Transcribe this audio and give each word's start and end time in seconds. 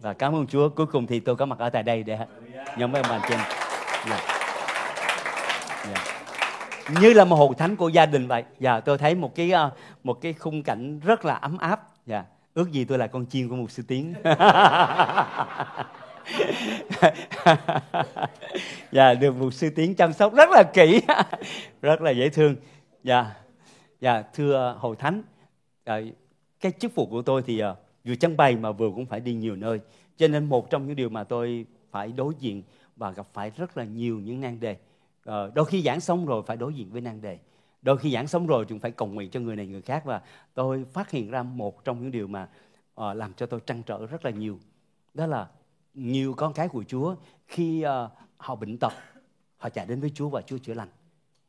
và 0.00 0.12
cảm 0.12 0.34
ơn 0.34 0.46
Chúa. 0.46 0.68
Cuối 0.68 0.86
cùng 0.86 1.06
thì 1.06 1.20
tôi 1.20 1.36
có 1.36 1.46
mặt 1.46 1.58
ở 1.58 1.70
tại 1.70 1.82
đây 1.82 2.02
để 2.02 2.18
nhóm 2.76 2.92
với 2.92 3.02
ông 3.02 3.10
bà 3.10 3.26
trên. 3.28 3.38
Dạ. 4.08 4.20
Dạ. 5.84 6.20
như 7.00 7.12
là 7.12 7.24
một 7.24 7.36
hội 7.36 7.54
thánh 7.58 7.76
của 7.76 7.88
gia 7.88 8.06
đình 8.06 8.26
vậy. 8.26 8.44
Dạ 8.58 8.80
tôi 8.80 8.98
thấy 8.98 9.14
một 9.14 9.34
cái 9.34 9.50
ờ, 9.50 9.70
một 10.04 10.20
cái 10.20 10.32
khung 10.32 10.62
cảnh 10.62 11.00
rất 11.00 11.24
là 11.24 11.34
ấm 11.34 11.58
áp. 11.58 11.80
Dạ. 12.06 12.24
Ước 12.54 12.72
gì 12.72 12.84
tôi 12.84 12.98
là 12.98 13.06
con 13.06 13.26
chiên 13.26 13.48
của 13.48 13.56
một 13.56 13.70
sư 13.70 13.82
tiến. 13.88 14.14
Dạ 18.92 19.14
được 19.14 19.36
một 19.36 19.54
sư 19.54 19.70
tiến 19.76 19.94
chăm 19.94 20.12
sóc 20.12 20.34
rất 20.34 20.50
là 20.50 20.62
kỹ. 20.62 21.00
Rất 21.82 22.00
là 22.00 22.10
dễ 22.10 22.28
thương. 22.28 22.56
Dạ. 23.04 23.26
Dạ 24.00 24.22
thưa 24.34 24.76
hội 24.78 24.96
thánh. 24.96 25.22
Dạ, 25.86 26.00
cái 26.60 26.72
chức 26.80 26.94
vụ 26.94 27.06
của 27.06 27.22
tôi 27.22 27.42
thì 27.46 27.62
uh, 27.64 27.76
vừa 28.04 28.14
trưng 28.14 28.36
bày 28.36 28.56
mà 28.56 28.72
vừa 28.72 28.90
cũng 28.90 29.06
phải 29.06 29.20
đi 29.20 29.34
nhiều 29.34 29.56
nơi. 29.56 29.80
Cho 30.16 30.28
nên 30.28 30.44
một 30.44 30.70
trong 30.70 30.86
những 30.86 30.96
điều 30.96 31.08
mà 31.08 31.24
tôi 31.24 31.66
phải 31.90 32.12
đối 32.12 32.34
diện 32.38 32.62
và 32.96 33.10
gặp 33.10 33.26
phải 33.32 33.50
rất 33.50 33.76
là 33.76 33.84
nhiều 33.84 34.20
những 34.20 34.40
nan 34.40 34.60
đề. 34.60 34.76
Ờ, 35.24 35.52
đôi 35.54 35.64
khi 35.64 35.82
giảng 35.82 36.00
xong 36.00 36.26
rồi 36.26 36.42
phải 36.46 36.56
đối 36.56 36.74
diện 36.74 36.90
với 36.90 37.00
nan 37.00 37.20
đề. 37.20 37.38
Đôi 37.82 37.98
khi 37.98 38.12
giảng 38.12 38.26
xong 38.26 38.46
rồi 38.46 38.64
chúng 38.68 38.78
phải 38.78 38.90
cầu 38.90 39.08
nguyện 39.08 39.30
cho 39.30 39.40
người 39.40 39.56
này 39.56 39.66
người 39.66 39.82
khác 39.82 40.04
và 40.04 40.22
tôi 40.54 40.84
phát 40.84 41.10
hiện 41.10 41.30
ra 41.30 41.42
một 41.42 41.84
trong 41.84 42.00
những 42.00 42.10
điều 42.10 42.26
mà 42.26 42.48
uh, 43.00 43.16
làm 43.16 43.34
cho 43.34 43.46
tôi 43.46 43.60
trăn 43.66 43.82
trở 43.82 44.06
rất 44.06 44.24
là 44.24 44.30
nhiều. 44.30 44.58
Đó 45.14 45.26
là 45.26 45.48
nhiều 45.94 46.34
con 46.34 46.52
cái 46.52 46.68
của 46.68 46.84
Chúa 46.84 47.14
khi 47.48 47.84
uh, 47.84 48.10
họ 48.36 48.54
bệnh 48.54 48.78
tật 48.78 48.92
họ 49.56 49.68
chạy 49.68 49.86
đến 49.86 50.00
với 50.00 50.10
Chúa 50.14 50.28
và 50.28 50.42
Chúa 50.42 50.58
chữa 50.58 50.74
lành. 50.74 50.88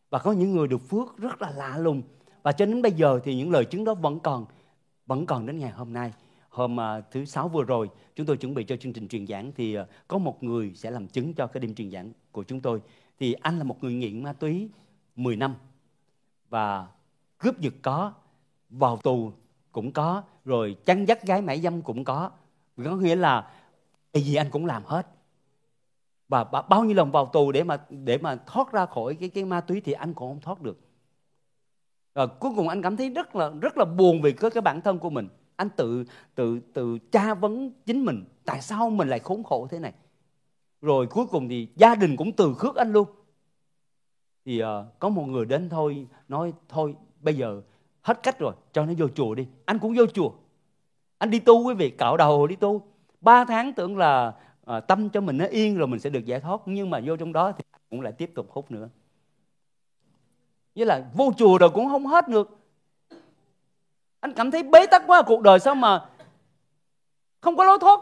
Và 0.10 0.20
có 0.20 0.32
những 0.32 0.52
người 0.56 0.68
được 0.68 0.90
phước 0.90 1.18
rất 1.18 1.42
là 1.42 1.52
lạ 1.52 1.78
lùng. 1.78 2.02
Và 2.44 2.52
cho 2.52 2.66
đến 2.66 2.82
bây 2.82 2.92
giờ 2.92 3.20
thì 3.24 3.36
những 3.36 3.52
lời 3.52 3.66
chứng 3.66 3.84
đó 3.84 3.94
vẫn 3.94 4.20
còn 4.20 4.46
vẫn 5.08 5.26
còn 5.26 5.46
đến 5.46 5.60
ngày 5.60 5.72
hôm 5.72 5.94
nay 5.94 6.14
hôm 6.52 6.80
à, 6.80 7.02
thứ 7.12 7.26
sáu 7.26 7.48
vừa 7.48 7.64
rồi, 7.64 7.90
chúng 8.16 8.26
tôi 8.26 8.38
chuẩn 8.38 8.54
bị 8.54 8.64
cho 8.64 8.76
chương 8.78 8.94
trình 8.94 9.08
truyền 9.08 9.28
giảng 9.28 9.52
thì 9.56 9.76
à, 9.76 9.86
có 10.08 10.18
một 10.18 10.44
người 10.44 10.74
sẽ 10.76 10.92
làm 10.92 11.08
chứng 11.08 11.34
cho 11.34 11.48
cái 11.48 11.62
đêm 11.62 11.76
truyền 11.76 11.92
giảng 11.92 12.12
của 12.32 12.44
chúng 12.44 12.62
tôi. 12.62 12.82
Thì 13.20 13.34
anh 13.34 13.58
là 13.58 13.64
một 13.64 13.84
người 13.84 13.94
nghiện 13.94 14.24
ma 14.24 14.34
túy 14.34 14.70
10 15.16 15.36
năm 15.36 15.56
và 16.50 16.88
cướp 17.38 17.60
giật 17.60 17.74
có, 17.82 18.14
vào 18.70 18.98
tù 18.98 19.32
cũng 19.72 19.92
có, 19.92 20.24
rồi 20.46 20.76
chăn 20.86 21.06
dắt 21.08 21.24
gái 21.24 21.42
mại 21.42 21.62
dâm 21.62 21.82
cũng 21.82 22.04
có. 22.04 22.32
Có 22.84 22.96
nghĩa 22.96 23.16
là 23.16 23.52
cái 24.14 24.24
gì 24.24 24.36
anh 24.36 24.50
cũng 24.52 24.66
làm 24.66 24.84
hết. 24.86 25.08
Và 26.28 26.44
bao 26.44 26.84
nhiêu 26.84 26.96
lần 26.96 27.12
vào 27.12 27.26
tù 27.26 27.52
để 27.52 27.64
mà 27.64 27.86
để 27.90 28.18
mà 28.18 28.36
thoát 28.36 28.72
ra 28.72 28.86
khỏi 28.86 29.16
cái 29.16 29.30
cái 29.30 29.46
ma 29.46 29.62
túy 29.62 29.82
thì 29.82 29.92
anh 29.92 30.14
cũng 30.14 30.30
không 30.30 30.42
thoát 30.42 30.62
được. 30.62 30.80
Và 32.14 32.26
cuối 32.26 32.52
cùng 32.56 32.68
anh 32.70 32.82
cảm 32.82 32.98
thấy 32.98 33.10
rất 33.10 33.36
là 33.36 33.52
rất 33.62 33.78
là 33.78 33.86
buồn 33.86 34.22
vì 34.22 34.34
cái 34.34 34.52
cái 34.52 34.62
bản 34.62 34.82
thân 34.82 35.00
của 35.00 35.10
mình 35.10 35.28
anh 35.62 35.70
tự 35.70 36.04
tự 36.36 36.60
tự 36.74 36.98
tra 37.12 37.34
vấn 37.34 37.72
chính 37.86 38.06
mình. 38.06 38.24
Tại 38.46 38.62
sao 38.62 38.90
mình 38.90 39.10
lại 39.10 39.20
khốn 39.20 39.44
khổ 39.44 39.68
thế 39.72 39.80
này? 39.80 39.94
Rồi 40.82 41.08
cuối 41.08 41.26
cùng 41.26 41.50
thì 41.50 41.68
gia 41.76 41.96
đình 41.96 42.18
cũng 42.18 42.32
từ 42.32 42.54
khước 42.54 42.76
anh 42.76 42.92
luôn. 42.92 43.08
Thì 44.46 44.64
uh, 44.64 44.68
có 45.00 45.10
một 45.10 45.24
người 45.24 45.46
đến 45.46 45.70
thôi 45.70 46.08
nói 46.28 46.54
thôi 46.70 46.96
bây 47.20 47.36
giờ 47.36 47.62
hết 48.02 48.24
cách 48.24 48.40
rồi 48.40 48.54
cho 48.74 48.86
nó 48.86 48.94
vô 48.98 49.08
chùa 49.08 49.36
đi. 49.36 49.48
Anh 49.66 49.80
cũng 49.80 49.94
vô 49.98 50.06
chùa. 50.06 50.32
Anh 51.18 51.30
đi 51.30 51.40
tu 51.40 51.64
quý 51.64 51.74
vị 51.74 51.90
cạo 51.90 52.18
đầu 52.18 52.48
đi 52.48 52.56
tu. 52.56 52.82
Ba 53.22 53.46
tháng 53.46 53.74
tưởng 53.74 53.98
là 53.98 54.34
uh, 54.78 54.88
tâm 54.88 55.10
cho 55.10 55.22
mình 55.22 55.38
nó 55.38 55.46
yên 55.46 55.78
rồi 55.78 55.88
mình 55.88 56.00
sẽ 56.00 56.10
được 56.10 56.26
giải 56.26 56.40
thoát 56.40 56.62
nhưng 56.66 56.90
mà 56.90 57.02
vô 57.06 57.18
trong 57.18 57.34
đó 57.34 57.52
thì 57.52 57.64
cũng 57.90 58.02
lại 58.02 58.14
tiếp 58.14 58.32
tục 58.36 58.52
hút 58.52 58.72
nữa. 58.72 58.90
Với 60.76 60.86
là 60.86 61.10
vô 61.14 61.32
chùa 61.38 61.58
rồi 61.58 61.70
cũng 61.70 61.90
không 61.90 62.06
hết 62.06 62.28
được 62.28 62.61
anh 64.22 64.34
cảm 64.34 64.52
thấy 64.52 64.64
bế 64.64 64.86
tắc 64.86 65.04
quá 65.08 65.22
cuộc 65.22 65.42
đời 65.42 65.60
sao 65.60 65.76
mà 65.76 66.06
không 67.42 67.58
có 67.58 67.64
lối 67.64 67.78
thoát. 67.82 68.00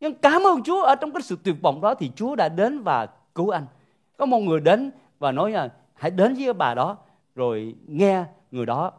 Nhưng 0.00 0.14
cảm 0.14 0.42
ơn 0.46 0.62
Chúa, 0.62 0.82
ở 0.82 0.94
trong 0.94 1.12
cái 1.12 1.22
sự 1.22 1.36
tuyệt 1.44 1.54
vọng 1.62 1.80
đó 1.80 1.94
thì 1.94 2.10
Chúa 2.16 2.36
đã 2.36 2.48
đến 2.48 2.82
và 2.82 3.08
cứu 3.34 3.50
anh. 3.50 3.66
Có 4.16 4.26
một 4.26 4.38
người 4.38 4.60
đến 4.60 4.90
và 5.18 5.32
nói 5.32 5.50
là, 5.50 5.68
hãy 5.94 6.10
đến 6.10 6.34
với 6.34 6.52
bà 6.52 6.74
đó. 6.74 6.96
Rồi 7.34 7.74
nghe 7.86 8.24
người 8.50 8.66
đó, 8.66 8.92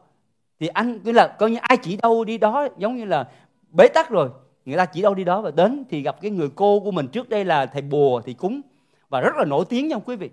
thì 0.60 0.68
anh 0.68 1.00
cứ 1.00 1.12
là 1.12 1.28
coi 1.28 1.52
như 1.52 1.58
ai 1.62 1.78
chỉ 1.78 1.98
đâu 1.98 2.24
đi 2.24 2.38
đó, 2.38 2.68
giống 2.78 2.96
như 2.96 3.06
là 3.06 3.30
bế 3.70 3.88
tắc 3.88 4.10
rồi. 4.10 4.30
Người 4.66 4.78
ta 4.78 4.86
chỉ 4.86 5.02
đâu 5.02 5.14
đi 5.14 5.24
đó 5.24 5.42
và 5.42 5.52
đến 5.52 5.84
thì 5.90 6.02
gặp 6.02 6.22
cái 6.22 6.32
người 6.32 6.50
cô 6.56 6.80
của 6.80 6.92
mình 6.92 7.08
trước 7.08 7.30
đây 7.30 7.46
là 7.46 7.66
thầy 7.66 7.82
bùa 7.82 8.22
thì 8.22 8.34
cúng. 8.34 8.62
Và 9.10 9.22
rất 9.22 9.36
là 9.36 9.46
nổi 9.46 9.66
tiếng 9.70 9.88
nha 9.88 9.98
quý 10.06 10.16
vị. 10.16 10.30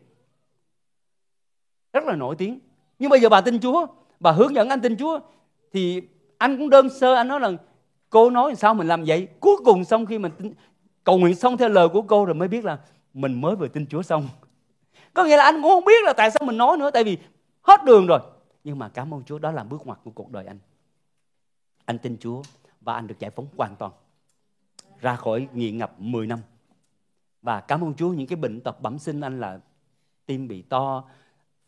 Rất 1.93 2.05
là 2.05 2.17
nổi 2.17 2.37
tiếng. 2.37 2.59
Nhưng 2.99 3.11
bây 3.11 3.21
giờ 3.21 3.29
bà 3.29 3.41
tin 3.41 3.61
Chúa, 3.61 3.87
bà 4.21 4.33
hướng 4.33 4.55
dẫn 4.55 4.69
anh 4.69 4.81
tin 4.81 4.97
Chúa 4.97 5.21
thì 5.77 6.03
anh 6.39 6.59
cũng 6.59 6.71
đơn 6.71 6.91
sơ 6.91 7.15
anh 7.15 7.29
nói 7.29 7.41
là 7.41 7.53
cô 8.11 8.31
nói 8.31 8.55
sao 8.55 8.75
mình 8.75 8.87
làm 8.87 9.05
vậy? 9.07 9.29
Cuối 9.41 9.57
cùng 9.65 9.85
xong 9.85 10.07
khi 10.07 10.19
mình 10.19 10.33
tin, 10.39 10.53
cầu 11.05 11.19
nguyện 11.19 11.35
xong 11.35 11.57
theo 11.57 11.69
lời 11.69 11.89
của 11.89 12.03
cô 12.03 12.25
rồi 12.25 12.35
mới 12.35 12.49
biết 12.49 12.65
là 12.65 12.79
mình 13.15 13.41
mới 13.41 13.57
vừa 13.57 13.69
tin 13.69 13.87
Chúa 13.87 14.03
xong. 14.03 14.29
Có 15.15 15.25
nghĩa 15.25 15.37
là 15.37 15.45
anh 15.45 15.63
cũng 15.63 15.71
không 15.71 15.85
biết 15.85 16.05
là 16.05 16.13
tại 16.13 16.31
sao 16.31 16.47
mình 16.47 16.57
nói 16.57 16.77
nữa 16.77 16.91
tại 16.91 17.05
vì 17.05 17.19
hết 17.63 17.85
đường 17.85 18.07
rồi. 18.07 18.21
Nhưng 18.65 18.79
mà 18.79 18.89
cảm 18.89 19.15
ơn 19.15 19.23
Chúa 19.25 19.39
đó 19.39 19.51
là 19.51 19.65
bước 19.65 19.87
ngoặt 19.87 19.99
của 20.05 20.11
cuộc 20.11 20.31
đời 20.31 20.47
anh. 20.47 20.59
Anh 21.85 21.99
tin 21.99 22.17
Chúa 22.21 22.43
và 22.81 22.95
anh 22.95 23.07
được 23.07 23.19
giải 23.19 23.31
phóng 23.31 23.47
hoàn 23.57 23.77
toàn 23.77 23.93
ra 25.01 25.17
khỏi 25.17 25.49
nghiện 25.53 25.79
ngập 25.79 26.01
10 26.01 26.27
năm. 26.27 26.39
Và 27.43 27.61
cảm 27.61 27.85
ơn 27.85 27.95
Chúa 27.95 28.09
những 28.09 28.27
cái 28.27 28.37
bệnh 28.37 28.61
tật 28.61 28.81
bẩm 28.81 28.99
sinh 28.99 29.21
anh 29.21 29.41
là 29.41 29.61
tim 30.27 30.49
bị 30.49 30.63
to 30.63 31.05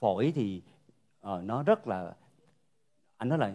phổi 0.01 0.33
thì 0.35 0.63
uh, 1.27 1.43
nó 1.43 1.63
rất 1.63 1.89
là 1.89 2.15
anh 3.19 3.29
nói 3.29 3.39
là 3.39 3.53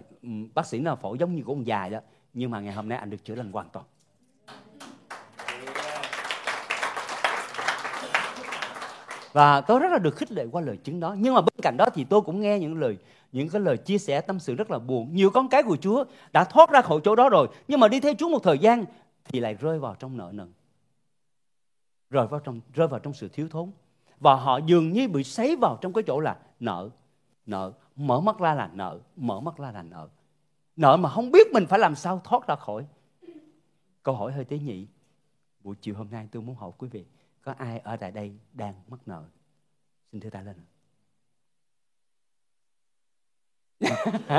bác 0.53 0.65
sĩ 0.65 0.81
là 0.81 0.95
phổi 0.95 1.17
giống 1.17 1.35
như 1.35 1.43
của 1.43 1.53
ông 1.53 1.67
già 1.67 1.89
đó, 1.89 1.99
nhưng 2.33 2.51
mà 2.51 2.59
ngày 2.59 2.73
hôm 2.73 2.89
nay 2.89 2.97
anh 2.97 3.09
được 3.09 3.25
chữa 3.25 3.35
lành 3.35 3.51
hoàn 3.51 3.69
toàn. 3.69 3.85
Và 9.31 9.61
tôi 9.61 9.79
rất 9.79 9.91
là 9.91 9.97
được 9.97 10.15
khích 10.15 10.31
lệ 10.31 10.45
qua 10.51 10.61
lời 10.61 10.77
chứng 10.77 10.99
đó. 10.99 11.15
Nhưng 11.17 11.33
mà 11.33 11.41
bên 11.41 11.59
cạnh 11.61 11.77
đó 11.77 11.85
thì 11.93 12.03
tôi 12.03 12.21
cũng 12.21 12.41
nghe 12.41 12.59
những 12.59 12.79
lời, 12.79 12.97
những 13.31 13.49
cái 13.49 13.61
lời 13.61 13.77
chia 13.77 13.97
sẻ 13.97 14.21
tâm 14.21 14.39
sự 14.39 14.55
rất 14.55 14.71
là 14.71 14.79
buồn. 14.79 15.15
Nhiều 15.15 15.29
con 15.29 15.49
cái 15.49 15.63
của 15.63 15.77
Chúa 15.77 16.05
đã 16.33 16.43
thoát 16.43 16.69
ra 16.69 16.81
khỏi 16.81 16.99
chỗ 17.03 17.15
đó 17.15 17.29
rồi, 17.29 17.47
nhưng 17.67 17.79
mà 17.79 17.87
đi 17.87 17.99
theo 17.99 18.13
Chúa 18.17 18.29
một 18.29 18.43
thời 18.43 18.59
gian 18.59 18.85
thì 19.23 19.39
lại 19.39 19.53
rơi 19.53 19.79
vào 19.79 19.95
trong 19.99 20.17
nợ 20.17 20.31
nần. 20.33 20.53
Rơi 22.09 22.27
vào 22.27 22.39
trong, 22.39 22.61
rơi 22.73 22.87
vào 22.87 22.99
trong 22.99 23.13
sự 23.13 23.27
thiếu 23.27 23.47
thốn. 23.51 23.71
Và 24.19 24.35
họ 24.35 24.57
dường 24.57 24.93
như 24.93 25.07
bị 25.07 25.23
sấy 25.23 25.55
vào 25.55 25.77
trong 25.81 25.93
cái 25.93 26.03
chỗ 26.07 26.19
là 26.19 26.37
nợ 26.59 26.89
nợ 27.45 27.71
mở 27.95 28.19
mắt 28.19 28.39
ra 28.39 28.53
là 28.53 28.69
nợ, 28.73 28.99
mở 29.15 29.39
mắt 29.39 29.57
ra 29.57 29.71
là 29.71 29.83
nợ. 29.83 30.07
Nợ 30.75 30.97
mà 30.97 31.09
không 31.09 31.31
biết 31.31 31.47
mình 31.53 31.65
phải 31.69 31.79
làm 31.79 31.95
sao 31.95 32.21
thoát 32.23 32.47
ra 32.47 32.55
khỏi. 32.55 32.85
Câu 34.03 34.15
hỏi 34.15 34.31
hơi 34.31 34.45
tế 34.45 34.57
nhị. 34.57 34.87
Buổi 35.63 35.75
chiều 35.81 35.95
hôm 35.95 36.11
nay 36.11 36.27
tôi 36.31 36.41
muốn 36.41 36.55
hỏi 36.55 36.71
quý 36.77 36.87
vị, 36.87 37.05
có 37.41 37.53
ai 37.57 37.79
ở 37.79 37.97
tại 37.97 38.11
đây 38.11 38.37
đang 38.53 38.73
mắc 38.87 38.99
nợ? 39.05 39.23
Xin 40.11 40.21
thưa 40.21 40.29
tay 40.29 40.43
lên 40.43 40.55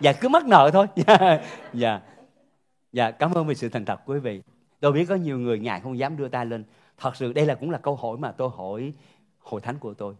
dạ 0.00 0.12
cứ 0.20 0.28
mắc 0.28 0.46
nợ 0.46 0.70
thôi. 0.72 0.86
Dạ. 1.74 2.00
Dạ 2.92 3.10
cảm 3.10 3.32
ơn 3.32 3.46
vì 3.46 3.54
sự 3.54 3.68
thành 3.68 3.84
thật, 3.84 4.00
quý 4.06 4.18
vị. 4.18 4.42
Tôi 4.80 4.92
biết 4.92 5.06
có 5.08 5.14
nhiều 5.14 5.38
người 5.38 5.58
ngại 5.58 5.80
không 5.80 5.98
dám 5.98 6.16
đưa 6.16 6.28
tay 6.28 6.46
lên. 6.46 6.64
Thật 6.98 7.16
sự 7.16 7.32
đây 7.32 7.46
là 7.46 7.54
cũng 7.54 7.70
là 7.70 7.78
câu 7.78 7.96
hỏi 7.96 8.18
mà 8.18 8.32
tôi 8.32 8.50
hỏi 8.56 8.92
hội 9.38 9.60
thánh 9.60 9.78
của 9.78 9.94
tôi 9.94 10.16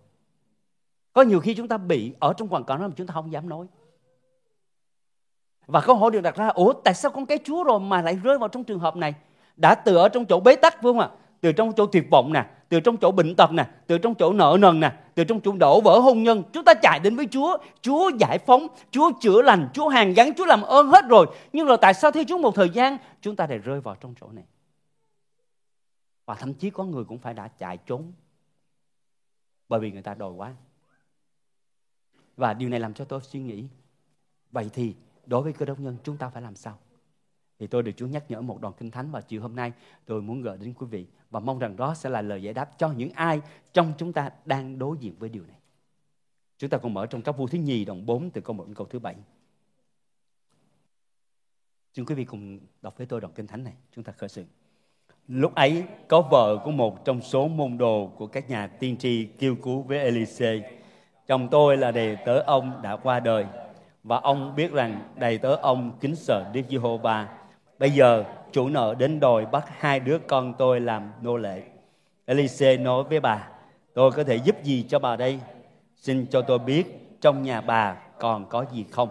có 1.18 1.24
nhiều 1.24 1.40
khi 1.40 1.54
chúng 1.54 1.68
ta 1.68 1.76
bị 1.76 2.12
ở 2.20 2.32
trong 2.36 2.48
hoàn 2.48 2.64
cảnh 2.64 2.80
đó 2.80 2.88
mà 2.88 2.94
chúng 2.96 3.06
ta 3.06 3.14
không 3.14 3.32
dám 3.32 3.48
nói. 3.48 3.66
Và 5.66 5.80
câu 5.80 5.96
hỏi 5.96 6.10
được 6.10 6.20
đặt 6.20 6.36
ra, 6.36 6.48
ủa, 6.48 6.72
tại 6.72 6.94
sao 6.94 7.10
con 7.10 7.26
cái 7.26 7.38
chúa 7.44 7.64
rồi 7.64 7.80
mà 7.80 8.02
lại 8.02 8.18
rơi 8.22 8.38
vào 8.38 8.48
trong 8.48 8.64
trường 8.64 8.78
hợp 8.78 8.96
này? 8.96 9.14
Đã 9.56 9.74
từ 9.74 9.96
ở 9.96 10.08
trong 10.08 10.26
chỗ 10.26 10.40
bế 10.40 10.56
tắc, 10.56 10.72
phải 10.72 10.82
không 10.82 10.98
ạ? 10.98 11.10
Từ 11.40 11.52
trong 11.52 11.72
chỗ 11.76 11.86
tuyệt 11.86 12.04
vọng 12.10 12.32
nè, 12.32 12.46
từ 12.68 12.80
trong 12.80 12.96
chỗ 12.96 13.10
bệnh 13.10 13.34
tật 13.36 13.52
nè, 13.52 13.66
từ 13.86 13.98
trong 13.98 14.14
chỗ 14.14 14.32
nợ 14.32 14.56
nần 14.60 14.80
nè, 14.80 14.92
từ 15.14 15.24
trong 15.24 15.40
chỗ 15.40 15.52
đổ 15.52 15.80
vỡ 15.80 15.98
hôn 15.98 16.22
nhân. 16.22 16.42
Chúng 16.52 16.64
ta 16.64 16.74
chạy 16.74 17.00
đến 17.00 17.16
với 17.16 17.26
chúa 17.30 17.58
chúa 17.80 18.10
giải 18.18 18.38
phóng, 18.38 18.66
chúa 18.90 19.10
chữa 19.20 19.42
lành, 19.42 19.68
chúa 19.74 19.88
hàng 19.88 20.14
gắn, 20.14 20.34
chúa 20.36 20.46
làm 20.46 20.62
ơn 20.62 20.88
hết 20.88 21.04
rồi. 21.08 21.26
Nhưng 21.52 21.66
rồi 21.66 21.76
tại 21.80 21.94
sao 21.94 22.10
theo 22.10 22.24
chúa 22.28 22.38
một 22.38 22.54
thời 22.54 22.70
gian, 22.70 22.96
chúng 23.20 23.36
ta 23.36 23.46
lại 23.46 23.58
rơi 23.58 23.80
vào 23.80 23.94
trong 24.00 24.14
chỗ 24.20 24.28
này? 24.32 24.44
Và 26.26 26.34
thậm 26.34 26.54
chí 26.54 26.70
có 26.70 26.84
người 26.84 27.04
cũng 27.04 27.18
phải 27.18 27.34
đã 27.34 27.48
chạy 27.48 27.76
trốn 27.76 28.12
bởi 29.68 29.80
vì 29.80 29.90
người 29.90 30.02
ta 30.02 30.14
đòi 30.14 30.30
quá 30.30 30.52
và 32.38 32.54
điều 32.54 32.68
này 32.68 32.80
làm 32.80 32.94
cho 32.94 33.04
tôi 33.04 33.20
suy 33.22 33.40
nghĩ 33.40 33.64
vậy 34.50 34.70
thì 34.72 34.94
đối 35.26 35.42
với 35.42 35.52
cơ 35.52 35.66
đốc 35.66 35.80
nhân 35.80 35.96
chúng 36.04 36.16
ta 36.16 36.28
phải 36.28 36.42
làm 36.42 36.56
sao 36.56 36.78
thì 37.58 37.66
tôi 37.66 37.82
được 37.82 37.92
Chúa 37.96 38.06
nhắc 38.06 38.24
nhở 38.28 38.40
một 38.40 38.60
đoạn 38.60 38.74
kinh 38.78 38.90
thánh 38.90 39.10
và 39.10 39.20
chiều 39.20 39.42
hôm 39.42 39.56
nay 39.56 39.72
tôi 40.04 40.22
muốn 40.22 40.42
gửi 40.42 40.58
đến 40.58 40.74
quý 40.78 40.86
vị 40.90 41.06
và 41.30 41.40
mong 41.40 41.58
rằng 41.58 41.76
đó 41.76 41.94
sẽ 41.94 42.10
là 42.10 42.22
lời 42.22 42.42
giải 42.42 42.54
đáp 42.54 42.70
cho 42.78 42.92
những 42.92 43.10
ai 43.10 43.40
trong 43.72 43.92
chúng 43.98 44.12
ta 44.12 44.30
đang 44.44 44.78
đối 44.78 44.96
diện 44.98 45.14
với 45.18 45.28
điều 45.28 45.42
này. 45.46 45.56
Chúng 46.58 46.70
ta 46.70 46.78
cùng 46.78 46.94
mở 46.94 47.06
trong 47.06 47.22
các 47.22 47.36
vua 47.36 47.46
thứ 47.46 47.58
nhì 47.58 47.84
đoạn 47.84 48.06
4 48.06 48.30
từ 48.30 48.40
câu 48.40 48.56
1 48.56 48.66
đến 48.66 48.74
câu 48.74 48.86
thứ 48.86 48.98
7. 48.98 49.14
Xin 51.94 52.04
quý 52.04 52.14
vị 52.14 52.24
cùng 52.24 52.58
đọc 52.82 52.98
với 52.98 53.06
tôi 53.06 53.20
đoạn 53.20 53.32
kinh 53.34 53.46
thánh 53.46 53.64
này, 53.64 53.74
chúng 53.92 54.04
ta 54.04 54.12
khởi 54.12 54.28
sự. 54.28 54.44
Lúc 55.28 55.54
ấy 55.54 55.84
có 56.08 56.28
vợ 56.30 56.62
của 56.64 56.70
một 56.70 57.04
trong 57.04 57.22
số 57.22 57.48
môn 57.48 57.78
đồ 57.78 58.12
của 58.16 58.26
các 58.26 58.50
nhà 58.50 58.66
tiên 58.66 58.96
tri 58.96 59.24
kêu 59.24 59.56
cứu 59.62 59.82
với 59.82 59.98
Elise. 59.98 60.78
Chồng 61.28 61.48
tôi 61.48 61.76
là 61.76 61.90
đầy 61.90 62.16
tớ 62.16 62.40
ông 62.40 62.82
đã 62.82 62.96
qua 62.96 63.20
đời 63.20 63.46
và 64.02 64.16
ông 64.16 64.54
biết 64.56 64.72
rằng 64.72 65.00
đầy 65.16 65.38
tớ 65.38 65.56
ông 65.56 65.92
kính 66.00 66.16
sợ 66.16 66.44
Đức 66.52 66.62
Giê-hô-va 66.68 67.28
Bây 67.78 67.90
giờ 67.90 68.24
chủ 68.52 68.68
nợ 68.68 68.94
đến 68.98 69.20
đòi 69.20 69.46
bắt 69.46 69.64
hai 69.78 70.00
đứa 70.00 70.18
con 70.18 70.54
tôi 70.58 70.80
làm 70.80 71.12
nô 71.22 71.36
lệ. 71.36 71.62
Elise 72.26 72.76
nói 72.76 73.04
với 73.04 73.20
bà, 73.20 73.48
tôi 73.94 74.12
có 74.12 74.24
thể 74.24 74.36
giúp 74.36 74.56
gì 74.62 74.84
cho 74.88 74.98
bà 74.98 75.16
đây? 75.16 75.40
Xin 75.96 76.26
cho 76.26 76.42
tôi 76.42 76.58
biết 76.58 77.16
trong 77.20 77.42
nhà 77.42 77.60
bà 77.60 77.96
còn 78.18 78.46
có 78.48 78.64
gì 78.72 78.84
không? 78.90 79.08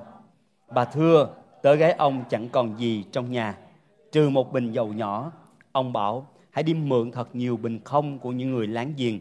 Bà 0.70 0.86
thưa, 0.86 1.30
tớ 1.62 1.76
gái 1.76 1.92
ông 1.92 2.24
chẳng 2.30 2.50
còn 2.50 2.80
gì 2.80 3.04
trong 3.12 3.32
nhà, 3.32 3.58
trừ 4.12 4.30
một 4.30 4.54
bình 4.54 4.72
dầu 4.72 4.88
nhỏ. 4.88 5.32
Ông 5.72 5.94
bảo, 5.94 6.28
hãy 6.52 6.64
đi 6.64 6.74
mượn 6.74 7.12
thật 7.12 7.36
nhiều 7.36 7.58
bình 7.58 7.80
không 7.84 8.20
của 8.20 8.32
những 8.32 8.52
người 8.52 8.68
láng 8.68 8.94
giềng. 8.98 9.20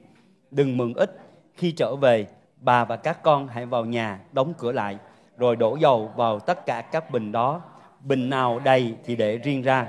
Đừng 0.51 0.77
mượn 0.77 0.95
ít. 0.95 1.19
Khi 1.55 1.73
trở 1.73 1.97
về, 1.97 2.27
bà 2.57 2.85
và 2.85 2.97
các 2.97 3.23
con 3.23 3.49
hãy 3.49 3.67
vào 3.67 3.85
nhà, 3.85 4.19
đóng 4.33 4.53
cửa 4.59 4.73
lại, 4.73 4.99
rồi 5.39 5.57
đổ 5.57 5.77
dầu 5.77 6.13
vào 6.17 6.41
tất 6.41 6.67
cả 6.67 6.81
các 6.81 7.11
bình 7.11 7.33
đó. 7.33 7.61
Bình 8.01 8.31
nào 8.31 8.59
đầy 8.65 8.97
thì 9.05 9.17
để 9.17 9.39
riêng 9.39 9.63
ra. 9.63 9.89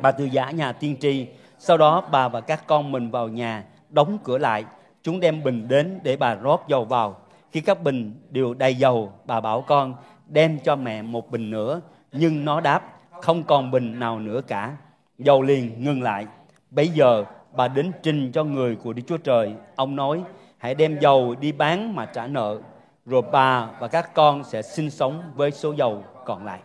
Bà 0.00 0.12
từ 0.12 0.24
giả 0.24 0.50
nhà 0.50 0.72
tiên 0.72 0.96
tri. 1.00 1.26
Sau 1.58 1.76
đó 1.76 2.08
bà 2.12 2.28
và 2.28 2.40
các 2.40 2.66
con 2.66 2.92
mình 2.92 3.10
vào 3.10 3.28
nhà, 3.28 3.64
đóng 3.88 4.18
cửa 4.24 4.38
lại. 4.38 4.64
Chúng 5.02 5.20
đem 5.20 5.42
bình 5.42 5.68
đến 5.68 6.00
để 6.02 6.16
bà 6.16 6.34
rót 6.34 6.64
dầu 6.68 6.84
vào. 6.84 7.16
Khi 7.52 7.60
các 7.60 7.82
bình 7.82 8.20
đều 8.30 8.54
đầy 8.54 8.74
dầu, 8.74 9.12
bà 9.24 9.40
bảo 9.40 9.60
con 9.60 9.94
đem 10.26 10.58
cho 10.64 10.76
mẹ 10.76 11.02
một 11.02 11.30
bình 11.30 11.50
nữa. 11.50 11.80
Nhưng 12.12 12.44
nó 12.44 12.60
đáp, 12.60 12.82
không 13.10 13.42
còn 13.42 13.70
bình 13.70 14.00
nào 14.00 14.20
nữa 14.20 14.40
cả. 14.46 14.76
Dầu 15.18 15.42
liền 15.42 15.84
ngừng 15.84 16.02
lại. 16.02 16.26
Bây 16.70 16.88
giờ 16.88 17.24
bà 17.52 17.68
đến 17.68 17.92
trình 18.02 18.32
cho 18.32 18.44
người 18.44 18.76
của 18.76 18.92
Đức 18.92 19.02
Chúa 19.06 19.16
Trời. 19.16 19.54
Ông 19.76 19.96
nói, 19.96 20.22
hãy 20.60 20.74
đem 20.74 20.98
dầu 21.00 21.34
đi 21.34 21.52
bán 21.52 21.94
mà 21.94 22.06
trả 22.06 22.26
nợ. 22.26 22.60
Rồi 23.06 23.22
bà 23.32 23.70
và 23.80 23.88
các 23.88 24.14
con 24.14 24.44
sẽ 24.44 24.62
sinh 24.62 24.90
sống 24.90 25.32
với 25.34 25.50
số 25.50 25.72
dầu 25.72 26.04
còn 26.24 26.44
lại. 26.44 26.60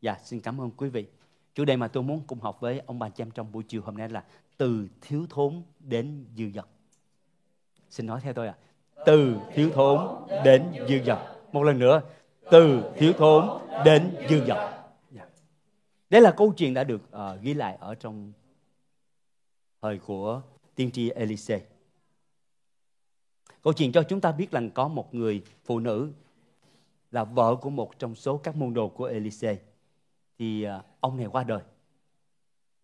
Dạ, 0.00 0.16
xin 0.22 0.40
cảm 0.40 0.60
ơn 0.60 0.70
quý 0.70 0.88
vị. 0.88 1.06
Chủ 1.54 1.64
đề 1.64 1.76
mà 1.76 1.88
tôi 1.88 2.02
muốn 2.02 2.22
cùng 2.26 2.40
học 2.40 2.60
với 2.60 2.82
ông 2.86 2.98
bà 2.98 3.08
chị 3.08 3.22
em 3.22 3.30
trong 3.30 3.52
buổi 3.52 3.62
chiều 3.62 3.82
hôm 3.82 3.96
nay 3.96 4.08
là 4.08 4.24
từ 4.56 4.88
thiếu 5.00 5.26
thốn 5.30 5.62
đến 5.78 6.26
dư 6.36 6.50
dật. 6.54 6.66
Xin 7.90 8.06
nói 8.06 8.20
theo 8.20 8.32
tôi 8.32 8.46
ạ. 8.46 8.54
À. 8.96 9.02
Từ 9.06 9.36
thiếu 9.54 9.70
thốn 9.74 10.26
đến 10.44 10.64
dư 10.88 11.02
dật. 11.06 11.18
Một 11.52 11.62
lần 11.62 11.78
nữa, 11.78 12.02
từ 12.50 12.92
thiếu 12.96 13.12
thốn 13.12 13.48
đến 13.84 14.16
dư 14.28 14.44
dật. 14.44 14.58
Dạ. 15.10 15.26
Đây 16.10 16.20
là 16.20 16.30
câu 16.30 16.52
chuyện 16.56 16.74
đã 16.74 16.84
được 16.84 17.00
uh, 17.16 17.40
ghi 17.42 17.54
lại 17.54 17.76
ở 17.80 17.94
trong 17.94 18.32
thời 19.82 19.98
của 19.98 20.42
tiên 20.74 20.90
tri 20.90 21.10
Elise. 21.10 21.60
Câu 23.62 23.72
chuyện 23.72 23.92
cho 23.92 24.02
chúng 24.02 24.20
ta 24.20 24.32
biết 24.32 24.50
rằng 24.50 24.70
có 24.70 24.88
một 24.88 25.14
người 25.14 25.44
phụ 25.64 25.78
nữ 25.78 26.12
là 27.10 27.24
vợ 27.24 27.56
của 27.56 27.70
một 27.70 27.98
trong 27.98 28.14
số 28.14 28.36
các 28.36 28.56
môn 28.56 28.74
đồ 28.74 28.88
của 28.88 29.04
Elise. 29.04 29.58
Thì 30.38 30.62
à, 30.62 30.82
ông 31.00 31.16
này 31.16 31.26
qua 31.26 31.44
đời. 31.44 31.62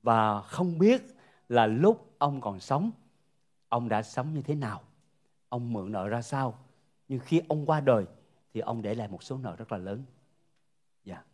Và 0.03 0.41
không 0.41 0.79
biết 0.79 1.03
là 1.49 1.67
lúc 1.67 2.15
ông 2.19 2.41
còn 2.41 2.61
sống, 2.61 2.91
ông 3.69 3.89
đã 3.89 4.03
sống 4.03 4.35
như 4.35 4.43
thế 4.43 4.55
nào, 4.55 4.83
ông 5.49 5.73
mượn 5.73 5.93
nợ 5.93 6.09
ra 6.09 6.23
sao. 6.23 6.59
Nhưng 7.09 7.19
khi 7.19 7.43
ông 7.49 7.67
qua 7.67 7.81
đời 7.81 8.05
thì 8.55 8.61
ông 8.61 8.83
để 8.83 8.95
lại 8.95 9.09
một 9.09 9.23
số 9.23 9.39
nợ 9.39 9.57
rất 9.57 9.73
là 9.73 9.79
lớn. 9.79 10.03
Yeah. 11.05 11.25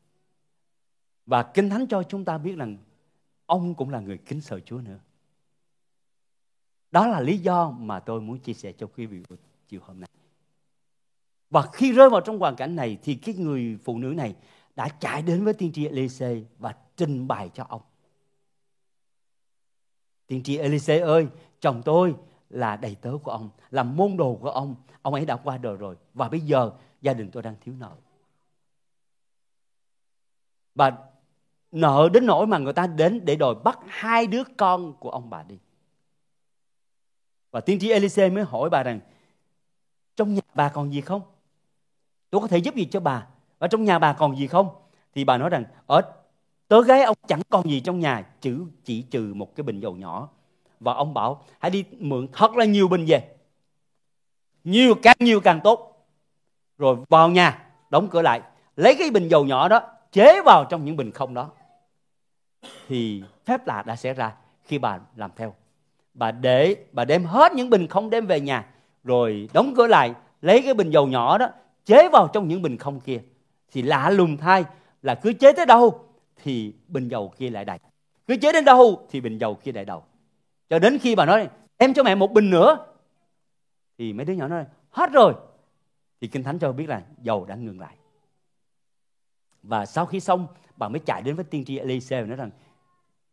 Và 1.26 1.42
Kinh 1.42 1.70
Thánh 1.70 1.86
cho 1.86 2.02
chúng 2.02 2.24
ta 2.24 2.38
biết 2.38 2.56
rằng 2.56 2.76
ông 3.46 3.74
cũng 3.74 3.90
là 3.90 4.00
người 4.00 4.18
kính 4.18 4.40
sợ 4.40 4.60
Chúa 4.60 4.78
nữa. 4.78 4.98
Đó 6.92 7.06
là 7.06 7.20
lý 7.20 7.38
do 7.38 7.70
mà 7.70 8.00
tôi 8.00 8.20
muốn 8.20 8.38
chia 8.38 8.52
sẻ 8.52 8.72
cho 8.72 8.86
quý 8.96 9.06
vị 9.06 9.22
chiều 9.68 9.80
hôm 9.84 10.00
nay. 10.00 10.08
Và 11.50 11.62
khi 11.72 11.92
rơi 11.92 12.10
vào 12.10 12.20
trong 12.20 12.38
hoàn 12.38 12.56
cảnh 12.56 12.76
này 12.76 12.98
thì 13.02 13.14
cái 13.14 13.34
người 13.34 13.78
phụ 13.84 13.98
nữ 13.98 14.08
này 14.08 14.34
đã 14.76 14.88
chạy 14.88 15.22
đến 15.22 15.44
với 15.44 15.54
tiên 15.54 15.72
tri 15.72 15.86
Elise 15.86 16.42
và 16.58 16.74
trình 16.96 17.28
bày 17.28 17.50
cho 17.54 17.64
ông. 17.68 17.82
Tiên 20.26 20.42
tri 20.42 20.56
Elise 20.56 20.98
ơi, 20.98 21.26
chồng 21.60 21.82
tôi 21.84 22.14
là 22.50 22.76
đầy 22.76 22.94
tớ 22.94 23.12
của 23.22 23.30
ông, 23.30 23.50
là 23.70 23.82
môn 23.82 24.16
đồ 24.16 24.38
của 24.40 24.50
ông. 24.50 24.74
Ông 25.02 25.14
ấy 25.14 25.26
đã 25.26 25.36
qua 25.36 25.58
đời 25.58 25.76
rồi 25.76 25.96
và 26.14 26.28
bây 26.28 26.40
giờ 26.40 26.70
gia 27.02 27.14
đình 27.14 27.30
tôi 27.30 27.42
đang 27.42 27.54
thiếu 27.60 27.74
nợ. 27.78 27.92
Và 30.74 30.98
nợ 31.72 32.08
đến 32.12 32.26
nỗi 32.26 32.46
mà 32.46 32.58
người 32.58 32.72
ta 32.72 32.86
đến 32.86 33.24
để 33.24 33.36
đòi 33.36 33.54
bắt 33.54 33.78
hai 33.86 34.26
đứa 34.26 34.42
con 34.56 34.92
của 35.00 35.10
ông 35.10 35.30
bà 35.30 35.42
đi. 35.42 35.58
Và 37.52 37.60
tiên 37.60 37.78
tri 37.78 37.90
Elise 37.90 38.30
mới 38.30 38.44
hỏi 38.44 38.70
bà 38.70 38.82
rằng, 38.82 39.00
trong 40.16 40.34
nhà 40.34 40.40
bà 40.54 40.68
còn 40.68 40.92
gì 40.92 41.00
không? 41.00 41.22
Tôi 42.30 42.40
có 42.40 42.46
thể 42.46 42.58
giúp 42.58 42.74
gì 42.74 42.84
cho 42.84 43.00
bà? 43.00 43.26
Và 43.58 43.68
trong 43.68 43.84
nhà 43.84 43.98
bà 43.98 44.12
còn 44.12 44.36
gì 44.36 44.46
không? 44.46 44.68
Thì 45.14 45.24
bà 45.24 45.38
nói 45.38 45.50
rằng, 45.50 45.64
ở 45.86 46.02
tớ 46.68 46.82
gái 46.82 47.02
ông 47.02 47.16
chẳng 47.26 47.40
còn 47.50 47.70
gì 47.70 47.80
trong 47.80 48.00
nhà, 48.00 48.26
chữ 48.40 48.66
chỉ 48.84 49.02
trừ 49.02 49.32
một 49.34 49.56
cái 49.56 49.64
bình 49.64 49.80
dầu 49.80 49.96
nhỏ. 49.96 50.28
Và 50.80 50.92
ông 50.92 51.14
bảo, 51.14 51.44
hãy 51.58 51.70
đi 51.70 51.84
mượn 51.98 52.28
thật 52.32 52.56
là 52.56 52.64
nhiều 52.64 52.88
bình 52.88 53.04
về. 53.08 53.36
Nhiều, 54.64 54.94
càng 55.02 55.16
nhiều 55.20 55.40
càng 55.40 55.60
tốt. 55.64 56.06
Rồi 56.78 56.96
vào 57.08 57.28
nhà, 57.28 57.70
đóng 57.90 58.08
cửa 58.10 58.22
lại, 58.22 58.40
lấy 58.76 58.94
cái 58.98 59.10
bình 59.10 59.28
dầu 59.28 59.44
nhỏ 59.44 59.68
đó, 59.68 59.80
chế 60.12 60.42
vào 60.44 60.64
trong 60.70 60.84
những 60.84 60.96
bình 60.96 61.10
không 61.10 61.34
đó. 61.34 61.50
Thì 62.88 63.22
phép 63.44 63.66
lạ 63.66 63.82
đã 63.86 63.96
xảy 63.96 64.14
ra 64.14 64.34
khi 64.64 64.78
bà 64.78 64.98
làm 65.16 65.30
theo 65.36 65.54
bà 66.14 66.30
để, 66.30 66.76
bà 66.92 67.04
đem 67.04 67.24
hết 67.24 67.52
những 67.52 67.70
bình 67.70 67.86
không 67.86 68.10
đem 68.10 68.26
về 68.26 68.40
nhà, 68.40 68.66
rồi 69.04 69.48
đóng 69.52 69.74
cửa 69.76 69.86
lại, 69.86 70.14
lấy 70.40 70.62
cái 70.62 70.74
bình 70.74 70.90
dầu 70.90 71.06
nhỏ 71.06 71.38
đó, 71.38 71.48
chế 71.84 72.08
vào 72.08 72.28
trong 72.32 72.48
những 72.48 72.62
bình 72.62 72.76
không 72.76 73.00
kia. 73.00 73.20
Thì 73.72 73.82
lạ 73.82 74.10
lùng 74.10 74.36
thay 74.36 74.64
là 75.02 75.14
cứ 75.14 75.32
chế 75.32 75.52
tới 75.52 75.66
đâu 75.66 76.08
thì 76.42 76.74
bình 76.88 77.08
dầu 77.08 77.32
kia 77.38 77.50
lại 77.50 77.64
đầy. 77.64 77.78
Cứ 78.26 78.36
chế 78.36 78.52
đến 78.52 78.64
đâu 78.64 79.06
thì 79.10 79.20
bình 79.20 79.38
dầu 79.38 79.54
kia 79.54 79.72
lại 79.72 79.84
đầu. 79.84 80.04
Cho 80.70 80.78
đến 80.78 80.98
khi 80.98 81.14
bà 81.14 81.24
nói, 81.24 81.48
em 81.76 81.94
cho 81.94 82.02
mẹ 82.02 82.14
một 82.14 82.32
bình 82.32 82.50
nữa. 82.50 82.86
Thì 83.98 84.12
mấy 84.12 84.24
đứa 84.24 84.32
nhỏ 84.32 84.48
nói, 84.48 84.64
hết 84.90 85.12
rồi. 85.12 85.34
Thì 86.20 86.28
kinh 86.28 86.42
thánh 86.42 86.58
cho 86.58 86.72
biết 86.72 86.88
là 86.88 87.02
dầu 87.22 87.44
đã 87.44 87.54
ngừng 87.54 87.80
lại. 87.80 87.96
Và 89.62 89.86
sau 89.86 90.06
khi 90.06 90.20
xong, 90.20 90.46
bà 90.76 90.88
mới 90.88 90.98
chạy 90.98 91.22
đến 91.22 91.36
với 91.36 91.44
tiên 91.44 91.64
tri 91.64 91.78
Elise 91.78 92.20
và 92.20 92.26
nói 92.26 92.36
rằng, 92.36 92.50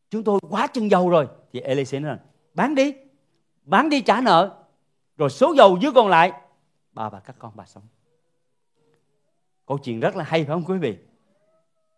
chúng 0.10 0.24
tôi 0.24 0.40
quá 0.50 0.68
chân 0.68 0.92
dầu 0.92 1.10
rồi. 1.10 1.28
Thì 1.54 1.60
Elise 1.60 2.00
nói 2.00 2.10
rằng 2.10 2.20
bán 2.60 2.76
đi. 2.76 2.94
Bán 3.64 3.90
đi 3.90 4.02
trả 4.02 4.22
nợ. 4.22 4.56
Rồi 5.18 5.30
số 5.30 5.54
dầu 5.58 5.80
dư 5.82 5.92
còn 5.92 6.08
lại. 6.08 6.32
Bà 6.94 7.10
và 7.10 7.20
các 7.20 7.36
con 7.40 7.52
bà 7.56 7.66
sống. 7.66 7.84
Câu 9.68 9.78
chuyện 9.78 10.00
rất 10.00 10.16
là 10.16 10.24
hay 10.24 10.44
phải 10.44 10.54
không 10.54 10.64
quý 10.66 10.78
vị? 10.78 10.98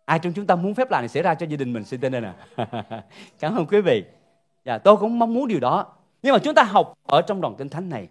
Ai 0.04 0.18
trong 0.18 0.32
chúng 0.32 0.46
ta 0.46 0.56
muốn 0.56 0.74
phép 0.74 0.90
lạ 0.90 1.00
này 1.00 1.08
xảy 1.08 1.22
ra 1.22 1.34
cho 1.34 1.46
gia 1.46 1.56
đình 1.56 1.72
mình, 1.72 1.84
xin 1.84 2.00
tên 2.00 2.12
đây 2.12 2.20
nè. 2.20 2.32
Cảm 3.38 3.56
ơn 3.56 3.66
quý 3.66 3.80
vị. 3.80 4.04
Và 4.64 4.78
tôi 4.78 4.96
cũng 4.96 5.18
mong 5.18 5.34
muốn 5.34 5.48
điều 5.48 5.60
đó. 5.60 5.86
Nhưng 6.22 6.32
mà 6.32 6.38
chúng 6.38 6.54
ta 6.54 6.62
học 6.62 6.98
ở 7.06 7.22
trong 7.22 7.40
đoàn 7.40 7.54
kinh 7.58 7.68
thánh 7.68 7.88
này 7.88 8.08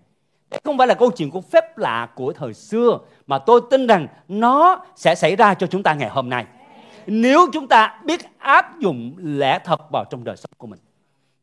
không 0.63 0.77
phải 0.77 0.87
là 0.87 0.93
câu 0.93 1.11
chuyện 1.11 1.31
của 1.31 1.41
phép 1.41 1.77
lạ 1.77 2.09
của 2.15 2.33
thời 2.33 2.53
xưa, 2.53 2.99
mà 3.27 3.37
tôi 3.37 3.61
tin 3.69 3.87
rằng 3.87 4.07
nó 4.27 4.85
sẽ 4.95 5.15
xảy 5.15 5.35
ra 5.35 5.53
cho 5.53 5.67
chúng 5.67 5.83
ta 5.83 5.93
ngày 5.93 6.09
hôm 6.09 6.29
nay. 6.29 6.45
Nếu 7.07 7.47
chúng 7.53 7.67
ta 7.67 8.01
biết 8.05 8.21
áp 8.37 8.79
dụng 8.79 9.15
lẽ 9.17 9.59
thật 9.63 9.91
vào 9.91 10.05
trong 10.09 10.23
đời 10.23 10.37
sống 10.37 10.51
của 10.57 10.67
mình 10.67 10.79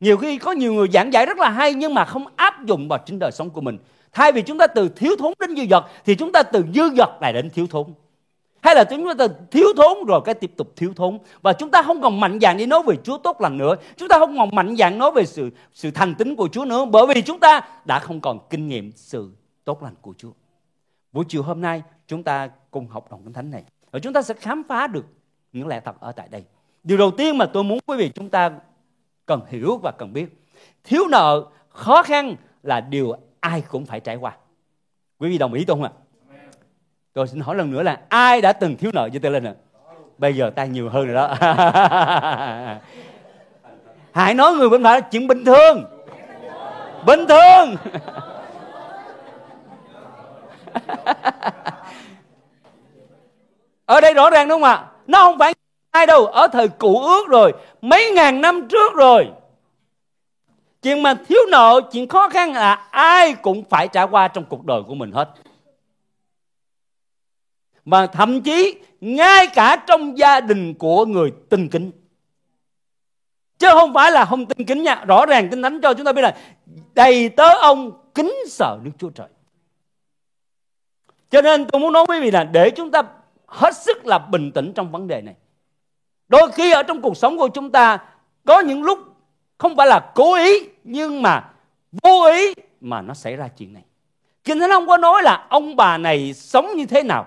nhiều 0.01 0.17
khi 0.17 0.39
có 0.39 0.53
nhiều 0.53 0.73
người 0.73 0.89
giảng 0.93 1.13
dạy 1.13 1.27
rất 1.27 1.39
là 1.39 1.51
hay 1.51 1.75
nhưng 1.75 1.95
mà 1.95 2.05
không 2.05 2.25
áp 2.37 2.65
dụng 2.65 2.89
vào 2.89 2.99
chính 3.07 3.19
đời 3.19 3.33
sống 3.33 3.51
của 3.51 3.61
mình. 3.61 3.79
Thay 4.13 4.33
vì 4.33 4.43
chúng 4.43 4.59
ta 4.59 4.67
từ 4.67 4.89
thiếu 4.89 5.17
thốn 5.19 5.33
đến 5.41 5.57
dư 5.57 5.63
dật, 5.71 5.85
thì 6.05 6.15
chúng 6.15 6.33
ta 6.33 6.43
từ 6.43 6.65
dư 6.75 6.83
dật 6.97 7.09
lại 7.21 7.33
đến 7.33 7.51
thiếu 7.51 7.67
thốn. 7.71 7.87
Hay 8.63 8.75
là 8.75 8.85
chúng 8.85 9.07
ta 9.07 9.15
từ 9.19 9.35
thiếu 9.51 9.67
thốn 9.77 10.07
rồi 10.07 10.21
cái 10.25 10.35
tiếp 10.35 10.53
tục 10.57 10.73
thiếu 10.77 10.93
thốn 10.97 11.19
và 11.43 11.53
chúng 11.53 11.71
ta 11.71 11.83
không 11.83 12.03
còn 12.03 12.21
mạnh 12.21 12.39
dạn 12.41 12.57
đi 12.57 12.67
nói 12.67 12.83
về 12.87 12.97
Chúa 13.05 13.19
tốt 13.19 13.41
lành 13.41 13.59
nữa. 13.59 13.75
Chúng 13.97 14.09
ta 14.09 14.19
không 14.19 14.37
còn 14.37 14.55
mạnh 14.55 14.77
dạn 14.77 14.99
nói 14.99 15.11
về 15.11 15.27
sự 15.27 15.51
sự 15.73 15.91
thành 15.91 16.15
tín 16.15 16.37
của 16.37 16.49
Chúa 16.53 16.65
nữa 16.65 16.85
bởi 16.85 17.07
vì 17.15 17.23
chúng 17.23 17.41
ta 17.41 17.61
đã 17.85 17.99
không 17.99 18.21
còn 18.21 18.39
kinh 18.51 18.69
nghiệm 18.69 18.93
sự 18.97 19.31
tốt 19.65 19.83
lành 19.83 19.95
của 20.03 20.15
Chúa. 20.19 20.31
Buổi 21.13 21.25
chiều 21.29 21.43
hôm 21.43 21.61
nay, 21.61 21.83
chúng 22.07 22.23
ta 22.23 22.49
cùng 22.71 22.89
học 22.89 23.07
đoạn 23.11 23.23
kinh 23.25 23.33
thánh 23.33 23.51
này 23.51 23.63
và 23.91 23.99
chúng 23.99 24.13
ta 24.13 24.23
sẽ 24.23 24.35
khám 24.35 24.63
phá 24.69 24.87
được 24.87 25.07
những 25.53 25.69
lẽ 25.69 25.81
thật 25.85 26.01
ở 26.01 26.13
tại 26.13 26.29
đây. 26.31 26.45
Điều 26.85 26.99
đầu 26.99 27.11
tiên 27.11 27.39
mà 27.39 27.47
tôi 27.47 27.65
muốn 27.65 27.79
quý 27.87 27.97
vị 27.97 28.11
chúng 28.15 28.31
ta 28.31 28.51
cần 29.29 29.41
hiểu 29.49 29.79
và 29.83 29.93
cần 29.99 30.13
biết. 30.13 30.27
Thiếu 30.85 31.07
nợ, 31.11 31.45
khó 31.69 32.03
khăn 32.03 32.37
là 32.63 32.81
điều 32.81 33.13
ai 33.41 33.63
cũng 33.69 33.87
phải 33.87 34.01
trải 34.01 34.17
qua. 34.17 34.37
Quý 35.19 35.31
vị 35.31 35.39
đồng 35.39 35.53
ý 35.53 35.65
không 35.69 35.83
ạ? 35.83 35.91
Tôi 37.13 37.29
xin 37.29 37.41
hỏi 37.41 37.57
lần 37.57 37.71
nữa 37.71 37.83
là 37.83 38.01
ai 38.09 38.41
đã 38.41 38.53
từng 38.53 38.77
thiếu 38.77 38.91
nợ 38.95 39.09
cho 39.13 39.19
tôi 39.23 39.33
lên 39.33 39.45
ạ? 39.45 39.55
Bây 40.19 40.37
giờ 40.37 40.51
tay 40.51 40.69
nhiều 40.69 40.89
hơn 40.89 41.07
rồi 41.07 41.15
đó. 41.15 41.35
Hãy 44.13 44.35
nói 44.35 44.55
người 44.55 44.69
bên 44.69 44.83
phải 44.85 45.03
chuyện 45.03 45.27
bình 45.27 45.45
thường. 45.45 45.85
Bình 47.07 47.27
thường. 47.29 47.77
Ở 53.87 54.01
đây 54.01 54.15
rõ 54.15 54.31
ràng 54.31 54.49
đúng 54.49 54.61
không 54.61 54.71
ạ? 54.71 54.85
Nó 55.07 55.19
không 55.19 55.39
phải 55.39 55.55
ai 55.99 56.07
đâu? 56.07 56.27
Ở 56.27 56.49
thời 56.49 56.69
cũ 56.69 57.01
ước 57.01 57.29
rồi, 57.29 57.53
mấy 57.83 58.11
ngàn 58.15 58.41
năm 58.41 58.69
trước 58.69 58.95
rồi. 58.95 59.31
Chuyện 60.83 61.03
mà 61.03 61.15
thiếu 61.15 61.41
nợ, 61.51 61.81
chuyện 61.93 62.09
khó 62.09 62.29
khăn 62.29 62.53
là 62.53 62.75
ai 62.91 63.35
cũng 63.35 63.65
phải 63.65 63.89
trải 63.89 64.07
qua 64.11 64.29
trong 64.29 64.45
cuộc 64.45 64.65
đời 64.65 64.83
của 64.87 64.95
mình 64.95 65.13
hết. 65.13 65.29
Mà 67.85 68.07
thậm 68.07 68.41
chí, 68.43 68.75
ngay 69.01 69.47
cả 69.47 69.77
trong 69.87 70.19
gia 70.19 70.41
đình 70.41 70.75
của 70.75 71.07
người 71.07 71.33
tinh 71.49 71.69
kính. 71.69 71.91
Chứ 73.59 73.69
không 73.73 73.95
phải 73.95 74.13
là 74.13 74.25
không 74.25 74.47
tin 74.47 74.67
kính 74.67 74.83
nha. 74.83 75.05
Rõ 75.07 75.27
ràng 75.27 75.49
kinh 75.51 75.63
thánh 75.63 75.81
cho 75.81 75.95
chúng 75.95 76.07
ta 76.07 76.13
biết 76.13 76.23
là 76.23 76.37
đầy 76.95 77.29
tớ 77.29 77.59
ông 77.61 78.11
kính 78.15 78.35
sợ 78.49 78.79
Đức 78.83 78.91
Chúa 78.99 79.11
Trời. 79.11 79.29
Cho 81.31 81.43
nên 81.43 81.65
tôi 81.65 81.81
muốn 81.81 81.93
nói 81.93 82.07
với 82.07 82.19
quý 82.19 82.25
vị 82.25 82.31
là 82.31 82.45
để 82.45 82.71
chúng 82.71 82.91
ta 82.91 83.03
hết 83.47 83.77
sức 83.77 84.07
là 84.07 84.19
bình 84.19 84.53
tĩnh 84.53 84.73
trong 84.75 84.93
vấn 84.93 85.09
đề 85.09 85.21
này 85.21 85.35
đôi 86.29 86.53
khi 86.53 86.73
ở 86.73 86.83
trong 86.83 87.03
cuộc 87.03 87.17
sống 87.17 87.39
của 87.39 87.49
chúng 87.49 87.71
ta 87.71 87.99
có 88.45 88.61
những 88.61 88.83
lúc 88.83 88.99
không 89.59 89.77
phải 89.77 89.87
là 89.87 90.13
cố 90.15 90.35
ý 90.35 90.69
nhưng 90.85 91.23
mà 91.23 91.45
vô 92.03 92.25
ý 92.25 92.55
mà 92.81 93.03
nó 93.03 93.15
xảy 93.15 93.37
ra 93.37 93.49
chuyện 93.49 93.73
này. 93.73 93.83
Kinh 94.45 94.61
thánh 94.61 94.71
không 94.71 94.87
có 94.87 94.97
nói 94.97 95.23
là 95.23 95.47
ông 95.51 95.77
bà 95.77 95.99
này 95.99 96.35
sống 96.35 96.77
như 96.77 96.87
thế 96.87 97.03
nào. 97.03 97.27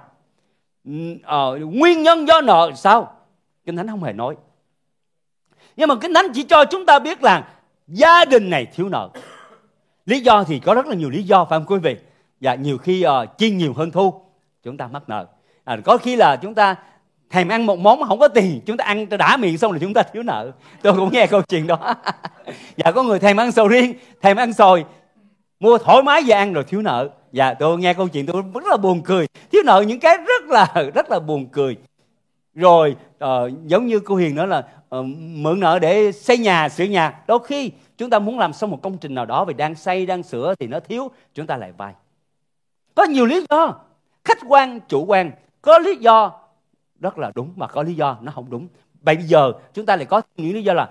Ờ, 1.24 1.60
nguyên 1.60 2.04
nhân 2.04 2.28
do 2.28 2.42
nợ 2.42 2.72
sao? 2.76 3.16
Kinh 3.66 3.78
thánh 3.78 3.88
không 3.88 4.04
hề 4.04 4.14
nói. 4.14 4.36
Nhưng 5.76 5.90
mà 5.90 5.96
kinh 6.02 6.14
thánh 6.14 6.26
chỉ 6.34 6.44
cho 6.44 6.66
chúng 6.66 6.86
ta 6.86 7.00
biết 7.00 7.24
là 7.24 7.48
gia 7.88 8.26
đình 8.26 8.50
này 8.50 8.66
thiếu 8.66 8.90
nợ. 8.90 9.10
Lý 10.06 10.20
do 10.20 10.44
thì 10.44 10.60
có 10.60 10.74
rất 10.74 10.88
là 10.88 10.96
nhiều 10.96 11.10
lý 11.10 11.24
do 11.24 11.46
phải 11.46 11.60
không 11.60 11.66
quý 11.66 11.78
vị? 11.78 11.96
Và 12.42 12.56
nhiều 12.56 12.78
khi 12.78 13.06
uh, 13.06 13.38
chi 13.38 13.52
nhiều 13.52 13.74
hơn 13.74 13.92
thu 13.92 14.22
chúng 14.64 14.78
ta 14.78 14.88
mắc 14.88 15.04
nợ. 15.08 15.26
À, 15.64 15.78
có 15.86 15.98
khi 15.98 16.16
là 16.16 16.36
chúng 16.36 16.56
ta 16.56 16.76
thèm 17.32 17.48
ăn 17.48 17.66
một 17.66 17.80
món 17.80 18.00
mà 18.00 18.08
không 18.08 18.20
có 18.20 18.28
tiền 18.28 18.62
chúng 18.66 18.78
ta 18.78 18.86
ăn 18.86 19.10
đã 19.10 19.38
miệng 19.38 19.58
xong 19.58 19.72
rồi 19.72 19.80
chúng 19.80 19.94
ta 19.94 20.04
thiếu 20.04 20.24
nợ. 20.24 20.52
Tôi 20.82 20.94
cũng 20.94 21.10
nghe 21.12 21.28
câu 21.28 21.42
chuyện 21.42 21.68
đó. 21.68 21.96
Dạ 22.78 22.92
có 22.92 23.04
người 23.04 23.20
thèm 23.20 23.38
ăn 23.38 23.52
sầu 23.52 23.68
riêng 23.68 23.94
thèm 24.22 24.38
ăn 24.38 24.54
sồi. 24.54 24.86
Mua 25.60 25.78
thoải 25.78 26.04
mái 26.04 26.24
về 26.28 26.36
ăn 26.36 26.54
rồi 26.54 26.64
thiếu 26.64 26.82
nợ. 26.82 27.10
Dạ 27.32 27.54
tôi 27.54 27.78
nghe 27.78 27.94
câu 27.94 28.08
chuyện 28.08 28.26
tôi 28.26 28.44
rất 28.54 28.68
là 28.70 28.78
buồn 28.78 29.02
cười. 29.02 29.28
Thiếu 29.52 29.62
nợ 29.66 29.84
những 29.88 30.00
cái 30.00 30.18
rất 30.18 30.44
là 30.48 30.74
rất 30.96 31.12
là 31.12 31.20
buồn 31.20 31.48
cười. 31.52 31.78
Rồi 32.54 32.96
uh, 33.24 33.30
giống 33.66 33.88
như 33.88 34.00
cô 34.00 34.16
hiền 34.16 34.36
nói 34.36 34.48
là 34.48 34.64
uh, 34.96 35.06
mượn 35.16 35.60
nợ 35.60 35.80
để 35.80 36.12
xây 36.12 36.38
nhà 36.38 36.70
sửa 36.70 36.84
nhà. 36.84 37.20
Đôi 37.28 37.40
khi 37.46 37.72
chúng 37.98 38.10
ta 38.10 38.20
muốn 38.20 38.40
làm 38.40 38.54
xong 38.54 38.72
một 38.72 38.80
công 38.82 38.98
trình 38.98 39.16
nào 39.16 39.26
đó 39.26 39.46
vì 39.46 39.54
đang 39.54 39.76
xây 39.76 40.06
đang 40.06 40.24
sửa 40.24 40.56
thì 40.60 40.68
nó 40.68 40.80
thiếu 40.80 41.12
chúng 41.34 41.48
ta 41.48 41.58
lại 41.58 41.72
vay. 41.78 41.94
Có 42.96 43.04
nhiều 43.04 43.26
lý 43.26 43.46
do. 43.50 43.76
Khách 44.24 44.40
quan 44.48 44.80
chủ 44.88 45.06
quan. 45.06 45.32
Có 45.62 45.80
lý 45.80 45.96
do 45.96 46.41
rất 47.02 47.18
là 47.18 47.32
đúng 47.36 47.54
mà 47.56 47.68
có 47.68 47.84
lý 47.84 47.94
do, 47.94 48.18
nó 48.22 48.32
không 48.32 48.50
đúng. 48.50 48.68
Bây 49.02 49.18
giờ 49.18 49.52
chúng 49.74 49.86
ta 49.86 49.96
lại 49.96 50.06
có 50.06 50.22
những 50.36 50.54
lý 50.54 50.64
do 50.64 50.74
là 50.74 50.90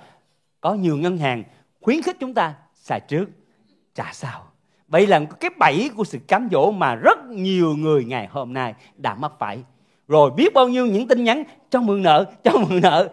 có 0.61 0.75
nhiều 0.75 0.97
ngân 0.97 1.19
hàng 1.19 1.45
khuyến 1.81 2.03
khích 2.03 2.17
chúng 2.21 2.35
ta 2.35 2.55
xài 2.75 3.01
trước, 3.01 3.25
trả 3.95 4.13
sau. 4.13 4.47
Vậy 4.89 5.07
là 5.07 5.21
cái 5.41 5.51
bẫy 5.59 5.91
của 5.97 6.05
sự 6.05 6.19
cám 6.29 6.49
dỗ 6.53 6.71
mà 6.71 6.95
rất 6.95 7.19
nhiều 7.29 7.77
người 7.77 8.05
ngày 8.05 8.27
hôm 8.27 8.53
nay 8.53 8.75
đã 8.97 9.15
mắc 9.15 9.33
phải. 9.39 9.63
Rồi 10.09 10.31
biết 10.31 10.55
bao 10.55 10.69
nhiêu 10.69 10.87
những 10.87 11.09
tin 11.09 11.25
nhắn, 11.25 11.43
cho 11.71 11.81
mượn 11.81 12.03
nợ, 12.03 12.25
cho 12.45 12.53
mượn 12.53 12.81
nợ. 12.81 13.09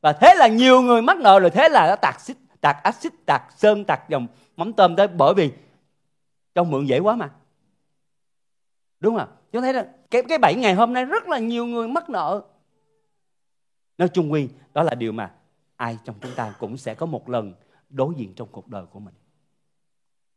Và 0.00 0.12
thế 0.12 0.34
là 0.36 0.46
nhiều 0.46 0.82
người 0.82 1.02
mắc 1.02 1.16
nợ 1.16 1.40
rồi, 1.40 1.50
thế 1.50 1.68
là 1.68 1.86
nó 1.86 1.96
tạc 1.96 2.20
xích 2.20 2.36
tạc 2.60 2.76
axit, 2.82 3.12
tạc 3.26 3.42
sơn, 3.56 3.84
tạc 3.84 4.08
dòng 4.08 4.26
mắm 4.56 4.72
tôm 4.72 4.96
tới 4.96 5.08
bởi 5.08 5.34
vì 5.34 5.52
cho 6.54 6.64
mượn 6.64 6.86
dễ 6.86 6.98
quá 6.98 7.16
mà. 7.16 7.30
Đúng 9.00 9.18
không 9.18 9.28
chúng 9.54 9.62
thấy 9.62 9.72
rằng 9.72 9.86
cái 10.10 10.22
cái 10.28 10.38
bảy 10.38 10.54
ngày 10.54 10.74
hôm 10.74 10.92
nay 10.92 11.04
rất 11.04 11.28
là 11.28 11.38
nhiều 11.38 11.66
người 11.66 11.88
mắc 11.88 12.10
nợ. 12.10 12.42
Nói 13.98 14.08
chung 14.08 14.32
quy 14.32 14.48
đó 14.72 14.82
là 14.82 14.94
điều 14.94 15.12
mà 15.12 15.34
ai 15.76 15.98
trong 16.04 16.16
chúng 16.20 16.34
ta 16.36 16.54
cũng 16.58 16.76
sẽ 16.76 16.94
có 16.94 17.06
một 17.06 17.28
lần 17.28 17.54
đối 17.90 18.14
diện 18.14 18.34
trong 18.34 18.48
cuộc 18.52 18.68
đời 18.68 18.86
của 18.86 19.00
mình. 19.00 19.14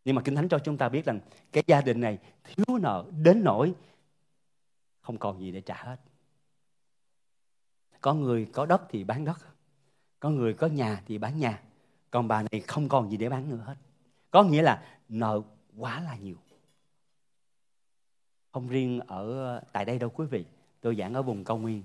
Nhưng 0.06 0.16
mà 0.16 0.22
kinh 0.22 0.36
thánh 0.36 0.50
cho 0.50 0.60
chúng 0.60 0.78
ta 0.78 0.90
biết 0.90 1.06
rằng 1.06 1.20
cái 1.52 1.64
gia 1.68 1.82
đình 1.82 2.02
này 2.02 2.20
thiếu 2.44 2.78
nợ 2.82 3.06
đến 3.24 3.44
nỗi 3.44 3.74
không 5.02 5.18
còn 5.18 5.40
gì 5.40 5.52
để 5.52 5.62
trả 5.62 5.76
hết. 5.76 5.98
Có 8.02 8.14
người 8.14 8.48
có 8.54 8.66
đất 8.66 8.82
thì 8.90 9.04
bán 9.04 9.26
đất, 9.26 9.38
có 10.20 10.30
người 10.30 10.54
có 10.54 10.68
nhà 10.68 11.02
thì 11.06 11.18
bán 11.18 11.40
nhà, 11.40 11.62
còn 12.12 12.28
bà 12.28 12.44
này 12.52 12.62
không 12.62 12.90
còn 12.90 13.12
gì 13.12 13.18
để 13.18 13.30
bán 13.30 13.50
nữa 13.50 13.64
hết. 13.66 13.76
Có 14.32 14.44
nghĩa 14.44 14.62
là 14.62 14.84
nợ 15.10 15.42
quá 15.78 16.02
là 16.02 16.16
nhiều 16.16 16.38
không 18.52 18.68
riêng 18.68 19.00
ở 19.00 19.46
ờ, 19.46 19.62
tại 19.72 19.86
đây 19.86 20.00
đâu 20.00 20.10
quý 20.10 20.26
vị, 20.26 20.46
tôi 20.82 20.96
giảng 20.96 21.14
ở 21.14 21.22
vùng 21.22 21.44
cao 21.44 21.58
nguyên. 21.58 21.84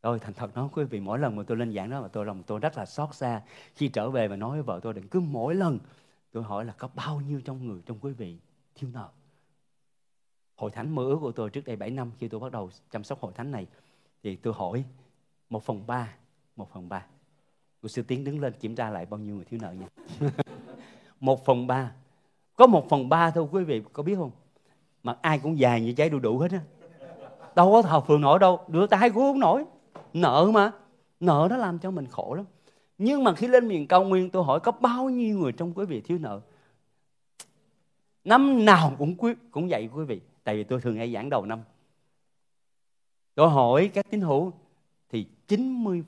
Tôi 0.00 0.18
thành 0.18 0.34
thật 0.34 0.54
nói 0.54 0.68
quý 0.72 0.84
vị, 0.84 1.00
mỗi 1.00 1.18
lần 1.18 1.36
mà 1.36 1.42
tôi 1.46 1.56
lên 1.56 1.72
giảng 1.74 1.90
đó 1.90 2.02
mà 2.02 2.08
tôi 2.08 2.26
lòng 2.26 2.42
tôi 2.42 2.58
rất 2.58 2.78
là 2.78 2.86
xót 2.86 3.14
xa. 3.14 3.42
Khi 3.74 3.88
trở 3.88 4.10
về 4.10 4.28
và 4.28 4.36
nói 4.36 4.50
với 4.50 4.62
vợ 4.62 4.80
tôi, 4.82 4.94
đừng 4.94 5.08
cứ 5.08 5.20
mỗi 5.20 5.54
lần 5.54 5.78
tôi 6.32 6.42
hỏi 6.42 6.64
là 6.64 6.72
có 6.72 6.88
bao 6.94 7.20
nhiêu 7.20 7.40
trong 7.44 7.66
người 7.66 7.82
trong 7.86 7.98
quý 8.00 8.12
vị 8.12 8.38
thiếu 8.74 8.90
nợ. 8.92 9.08
Hội 10.56 10.70
thánh 10.70 10.94
mơ 10.94 11.02
ước 11.04 11.18
của 11.20 11.32
tôi 11.32 11.50
trước 11.50 11.64
đây 11.64 11.76
7 11.76 11.90
năm 11.90 12.10
khi 12.18 12.28
tôi 12.28 12.40
bắt 12.40 12.52
đầu 12.52 12.70
chăm 12.90 13.04
sóc 13.04 13.20
hội 13.20 13.32
thánh 13.34 13.50
này, 13.50 13.66
thì 14.22 14.36
tôi 14.36 14.54
hỏi 14.56 14.84
một 15.50 15.62
phần 15.64 15.86
ba, 15.86 16.14
một 16.56 16.72
phần 16.72 16.88
ba. 16.88 17.06
Của 17.82 17.88
sư 17.88 18.02
tiến 18.02 18.24
đứng 18.24 18.40
lên 18.40 18.52
kiểm 18.60 18.74
tra 18.74 18.90
lại 18.90 19.06
bao 19.06 19.20
nhiêu 19.20 19.34
người 19.34 19.44
thiếu 19.44 19.60
nợ 19.62 19.72
nha. 19.72 19.88
Một 21.20 21.44
phần 21.44 21.66
ba. 21.66 21.92
Có 22.56 22.66
một 22.66 22.86
phần 22.90 23.08
ba 23.08 23.30
thôi 23.30 23.48
quý 23.52 23.64
vị, 23.64 23.82
có 23.92 24.02
biết 24.02 24.14
không? 24.14 24.30
Mà 25.02 25.16
ai 25.22 25.38
cũng 25.38 25.58
dài 25.58 25.80
như 25.80 25.92
trái 25.92 26.10
đu 26.10 26.18
đủ 26.18 26.38
hết 26.38 26.52
á. 26.52 26.60
Đâu 27.54 27.72
có 27.72 27.82
thờ 27.82 28.00
phượng 28.00 28.20
nổi 28.20 28.38
đâu 28.38 28.60
đưa 28.68 28.86
tay 28.86 29.10
cũng 29.10 29.22
không 29.22 29.40
nổi. 29.40 29.64
Nợ 30.12 30.50
mà, 30.54 30.72
nợ 31.20 31.46
nó 31.50 31.56
làm 31.56 31.78
cho 31.78 31.90
mình 31.90 32.06
khổ 32.06 32.34
lắm. 32.34 32.44
Nhưng 32.98 33.24
mà 33.24 33.34
khi 33.34 33.48
lên 33.48 33.68
miền 33.68 33.86
cao 33.86 34.04
nguyên, 34.04 34.30
tôi 34.30 34.44
hỏi 34.44 34.60
có 34.60 34.72
bao 34.72 35.10
nhiêu 35.10 35.38
người 35.38 35.52
trong 35.52 35.72
quý 35.74 35.84
vị 35.84 36.00
thiếu 36.00 36.18
nợ? 36.18 36.40
Năm 38.24 38.64
nào 38.64 38.92
cũng 38.98 39.14
quý, 39.14 39.34
cũng 39.50 39.68
vậy 39.68 39.88
quý 39.94 40.04
vị, 40.04 40.20
tại 40.44 40.56
vì 40.56 40.64
tôi 40.64 40.80
thường 40.80 40.96
hay 40.96 41.12
giảng 41.12 41.30
đầu 41.30 41.46
năm. 41.46 41.60
Tôi 43.34 43.48
hỏi 43.48 43.90
các 43.94 44.10
tín 44.10 44.20
hữu 44.20 44.52
thì 45.08 45.26
90% 45.48 46.02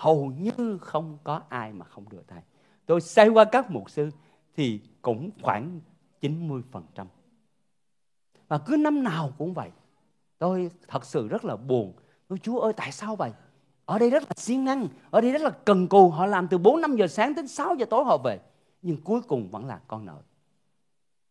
hầu 0.00 0.32
như 0.38 0.78
không 0.80 1.18
có 1.24 1.42
ai 1.48 1.72
mà 1.72 1.84
không 1.84 2.08
đưa 2.08 2.22
tay. 2.26 2.42
Tôi 2.86 3.00
say 3.00 3.28
qua 3.28 3.44
các 3.44 3.70
mục 3.70 3.90
sư 3.90 4.10
thì 4.56 4.80
cũng 5.02 5.30
khoảng 5.42 5.80
90%. 6.20 7.06
Và 8.48 8.58
cứ 8.58 8.76
năm 8.76 9.02
nào 9.02 9.32
cũng 9.38 9.54
vậy. 9.54 9.70
Tôi 10.38 10.70
thật 10.88 11.04
sự 11.04 11.28
rất 11.28 11.44
là 11.44 11.56
buồn. 11.56 11.92
Tôi 12.28 12.38
Chúa 12.38 12.60
ơi 12.60 12.72
tại 12.76 12.92
sao 12.92 13.16
vậy? 13.16 13.32
Ở 13.84 13.98
đây 13.98 14.10
rất 14.10 14.22
là 14.22 14.30
siêng 14.36 14.64
năng, 14.64 14.88
ở 15.10 15.20
đây 15.20 15.32
rất 15.32 15.42
là 15.42 15.50
cần 15.50 15.88
cù. 15.88 16.10
Họ 16.10 16.26
làm 16.26 16.48
từ 16.48 16.58
4 16.58 16.80
5 16.80 16.96
giờ 16.96 17.06
sáng 17.06 17.34
đến 17.34 17.48
6 17.48 17.74
giờ 17.74 17.86
tối 17.90 18.04
họ 18.04 18.18
về. 18.18 18.40
Nhưng 18.82 19.02
cuối 19.02 19.20
cùng 19.20 19.48
vẫn 19.50 19.66
là 19.66 19.80
con 19.88 20.06
nợ. 20.06 20.16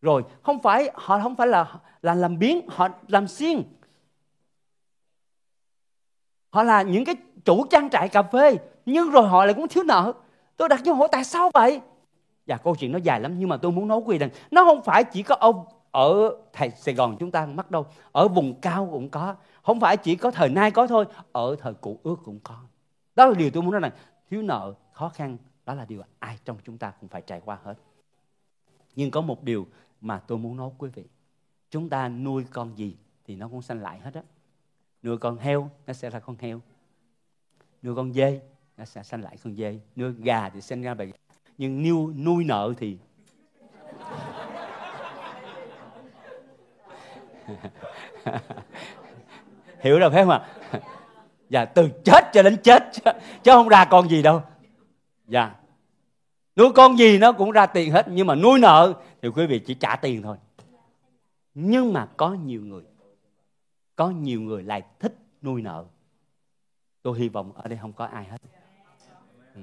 Rồi 0.01 0.23
không 0.41 0.61
phải 0.61 0.91
họ 0.93 1.19
không 1.19 1.35
phải 1.35 1.47
là 1.47 1.79
là 2.01 2.13
làm 2.13 2.39
biến, 2.39 2.61
họ 2.67 2.89
làm 3.07 3.27
siêng. 3.27 3.63
Họ 6.49 6.63
là 6.63 6.81
những 6.81 7.05
cái 7.05 7.15
chủ 7.45 7.65
trang 7.69 7.89
trại 7.89 8.09
cà 8.09 8.23
phê 8.23 8.57
nhưng 8.85 9.11
rồi 9.11 9.27
họ 9.27 9.45
lại 9.45 9.53
cũng 9.53 9.67
thiếu 9.67 9.83
nợ. 9.83 10.13
Tôi 10.57 10.69
đặt 10.69 10.81
câu 10.85 10.95
hỏi 10.95 11.07
tại 11.11 11.23
sao 11.23 11.51
vậy? 11.53 11.81
Và 12.49 12.57
câu 12.57 12.75
chuyện 12.75 12.91
nó 12.91 12.97
dài 12.97 13.19
lắm 13.19 13.35
nhưng 13.39 13.49
mà 13.49 13.57
tôi 13.57 13.71
muốn 13.71 13.87
nói 13.87 13.99
quý 14.05 14.17
vị 14.17 14.17
rằng 14.17 14.29
nó 14.51 14.65
không 14.65 14.83
phải 14.83 15.03
chỉ 15.03 15.23
có 15.23 15.35
ông 15.35 15.65
ở 15.91 16.35
thầy 16.53 16.69
Sài 16.69 16.95
Gòn 16.95 17.17
chúng 17.19 17.31
ta 17.31 17.45
mắc 17.45 17.71
đâu. 17.71 17.85
Ở 18.11 18.27
vùng 18.27 18.61
cao 18.61 18.89
cũng 18.91 19.09
có. 19.09 19.35
Không 19.63 19.79
phải 19.79 19.97
chỉ 19.97 20.15
có 20.15 20.31
thời 20.31 20.49
nay 20.49 20.71
có 20.71 20.87
thôi. 20.87 21.05
Ở 21.31 21.55
thời 21.59 21.73
cụ 21.73 21.99
ước 22.03 22.15
cũng 22.25 22.39
có. 22.43 22.57
Đó 23.15 23.25
là 23.25 23.33
điều 23.33 23.49
tôi 23.51 23.63
muốn 23.63 23.71
nói 23.71 23.81
rằng 23.81 23.91
thiếu 24.29 24.41
nợ, 24.41 24.73
khó 24.91 25.09
khăn. 25.09 25.37
Đó 25.65 25.73
là 25.73 25.85
điều 25.85 26.01
ai 26.19 26.37
trong 26.45 26.57
chúng 26.63 26.77
ta 26.77 26.93
cũng 26.99 27.09
phải 27.09 27.21
trải 27.21 27.41
qua 27.45 27.57
hết. 27.63 27.75
Nhưng 28.95 29.11
có 29.11 29.21
một 29.21 29.43
điều 29.43 29.67
mà 30.01 30.19
tôi 30.19 30.37
muốn 30.37 30.57
nói 30.57 30.69
quý 30.77 30.89
vị. 30.93 31.03
Chúng 31.71 31.89
ta 31.89 32.09
nuôi 32.09 32.45
con 32.51 32.77
gì 32.77 32.97
thì 33.25 33.35
nó 33.35 33.47
cũng 33.47 33.61
sanh 33.61 33.81
lại 33.81 33.99
hết 33.99 34.13
á. 34.13 34.21
Nuôi 35.03 35.17
con 35.17 35.37
heo, 35.37 35.69
nó 35.87 35.93
sẽ 35.93 36.09
là 36.09 36.19
con 36.19 36.35
heo. 36.39 36.61
Nuôi 37.83 37.95
con 37.95 38.13
dê, 38.13 38.41
nó 38.77 38.85
sẽ 38.85 39.03
sanh 39.03 39.23
lại 39.23 39.37
con 39.43 39.55
dê. 39.55 39.79
Nuôi 39.95 40.13
gà 40.13 40.49
thì 40.49 40.61
sinh 40.61 40.81
ra 40.81 40.93
bầy 40.93 41.13
nhưng 41.59 41.83
nuôi, 41.83 42.13
nuôi 42.13 42.43
nợ 42.43 42.73
thì 42.77 42.97
hiểu 49.79 49.99
rồi 49.99 50.09
phải 50.09 50.23
không 50.23 50.29
ạ? 50.29 50.47
Dạ 51.49 51.65
từ 51.65 51.89
chết 52.05 52.29
cho 52.33 52.43
đến 52.43 52.57
chết 52.63 52.83
chứ 53.43 53.51
không 53.51 53.67
ra 53.67 53.85
con 53.85 54.09
gì 54.09 54.21
đâu. 54.21 54.41
Dạ. 55.27 55.55
Nuôi 56.55 56.71
con 56.75 56.97
gì 56.97 57.17
nó 57.17 57.31
cũng 57.31 57.51
ra 57.51 57.65
tiền 57.65 57.91
hết 57.91 58.07
nhưng 58.09 58.27
mà 58.27 58.35
nuôi 58.35 58.59
nợ 58.59 58.93
thì 59.21 59.29
quý 59.29 59.45
vị 59.45 59.59
chỉ 59.59 59.73
trả 59.73 59.95
tiền 59.95 60.21
thôi. 60.21 60.37
Nhưng 61.53 61.93
mà 61.93 62.07
có 62.17 62.29
nhiều 62.33 62.61
người 62.61 62.83
có 63.95 64.09
nhiều 64.09 64.41
người 64.41 64.63
lại 64.63 64.83
thích 64.99 65.15
nuôi 65.41 65.61
nợ. 65.61 65.85
Tôi 67.01 67.19
hy 67.19 67.29
vọng 67.29 67.51
ở 67.55 67.67
đây 67.67 67.79
không 67.81 67.93
có 67.93 68.05
ai 68.05 68.25
hết. 68.25 68.41
Ừ. 69.55 69.61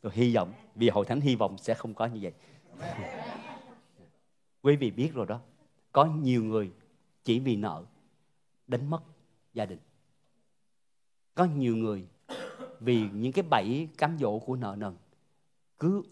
Tôi 0.00 0.12
hy 0.14 0.34
vọng 0.34 0.52
vì 0.74 0.88
hội 0.88 1.04
thánh 1.04 1.20
hy 1.20 1.36
vọng 1.36 1.58
sẽ 1.58 1.74
không 1.74 1.94
có 1.94 2.06
như 2.06 2.18
vậy. 2.22 2.32
Quý 4.62 4.76
vị 4.76 4.90
biết 4.90 5.10
rồi 5.14 5.26
đó. 5.26 5.40
Có 5.92 6.04
nhiều 6.04 6.44
người 6.44 6.72
chỉ 7.24 7.40
vì 7.40 7.56
nợ 7.56 7.84
đánh 8.66 8.90
mất 8.90 9.02
gia 9.54 9.66
đình. 9.66 9.78
Có 11.34 11.44
nhiều 11.44 11.76
người 11.76 12.06
vì 12.80 13.08
những 13.12 13.32
cái 13.32 13.44
bẫy 13.50 13.88
cám 13.98 14.18
dỗ 14.18 14.38
của 14.38 14.56
nợ 14.56 14.76
nần 14.78 14.96
cứ 15.78 16.02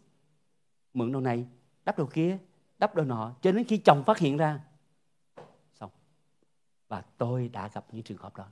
mượn 0.95 1.13
đồ 1.13 1.21
này 1.21 1.47
đắp 1.85 1.99
đồ 1.99 2.07
kia 2.07 2.39
đắp 2.79 2.95
đồ 2.95 3.03
nọ 3.03 3.35
cho 3.43 3.53
đến 3.53 3.65
khi 3.65 3.79
chồng 3.79 4.05
phát 4.07 4.19
hiện 4.19 4.37
ra. 4.37 4.61
Xong. 5.75 5.91
Và 6.89 7.01
tôi 7.19 7.49
đã 7.49 7.69
gặp 7.75 7.87
những 7.93 8.03
trường 8.03 8.19
hợp 8.19 8.37
đó. 8.37 8.47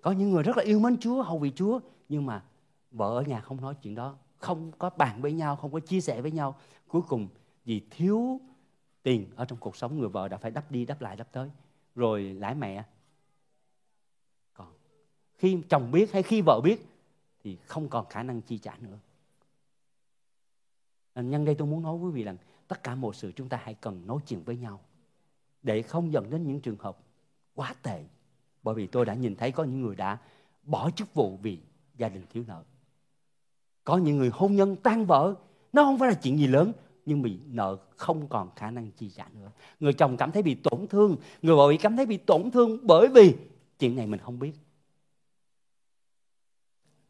Có 0.00 0.12
những 0.12 0.30
người 0.30 0.42
rất 0.42 0.56
là 0.56 0.62
yêu 0.62 0.80
mến 0.80 0.96
Chúa 1.00 1.22
hầu 1.22 1.38
vị 1.38 1.52
Chúa 1.56 1.80
nhưng 2.08 2.26
mà 2.26 2.44
vợ 2.92 3.18
ở 3.18 3.22
nhà 3.22 3.40
không 3.40 3.60
nói 3.60 3.74
chuyện 3.82 3.94
đó, 3.94 4.16
không 4.38 4.72
có 4.78 4.90
bàn 4.90 5.22
với 5.22 5.32
nhau, 5.32 5.56
không 5.56 5.72
có 5.72 5.80
chia 5.80 6.00
sẻ 6.00 6.20
với 6.20 6.30
nhau. 6.30 6.56
Cuối 6.88 7.02
cùng, 7.08 7.28
vì 7.64 7.82
thiếu 7.90 8.40
tiền 9.02 9.30
ở 9.36 9.44
trong 9.44 9.58
cuộc 9.58 9.76
sống, 9.76 9.98
người 9.98 10.08
vợ 10.08 10.28
đã 10.28 10.36
phải 10.36 10.50
đắp 10.50 10.70
đi, 10.70 10.84
đắp 10.84 11.00
lại, 11.00 11.16
đắp 11.16 11.32
tới. 11.32 11.50
Rồi 11.94 12.22
lãi 12.22 12.54
mẹ. 12.54 12.84
Còn 14.54 14.72
khi 15.34 15.62
chồng 15.68 15.90
biết 15.90 16.12
hay 16.12 16.22
khi 16.22 16.40
vợ 16.40 16.60
biết, 16.64 16.86
thì 17.44 17.56
không 17.56 17.88
còn 17.88 18.06
khả 18.10 18.22
năng 18.22 18.40
chi 18.40 18.58
trả 18.58 18.76
nữa. 18.76 18.98
Nhân 21.14 21.44
đây 21.44 21.54
tôi 21.54 21.68
muốn 21.68 21.82
nói 21.82 21.98
với 21.98 22.10
quý 22.10 22.14
vị 22.14 22.24
rằng, 22.24 22.36
tất 22.68 22.82
cả 22.82 22.94
mọi 22.94 23.14
sự 23.14 23.32
chúng 23.32 23.48
ta 23.48 23.60
hãy 23.62 23.74
cần 23.74 24.06
nói 24.06 24.18
chuyện 24.26 24.42
với 24.42 24.56
nhau. 24.56 24.80
Để 25.62 25.82
không 25.82 26.12
dẫn 26.12 26.30
đến 26.30 26.46
những 26.46 26.60
trường 26.60 26.78
hợp 26.78 26.98
quá 27.54 27.74
tệ. 27.82 28.04
Bởi 28.62 28.74
vì 28.74 28.86
tôi 28.86 29.04
đã 29.04 29.14
nhìn 29.14 29.36
thấy 29.36 29.52
có 29.52 29.64
những 29.64 29.80
người 29.80 29.96
đã 29.96 30.18
bỏ 30.62 30.90
chức 30.90 31.14
vụ 31.14 31.38
vì 31.42 31.58
gia 31.96 32.08
đình 32.08 32.26
thiếu 32.30 32.44
nợ 32.46 32.64
có 33.84 33.96
những 33.96 34.16
người 34.18 34.30
hôn 34.32 34.56
nhân 34.56 34.76
tan 34.76 35.06
vỡ. 35.06 35.34
Nó 35.72 35.84
không 35.84 35.98
phải 35.98 36.08
là 36.08 36.14
chuyện 36.14 36.38
gì 36.38 36.46
lớn, 36.46 36.72
nhưng 37.06 37.22
bị 37.22 37.38
nợ 37.46 37.76
không 37.96 38.28
còn 38.28 38.50
khả 38.56 38.70
năng 38.70 38.90
chi 38.90 39.10
trả 39.10 39.28
nữa. 39.34 39.50
Người 39.80 39.92
chồng 39.92 40.16
cảm 40.16 40.32
thấy 40.32 40.42
bị 40.42 40.54
tổn 40.54 40.86
thương, 40.90 41.16
người 41.42 41.56
vợ 41.56 41.72
cảm 41.80 41.96
thấy 41.96 42.06
bị 42.06 42.16
tổn 42.16 42.50
thương 42.50 42.78
bởi 42.86 43.08
vì 43.08 43.34
chuyện 43.78 43.96
này 43.96 44.06
mình 44.06 44.20
không 44.20 44.38
biết. 44.38 44.52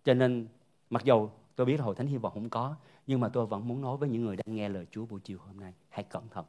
Cho 0.04 0.14
nên, 0.14 0.46
mặc 0.90 1.04
dù 1.04 1.28
tôi 1.56 1.66
biết 1.66 1.76
hội 1.76 1.94
thánh 1.94 2.06
hy 2.06 2.16
vọng 2.16 2.32
không 2.34 2.50
có, 2.50 2.74
nhưng 3.06 3.20
mà 3.20 3.28
tôi 3.28 3.46
vẫn 3.46 3.68
muốn 3.68 3.80
nói 3.80 3.96
với 3.96 4.08
những 4.08 4.24
người 4.24 4.36
đang 4.36 4.54
nghe 4.54 4.68
lời 4.68 4.86
Chúa 4.90 5.06
buổi 5.06 5.20
chiều 5.20 5.38
hôm 5.46 5.60
nay, 5.60 5.72
hãy 5.88 6.04
cẩn 6.04 6.28
thận. 6.28 6.44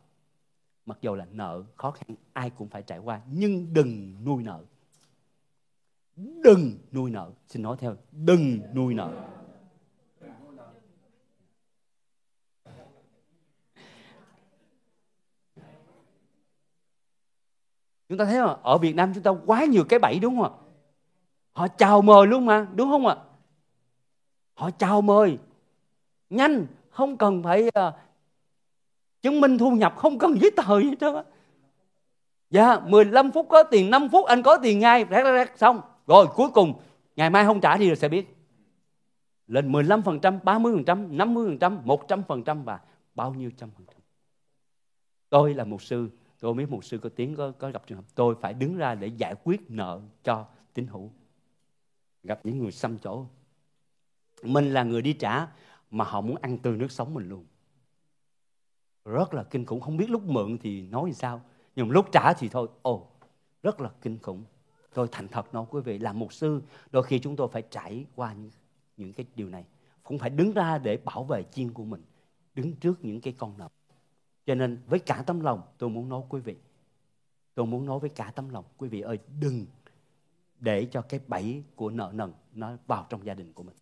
Mặc 0.85 0.97
dù 1.01 1.15
là 1.15 1.25
nợ 1.31 1.63
khó 1.75 1.91
khăn, 1.91 2.15
ai 2.33 2.49
cũng 2.49 2.67
phải 2.67 2.81
trải 2.81 2.99
qua, 2.99 3.21
nhưng 3.31 3.73
đừng 3.73 4.15
nuôi 4.25 4.43
nợ. 4.43 4.63
Đừng 6.15 6.77
nuôi 6.91 7.11
nợ. 7.11 7.31
Xin 7.47 7.61
nói 7.61 7.77
theo, 7.79 7.95
đừng 8.11 8.59
nuôi 8.73 8.93
nợ. 8.93 9.29
Chúng 18.13 18.17
ta 18.17 18.25
thấy 18.25 18.39
không 18.39 18.59
ở 18.63 18.77
Việt 18.77 18.95
Nam 18.95 19.11
chúng 19.13 19.23
ta 19.23 19.31
quá 19.45 19.65
nhiều 19.65 19.83
cái 19.89 19.99
bẫy 19.99 20.19
đúng 20.19 20.35
không 20.35 20.43
ạ? 20.43 20.51
Họ 21.53 21.67
chào 21.67 22.01
mời 22.01 22.27
luôn 22.27 22.45
mà 22.45 22.67
đúng 22.75 22.89
không 22.89 23.07
ạ? 23.07 23.15
Họ 24.53 24.69
chào 24.71 25.01
mời. 25.01 25.37
Nhanh 26.29 26.65
không 26.89 27.17
cần 27.17 27.43
phải 27.43 27.67
uh, 27.67 27.93
chứng 29.21 29.41
minh 29.41 29.57
thu 29.57 29.71
nhập 29.71 29.93
không 29.97 30.19
cần 30.19 30.41
giấy 30.41 30.51
tờ 30.51 30.79
gì 30.79 30.85
hết 30.89 30.95
trơn 30.99 31.15
á. 31.15 31.23
Dạ 32.49 32.79
15 32.79 33.31
phút 33.31 33.47
có 33.49 33.63
tiền 33.63 33.89
5 33.89 34.09
phút 34.09 34.25
anh 34.25 34.43
có 34.43 34.57
tiền 34.57 34.79
ngay 34.79 35.03
rác 35.03 35.23
rác 35.23 35.57
xong. 35.57 35.81
Rồi 36.07 36.27
cuối 36.35 36.49
cùng 36.53 36.73
ngày 37.15 37.29
mai 37.29 37.45
không 37.45 37.61
trả 37.61 37.77
đi 37.77 37.87
rồi 37.87 37.95
sẽ 37.95 38.09
biết. 38.09 38.35
Lên 39.47 39.71
15%, 39.71 40.39
30%, 40.39 41.57
50%, 41.57 41.83
100% 41.83 42.63
và 42.63 42.79
bao 43.15 43.33
nhiêu 43.33 43.51
trăm 43.57 43.69
phần 43.77 43.85
trăm. 43.85 44.01
Tôi 45.29 45.53
là 45.53 45.63
một 45.63 45.81
sư, 45.81 46.09
tôi 46.43 46.53
biết 46.53 46.69
mục 46.69 46.85
sư 46.85 46.97
có 46.97 47.09
tiếng 47.15 47.35
có, 47.35 47.51
có 47.51 47.71
gặp 47.71 47.87
trường 47.87 47.97
hợp 47.97 48.05
tôi 48.15 48.35
phải 48.41 48.53
đứng 48.53 48.77
ra 48.77 48.95
để 48.95 49.07
giải 49.07 49.35
quyết 49.43 49.71
nợ 49.71 50.01
cho 50.23 50.47
tín 50.73 50.87
hữu. 50.87 51.11
Gặp 52.23 52.39
những 52.43 52.59
người 52.59 52.71
xăm 52.71 52.97
chỗ. 52.97 53.25
Mình 54.43 54.73
là 54.73 54.83
người 54.83 55.01
đi 55.01 55.13
trả 55.13 55.47
mà 55.91 56.05
họ 56.05 56.21
muốn 56.21 56.35
ăn 56.41 56.57
tươi 56.57 56.77
nước 56.77 56.91
sống 56.91 57.13
mình 57.13 57.29
luôn. 57.29 57.45
Rất 59.05 59.33
là 59.33 59.43
kinh 59.43 59.65
khủng, 59.65 59.81
không 59.81 59.97
biết 59.97 60.09
lúc 60.09 60.23
mượn 60.23 60.57
thì 60.57 60.81
nói 60.81 61.11
sao. 61.13 61.41
Nhưng 61.75 61.89
lúc 61.89 62.05
trả 62.11 62.33
thì 62.33 62.49
thôi, 62.49 62.67
ồ, 62.81 63.07
rất 63.63 63.81
là 63.81 63.91
kinh 64.01 64.19
khủng. 64.19 64.43
Tôi 64.93 65.07
thành 65.11 65.27
thật 65.27 65.53
nói 65.53 65.65
quý 65.69 65.81
vị, 65.81 65.97
là 65.97 66.13
mục 66.13 66.33
sư, 66.33 66.61
đôi 66.91 67.03
khi 67.03 67.19
chúng 67.19 67.35
tôi 67.35 67.47
phải 67.51 67.61
trải 67.61 68.05
qua 68.15 68.33
những, 68.33 68.51
những 68.97 69.13
cái 69.13 69.25
điều 69.35 69.49
này. 69.49 69.65
Cũng 70.03 70.19
phải 70.19 70.29
đứng 70.29 70.53
ra 70.53 70.77
để 70.77 70.97
bảo 70.97 71.23
vệ 71.23 71.43
chiên 71.43 71.71
của 71.71 71.83
mình, 71.83 72.01
đứng 72.55 72.75
trước 72.75 73.05
những 73.05 73.21
cái 73.21 73.33
con 73.37 73.57
nợ. 73.57 73.69
Cho 74.45 74.55
nên 74.55 74.81
với 74.87 74.99
cả 74.99 75.23
tấm 75.27 75.39
lòng, 75.39 75.61
tôi 75.77 75.89
muốn 75.89 76.09
nói 76.09 76.23
quý 76.29 76.41
vị, 76.41 76.55
tôi 77.55 77.65
muốn 77.65 77.85
nói 77.85 77.99
với 77.99 78.09
cả 78.09 78.31
tấm 78.35 78.49
lòng, 78.49 78.65
quý 78.77 78.89
vị 78.89 79.01
ơi, 79.01 79.19
đừng 79.39 79.65
để 80.59 80.87
cho 80.91 81.01
cái 81.01 81.19
bẫy 81.27 81.63
của 81.75 81.89
nợ 81.89 82.11
nần 82.13 82.33
nó 82.53 82.77
vào 82.87 83.05
trong 83.09 83.25
gia 83.25 83.33
đình 83.33 83.53
của 83.53 83.63
mình. 83.63 83.75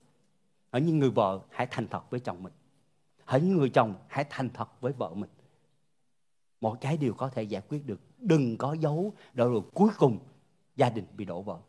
Ở 0.70 0.80
những 0.80 1.00
người 1.00 1.10
vợ 1.10 1.40
hãy 1.50 1.68
thành 1.72 1.88
thật 1.88 2.10
với 2.10 2.20
chồng 2.20 2.44
mình. 2.44 2.54
Ở 3.26 3.40
những 3.40 3.58
người 3.58 3.70
chồng 3.70 3.96
hãy 4.08 4.26
thành 4.30 4.50
thật 4.50 4.82
với 4.82 4.94
vợ 4.94 5.14
mình. 5.14 5.30
Mọi 6.62 6.78
cái 6.82 6.98
điều 6.98 7.14
có 7.14 7.30
thể 7.30 7.44
giải 7.44 7.62
quyết 7.70 7.86
được. 7.86 8.00
Đừng 8.20 8.58
có 8.58 8.74
giấu 8.74 9.14
rồi, 9.34 9.50
rồi 9.50 9.62
cuối 9.74 9.90
cùng 9.98 10.20
gia 10.76 10.90
đình 10.90 11.06
bị 11.18 11.26
đổ 11.26 11.42
vỡ. 11.42 11.60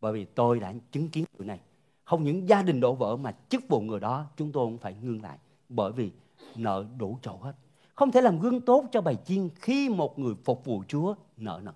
Bởi 0.00 0.12
vì 0.12 0.24
tôi 0.24 0.60
đã 0.60 0.74
chứng 0.92 1.08
kiến 1.08 1.24
điều 1.38 1.46
này. 1.46 1.60
Không 2.04 2.24
những 2.24 2.48
gia 2.48 2.62
đình 2.62 2.80
đổ 2.80 2.94
vỡ 2.94 3.16
mà 3.16 3.34
chức 3.48 3.68
vụ 3.68 3.80
người 3.80 4.00
đó 4.00 4.26
chúng 4.36 4.52
tôi 4.52 4.66
cũng 4.66 4.78
phải 4.78 4.94
ngưng 5.02 5.22
lại. 5.22 5.38
Bởi 5.68 5.92
vì 5.92 6.10
nợ 6.56 6.86
đủ 6.98 7.18
chỗ 7.22 7.36
hết. 7.36 7.54
Không 7.96 8.12
thể 8.12 8.20
làm 8.20 8.40
gương 8.40 8.60
tốt 8.60 8.84
cho 8.92 9.00
bài 9.00 9.16
chiên 9.24 9.48
khi 9.54 9.88
một 9.88 10.18
người 10.18 10.34
phục 10.44 10.64
vụ 10.64 10.82
Chúa 10.88 11.14
nợ 11.36 11.60
nần. 11.62 11.74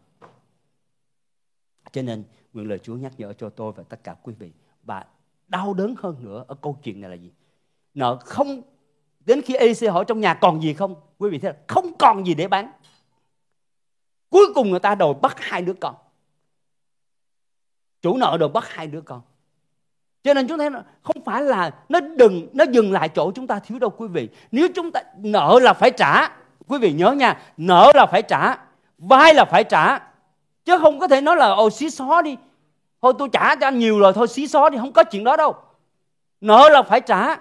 Cho 1.93 2.03
nên, 2.03 2.25
nguyện 2.53 2.69
lời 2.69 2.79
Chúa 2.79 2.97
nhắc 2.97 3.13
nhở 3.19 3.33
cho 3.33 3.51
tôi 3.51 3.73
và 3.73 3.83
tất 3.83 4.05
cả 4.05 4.17
quý 4.23 4.35
vị. 4.39 4.53
Và 4.83 5.07
đau 5.49 5.75
đớn 5.75 5.95
hơn 5.99 6.17
nữa 6.21 6.45
ở 6.49 6.55
câu 6.55 6.79
chuyện 6.83 7.01
này 7.01 7.11
là 7.11 7.17
gì? 7.17 7.31
Nợ 7.95 8.17
không, 8.25 8.63
đến 9.27 9.43
khi 9.43 9.55
EC 9.55 9.93
hỏi 9.93 10.05
trong 10.09 10.21
nhà 10.21 10.35
còn 10.35 10.63
gì 10.63 10.75
không? 10.75 10.95
Quý 11.19 11.31
vị 11.31 11.39
thấy 11.39 11.53
là 11.53 11.59
không 11.69 11.93
còn 11.99 12.27
gì 12.27 12.35
để 12.35 12.49
bán. 12.49 12.73
Cuối 14.31 14.47
cùng 14.55 14.71
người 14.71 14.81
ta 14.81 14.95
đòi 14.95 15.15
bắt 15.15 15.37
hai 15.39 15.63
đứa 15.63 15.75
con 15.75 15.95
chủ 18.03 18.17
nợ 18.17 18.37
đòi 18.41 18.49
bắt 18.49 18.65
hai 18.69 18.87
đứa 18.87 19.01
con 19.01 19.21
cho 20.23 20.35
nên 20.35 20.49
chúng 20.49 20.59
ta 20.59 20.71
không 21.03 21.25
phải 21.25 21.43
là 21.43 21.71
nó 21.89 22.01
đừng, 22.01 22.49
nó 22.53 22.65
dừng 22.65 22.93
lại 22.93 23.09
chỗ 23.09 23.33
chúng 23.35 23.47
ta 23.47 23.59
thiếu 23.59 23.79
đâu 23.79 23.91
quý 23.91 24.09
vị. 24.09 24.29
Nếu 24.53 24.69
chúng 24.75 24.93
ta 24.93 25.03
nợ 25.17 25.59
là 25.63 25.73
phải 25.73 25.91
trả. 25.91 26.29
Quý 26.69 26.79
vị 26.79 26.93
nhớ 26.93 27.13
nha, 27.13 27.41
nợ 27.57 27.93
là 27.95 28.07
phải 28.07 28.23
trả 28.23 28.57
vai 28.99 29.35
là 29.35 29.45
phải 29.45 29.65
trả. 29.65 29.99
Chứ 30.65 30.79
không 30.79 31.01
có 31.01 31.09
thể 31.09 31.21
nói 31.21 31.37
là 31.37 31.47
ồ 31.47 31.71
xí 31.71 31.91
xó 31.91 32.23
đi. 32.23 32.37
Thôi 33.03 33.13
tôi 33.19 33.29
trả 33.33 33.55
cho 33.55 33.67
anh 33.67 33.79
nhiều 33.79 33.99
rồi, 33.99 34.13
thôi 34.13 34.29
xí 34.29 34.47
xó 34.47 34.69
đi, 34.69 34.79
không 34.79 34.93
có 34.93 35.05
chuyện 35.05 35.25
đó 35.25 35.37
đâu. 35.37 35.55
Nợ 36.41 36.69
là 36.69 36.83
phải 36.83 37.01
trả 37.01 37.37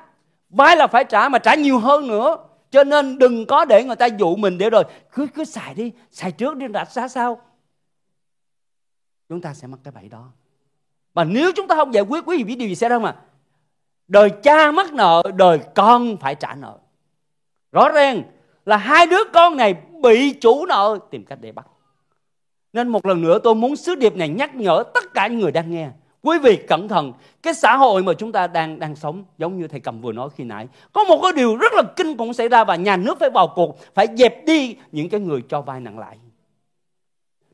vai 0.50 0.76
là 0.76 0.88
phải 0.88 1.04
trả, 1.04 1.30
mà 1.30 1.40
trả 1.40 1.56
nhiều 1.56 1.80
hơn 1.80 2.08
nữa. 2.08 2.38
Cho 2.72 2.84
nên 2.84 3.18
đừng 3.18 3.46
có 3.46 3.66
để 3.66 3.84
người 3.84 3.96
ta 3.96 4.06
dụ 4.06 4.36
mình 4.36 4.58
để 4.58 4.70
rồi, 4.70 4.84
cứ 5.12 5.28
cứ 5.36 5.44
xài 5.44 5.74
đi, 5.74 5.92
xài 6.12 6.32
trước 6.32 6.58
đi 6.58 6.68
đặt 6.68 6.92
xa 6.92 7.08
sao? 7.08 7.42
Chúng 9.30 9.42
ta 9.42 9.54
sẽ 9.54 9.68
mắc 9.68 9.80
cái 9.84 9.92
bẫy 9.92 10.10
đó 10.10 10.26
mà 11.20 11.24
nếu 11.26 11.52
chúng 11.56 11.68
ta 11.68 11.76
không 11.76 11.94
giải 11.94 12.04
quyết, 12.04 12.24
quý 12.26 12.38
vị 12.38 12.44
biết 12.44 12.56
điều 12.56 12.68
gì 12.68 12.76
xảy 12.76 12.90
ra 12.90 13.00
mà 13.00 13.16
đời 14.08 14.30
cha 14.30 14.72
mắc 14.72 14.94
nợ, 14.94 15.24
đời 15.36 15.60
con 15.76 16.18
phải 16.18 16.36
trả 16.36 16.56
nợ. 16.56 16.78
Rõ 17.72 17.90
ràng 17.90 18.24
là 18.66 18.78
hai 18.78 19.08
đứa 19.08 19.24
con 19.34 19.58
này 19.58 19.76
bị 20.02 20.34
chủ 20.34 20.66
nợ, 20.66 21.00
tìm 21.12 21.26
cách 21.26 21.40
để 21.42 21.52
bắt. 21.52 21.68
Nên 22.74 22.88
một 22.88 23.06
lần 23.06 23.22
nữa 23.22 23.40
tôi 23.44 23.56
muốn 23.56 23.76
sứ 23.76 23.96
điệp 23.96 24.16
này 24.16 24.30
nhắc 24.30 24.56
nhở 24.56 24.84
tất 24.94 25.14
cả 25.14 25.28
những 25.28 25.40
người 25.40 25.52
đang 25.52 25.72
nghe. 25.72 25.90
Quý 26.22 26.40
vị 26.40 26.60
cẩn 26.68 26.88
thận, 26.88 27.14
cái 27.42 27.54
xã 27.54 27.78
hội 27.78 28.04
mà 28.04 28.14
chúng 28.14 28.32
ta 28.32 28.48
đang 28.48 28.80
đang 28.80 28.96
sống, 28.96 29.24
giống 29.38 29.58
như 29.58 29.68
thầy 29.68 29.80
cầm 29.80 30.02
vừa 30.02 30.12
nói 30.12 30.30
khi 30.36 30.44
nãy, 30.44 30.68
có 30.94 31.04
một 31.04 31.20
cái 31.24 31.32
điều 31.36 31.56
rất 31.56 31.74
là 31.74 31.84
kinh 31.96 32.18
khủng 32.18 32.34
xảy 32.34 32.50
ra 32.50 32.64
và 32.64 32.76
nhà 32.76 32.98
nước 32.98 33.20
phải 33.20 33.30
vào 33.30 33.48
cuộc, 33.56 33.80
phải 33.94 34.08
dẹp 34.18 34.46
đi 34.46 34.76
những 34.92 35.10
cái 35.10 35.20
người 35.20 35.44
cho 35.50 35.62
vay 35.62 35.80
nặng 35.80 36.00
lãi. 36.00 36.18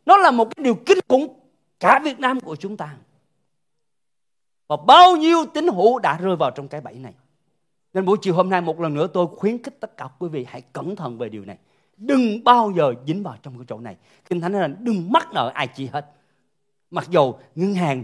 Nó 0.06 0.17
là 0.17 0.32
một 0.32 0.56
cái 0.56 0.63
điều 0.63 0.75
kinh 0.75 0.99
khủng 1.08 1.39
cả 1.80 1.99
Việt 2.04 2.19
Nam 2.19 2.39
của 2.39 2.56
chúng 2.56 2.78
ta 2.78 2.89
và 4.67 4.78
bao 4.88 5.15
nhiêu 5.15 5.45
tín 5.54 5.67
hữu 5.67 5.99
đã 5.99 6.17
rơi 6.17 6.36
vào 6.36 6.51
trong 6.51 6.67
cái 6.67 6.82
bẫy 6.82 6.93
này. 6.93 7.13
Nên 7.93 8.06
buổi 8.06 8.17
chiều 8.21 8.34
hôm 8.34 8.49
nay 8.49 8.62
một 8.62 8.80
lần 8.80 8.93
nữa 8.93 9.08
tôi 9.08 9.28
khuyến 9.36 9.63
khích 9.63 9.80
tất 9.80 9.97
cả 9.97 10.10
quý 10.19 10.30
vị 10.30 10.45
hãy 10.47 10.62
cẩn 10.62 10.95
thận 10.95 11.17
về 11.17 11.30
điều 11.30 11.45
này. 11.45 11.58
Đừng 11.97 12.43
bao 12.43 12.71
giờ 12.78 12.93
dính 13.08 13.23
vào 13.23 13.38
trong 13.41 13.58
cái 13.58 13.65
chỗ 13.67 13.80
này. 13.80 13.97
Kinh 14.30 14.41
Thánh 14.41 14.51
nói 14.51 14.62
là 14.62 14.67
đừng 14.67 15.12
mắc 15.12 15.28
nợ 15.34 15.51
ai 15.54 15.67
chi 15.67 15.89
hết. 15.93 16.06
Mặc 16.91 17.08
dù 17.10 17.34
ngân 17.56 17.73
hàng 17.73 18.04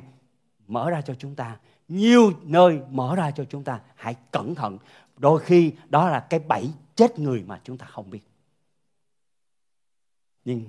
mở 0.68 0.90
ra 0.90 1.02
cho 1.02 1.16
chúng 1.16 1.36
ta, 1.36 1.60
nhiều 1.88 2.32
nơi 2.44 2.80
mở 2.90 3.16
ra 3.16 3.32
cho 3.32 3.46
chúng 3.46 3.64
ta, 3.64 3.80
hãy 3.96 4.16
cẩn 4.32 4.56
thận. 4.56 4.78
Đôi 5.18 5.40
khi 5.40 5.72
đó 5.90 6.10
là 6.10 6.20
cái 6.20 6.40
bẫy 6.40 6.70
chết 6.96 7.20
người 7.20 7.44
mà 7.48 7.62
chúng 7.64 7.78
ta 7.78 7.86
không 7.86 8.10
biết. 8.10 8.22
Nhưng 10.46 10.66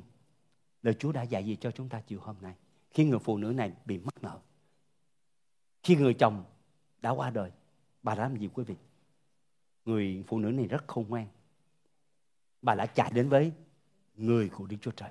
lời 0.82 0.94
Chúa 0.98 1.12
đã 1.12 1.22
dạy 1.22 1.44
gì 1.44 1.56
cho 1.60 1.70
chúng 1.70 1.88
ta 1.88 2.00
chiều 2.06 2.20
hôm 2.22 2.36
nay 2.40 2.54
khi 2.90 3.04
người 3.04 3.18
phụ 3.18 3.36
nữ 3.36 3.46
này 3.46 3.72
bị 3.84 3.98
mắc 3.98 4.14
nợ? 4.22 4.38
Khi 5.82 5.96
người 5.96 6.14
chồng 6.14 6.44
đã 7.02 7.10
qua 7.10 7.30
đời, 7.30 7.50
bà 8.02 8.14
đã 8.14 8.22
làm 8.22 8.36
gì 8.36 8.48
quý 8.54 8.64
vị? 8.64 8.74
Người 9.84 10.24
phụ 10.26 10.38
nữ 10.38 10.50
này 10.50 10.66
rất 10.66 10.84
khôn 10.86 11.04
ngoan. 11.08 11.26
Bà 12.62 12.74
đã 12.74 12.86
chạy 12.86 13.10
đến 13.14 13.28
với 13.28 13.52
người 14.16 14.48
của 14.48 14.66
Đức 14.66 14.76
Chúa 14.80 14.90
Trời. 14.90 15.10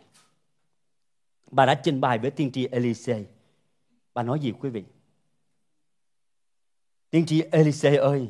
Bà 1.51 1.65
đã 1.65 1.75
trình 1.75 2.01
bày 2.01 2.17
với 2.17 2.31
tiên 2.31 2.51
tri 2.51 2.67
Elise. 2.67 3.23
Bà 4.13 4.23
nói 4.23 4.39
gì 4.39 4.53
quý 4.59 4.69
vị? 4.69 4.83
Tiên 7.09 7.25
tri 7.25 7.41
Elise 7.41 7.95
ơi, 7.95 8.29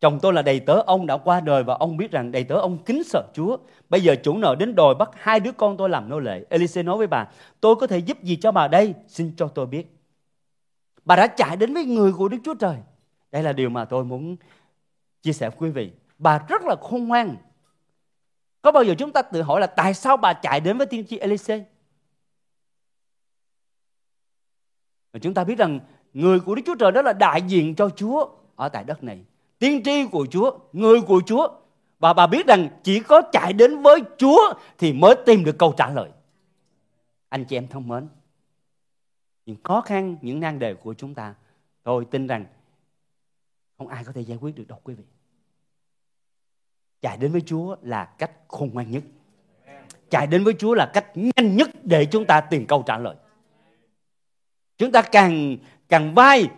chồng 0.00 0.18
tôi 0.22 0.32
là 0.32 0.42
đầy 0.42 0.60
tớ 0.60 0.82
ông 0.86 1.06
đã 1.06 1.16
qua 1.16 1.40
đời 1.40 1.64
và 1.64 1.74
ông 1.74 1.96
biết 1.96 2.10
rằng 2.10 2.32
đầy 2.32 2.44
tớ 2.44 2.54
ông 2.54 2.84
kính 2.84 3.04
sợ 3.04 3.22
Chúa. 3.34 3.56
Bây 3.88 4.00
giờ 4.00 4.14
chủ 4.22 4.38
nợ 4.38 4.56
đến 4.58 4.74
đòi 4.74 4.94
bắt 4.94 5.10
hai 5.14 5.40
đứa 5.40 5.52
con 5.52 5.76
tôi 5.76 5.88
làm 5.88 6.08
nô 6.08 6.18
lệ. 6.18 6.44
Elise 6.50 6.82
nói 6.82 6.98
với 6.98 7.06
bà, 7.06 7.28
tôi 7.60 7.76
có 7.76 7.86
thể 7.86 7.98
giúp 7.98 8.22
gì 8.22 8.36
cho 8.36 8.52
bà 8.52 8.68
đây? 8.68 8.94
Xin 9.08 9.32
cho 9.36 9.48
tôi 9.48 9.66
biết 9.66 9.99
bà 11.04 11.16
đã 11.16 11.26
chạy 11.26 11.56
đến 11.56 11.74
với 11.74 11.84
người 11.84 12.12
của 12.12 12.28
Đức 12.28 12.38
Chúa 12.44 12.54
Trời. 12.54 12.76
Đây 13.32 13.42
là 13.42 13.52
điều 13.52 13.70
mà 13.70 13.84
tôi 13.84 14.04
muốn 14.04 14.36
chia 15.22 15.32
sẻ 15.32 15.50
với 15.50 15.58
quý 15.58 15.70
vị. 15.70 15.92
Bà 16.18 16.38
rất 16.48 16.62
là 16.62 16.76
khôn 16.80 17.08
ngoan. 17.08 17.36
Có 18.62 18.72
bao 18.72 18.82
giờ 18.82 18.94
chúng 18.98 19.12
ta 19.12 19.22
tự 19.22 19.42
hỏi 19.42 19.60
là 19.60 19.66
tại 19.66 19.94
sao 19.94 20.16
bà 20.16 20.32
chạy 20.32 20.60
đến 20.60 20.78
với 20.78 20.86
tiên 20.86 21.04
tri 21.08 21.18
Elise? 21.18 21.64
Và 25.12 25.20
chúng 25.22 25.34
ta 25.34 25.44
biết 25.44 25.58
rằng 25.58 25.80
người 26.14 26.40
của 26.40 26.54
Đức 26.54 26.62
Chúa 26.66 26.74
Trời 26.74 26.92
đó 26.92 27.02
là 27.02 27.12
đại 27.12 27.42
diện 27.42 27.74
cho 27.74 27.90
Chúa 27.96 28.28
ở 28.56 28.68
tại 28.68 28.84
đất 28.84 29.04
này. 29.04 29.24
Tiên 29.58 29.82
tri 29.84 30.06
của 30.06 30.26
Chúa, 30.30 30.58
người 30.72 31.00
của 31.00 31.20
Chúa. 31.26 31.48
Và 31.98 32.12
bà 32.12 32.26
biết 32.26 32.46
rằng 32.46 32.68
chỉ 32.82 33.00
có 33.00 33.22
chạy 33.32 33.52
đến 33.52 33.82
với 33.82 34.00
Chúa 34.18 34.54
thì 34.78 34.92
mới 34.92 35.14
tìm 35.26 35.44
được 35.44 35.58
câu 35.58 35.74
trả 35.76 35.90
lời. 35.90 36.10
Anh 37.28 37.44
chị 37.44 37.56
em 37.56 37.68
thân 37.68 37.88
mến, 37.88 38.08
những 39.50 39.62
khó 39.64 39.80
khăn, 39.80 40.16
những 40.22 40.40
nan 40.40 40.58
đề 40.58 40.74
của 40.74 40.94
chúng 40.94 41.14
ta, 41.14 41.34
tôi 41.82 42.04
tin 42.10 42.26
rằng 42.26 42.46
không 43.78 43.88
ai 43.88 44.04
có 44.04 44.12
thể 44.12 44.20
giải 44.20 44.38
quyết 44.40 44.56
được 44.56 44.68
đâu 44.68 44.80
quý 44.84 44.94
vị. 44.94 45.04
Chạy 47.00 47.16
đến 47.16 47.32
với 47.32 47.40
Chúa 47.40 47.76
là 47.82 48.04
cách 48.04 48.30
khôn 48.48 48.70
ngoan 48.72 48.90
nhất. 48.90 49.02
Chạy 50.10 50.26
đến 50.26 50.44
với 50.44 50.54
Chúa 50.58 50.74
là 50.74 50.90
cách 50.94 51.12
nhanh 51.14 51.56
nhất 51.56 51.70
để 51.82 52.06
chúng 52.06 52.26
ta 52.26 52.40
tìm 52.40 52.66
câu 52.66 52.82
trả 52.86 52.98
lời. 52.98 53.16
Chúng 54.76 54.92
ta 54.92 55.02
càng 55.02 55.56
càng 55.88 56.14
vay, 56.14 56.50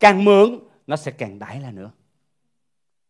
càng 0.00 0.24
mượn, 0.24 0.58
nó 0.86 0.96
sẽ 0.96 1.10
càng 1.10 1.38
đãi 1.38 1.60
là 1.60 1.70
nữa. 1.70 1.90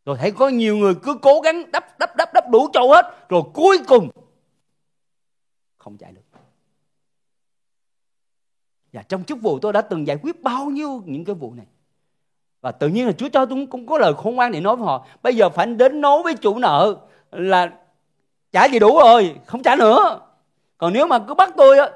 Tôi 0.04 0.16
thấy 0.18 0.32
có 0.32 0.48
nhiều 0.48 0.76
người 0.76 0.94
cứ 1.02 1.18
cố 1.22 1.40
gắng 1.40 1.70
đắp 1.72 1.98
đắp 1.98 2.16
đắp 2.16 2.34
đắp 2.34 2.44
đủ 2.50 2.68
chỗ 2.72 2.94
hết, 2.94 3.26
rồi 3.28 3.42
cuối 3.54 3.78
cùng 3.86 4.10
không 5.76 5.96
chạy 5.96 6.12
được. 6.12 6.23
Và 8.94 9.02
trong 9.02 9.24
chức 9.24 9.42
vụ 9.42 9.58
tôi 9.58 9.72
đã 9.72 9.80
từng 9.80 10.06
giải 10.06 10.18
quyết 10.22 10.42
bao 10.42 10.66
nhiêu 10.66 11.02
những 11.06 11.24
cái 11.24 11.34
vụ 11.34 11.54
này. 11.54 11.66
Và 12.60 12.72
tự 12.72 12.88
nhiên 12.88 13.06
là 13.06 13.12
Chúa 13.12 13.28
cho 13.28 13.46
tôi 13.46 13.66
cũng 13.70 13.86
có 13.86 13.98
lời 13.98 14.14
khôn 14.16 14.34
ngoan 14.34 14.52
để 14.52 14.60
nói 14.60 14.76
với 14.76 14.86
họ. 14.86 15.06
Bây 15.22 15.36
giờ 15.36 15.50
phải 15.50 15.66
đến 15.66 16.00
nói 16.00 16.22
với 16.22 16.34
chủ 16.34 16.58
nợ 16.58 16.96
là 17.30 17.78
trả 18.52 18.64
gì 18.64 18.78
đủ 18.78 18.98
rồi, 18.98 19.36
không 19.46 19.62
trả 19.62 19.76
nữa. 19.76 20.20
Còn 20.78 20.92
nếu 20.92 21.06
mà 21.06 21.18
cứ 21.28 21.34
bắt 21.34 21.50
tôi 21.56 21.78
á, 21.78 21.90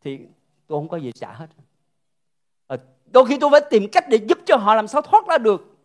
thì 0.00 0.18
tôi 0.66 0.78
không 0.78 0.88
có 0.88 0.96
gì 0.96 1.12
trả 1.12 1.32
hết. 1.32 1.46
À, 2.66 2.76
đôi 3.06 3.26
khi 3.26 3.38
tôi 3.38 3.50
phải 3.50 3.60
tìm 3.70 3.88
cách 3.92 4.04
để 4.08 4.18
giúp 4.28 4.38
cho 4.46 4.56
họ 4.56 4.74
làm 4.74 4.88
sao 4.88 5.02
thoát 5.02 5.26
ra 5.28 5.38
được. 5.38 5.76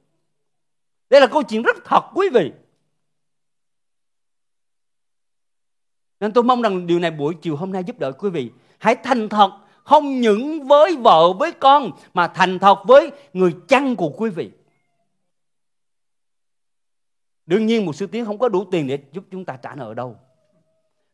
Đây 1.09 1.21
là 1.21 1.27
câu 1.27 1.43
chuyện 1.43 1.61
rất 1.61 1.75
thật 1.85 2.01
quý 2.13 2.29
vị. 2.33 2.51
Nên 6.19 6.33
tôi 6.33 6.43
mong 6.43 6.61
rằng 6.61 6.87
điều 6.87 6.99
này 6.99 7.11
buổi 7.11 7.35
chiều 7.41 7.55
hôm 7.55 7.71
nay 7.71 7.83
giúp 7.83 7.99
đỡ 7.99 8.11
quý 8.11 8.29
vị. 8.29 8.51
Hãy 8.77 8.95
thành 8.95 9.29
thật 9.29 9.51
không 9.91 10.21
những 10.21 10.67
với 10.67 10.95
vợ, 10.95 11.33
với 11.33 11.51
con, 11.51 11.91
mà 12.13 12.27
thành 12.27 12.59
thật 12.59 12.77
với 12.85 13.11
người 13.33 13.55
chăn 13.67 13.95
của 13.95 14.09
quý 14.17 14.29
vị. 14.29 14.51
Đương 17.45 17.65
nhiên 17.65 17.85
một 17.85 17.93
sư 17.93 18.07
tiến 18.07 18.25
không 18.25 18.37
có 18.37 18.49
đủ 18.49 18.65
tiền 18.71 18.87
để 18.87 18.99
giúp 19.11 19.23
chúng 19.31 19.45
ta 19.45 19.57
trả 19.57 19.75
nợ 19.75 19.93
đâu. 19.93 20.15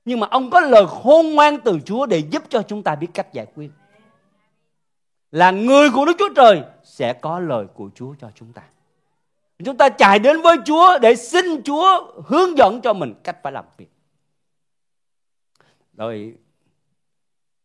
Nhưng 0.06 0.20
mà 0.20 0.28
ông 0.28 0.50
có 0.50 0.60
lời 0.60 0.86
khôn 0.88 1.36
ngoan 1.36 1.58
từ 1.66 1.80
Chúa 1.86 2.06
để 2.06 2.18
giúp 2.18 2.44
cho 2.50 2.62
chúng 2.62 2.84
ta 2.84 2.96
biết 2.96 3.08
cách 3.14 3.34
giải 3.34 3.46
quyết. 3.56 3.72
Là 5.32 5.52
người 5.52 5.90
của 5.90 6.06
Đức 6.06 6.16
Chúa 6.20 6.34
Trời 6.36 6.64
sẽ 6.84 7.14
có 7.14 7.40
lời 7.40 7.66
của 7.74 7.90
Chúa 7.96 8.16
cho 8.22 8.32
chúng 8.36 8.54
ta. 8.54 8.62
Chúng 9.66 9.78
ta 9.78 9.90
chạy 9.90 10.20
đến 10.20 10.42
với 10.42 10.58
Chúa 10.66 11.00
để 11.00 11.16
xin 11.16 11.64
Chúa 11.64 12.12
hướng 12.26 12.58
dẫn 12.58 12.82
cho 12.82 12.94
mình 12.94 13.14
cách 13.24 13.38
phải 13.44 13.52
làm 13.52 13.66
việc. 13.78 13.90
Rồi 15.94 16.38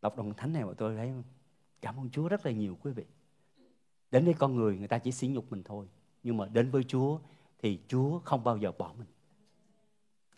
đọc 0.03 0.17
đồng 0.17 0.35
thánh 0.35 0.53
này 0.53 0.65
mà 0.65 0.73
tôi 0.77 0.97
thấy 0.97 1.12
cảm 1.81 1.97
ơn 1.97 2.11
Chúa 2.11 2.29
rất 2.29 2.47
là 2.47 2.53
nhiều 2.53 2.79
quý 2.83 2.93
vị. 2.93 3.05
Đến 4.11 4.25
với 4.25 4.35
con 4.35 4.57
người 4.57 4.79
người 4.79 4.88
ta 4.88 4.99
chỉ 4.99 5.12
sỉ 5.12 5.29
nhục 5.29 5.53
mình 5.53 5.62
thôi. 5.65 5.87
Nhưng 6.23 6.37
mà 6.37 6.47
đến 6.47 6.71
với 6.71 6.85
Chúa 6.85 7.19
thì 7.59 7.79
Chúa 7.88 8.19
không 8.19 8.45
bao 8.45 8.57
giờ 8.57 8.73
bỏ 8.79 8.95
mình. 8.99 9.09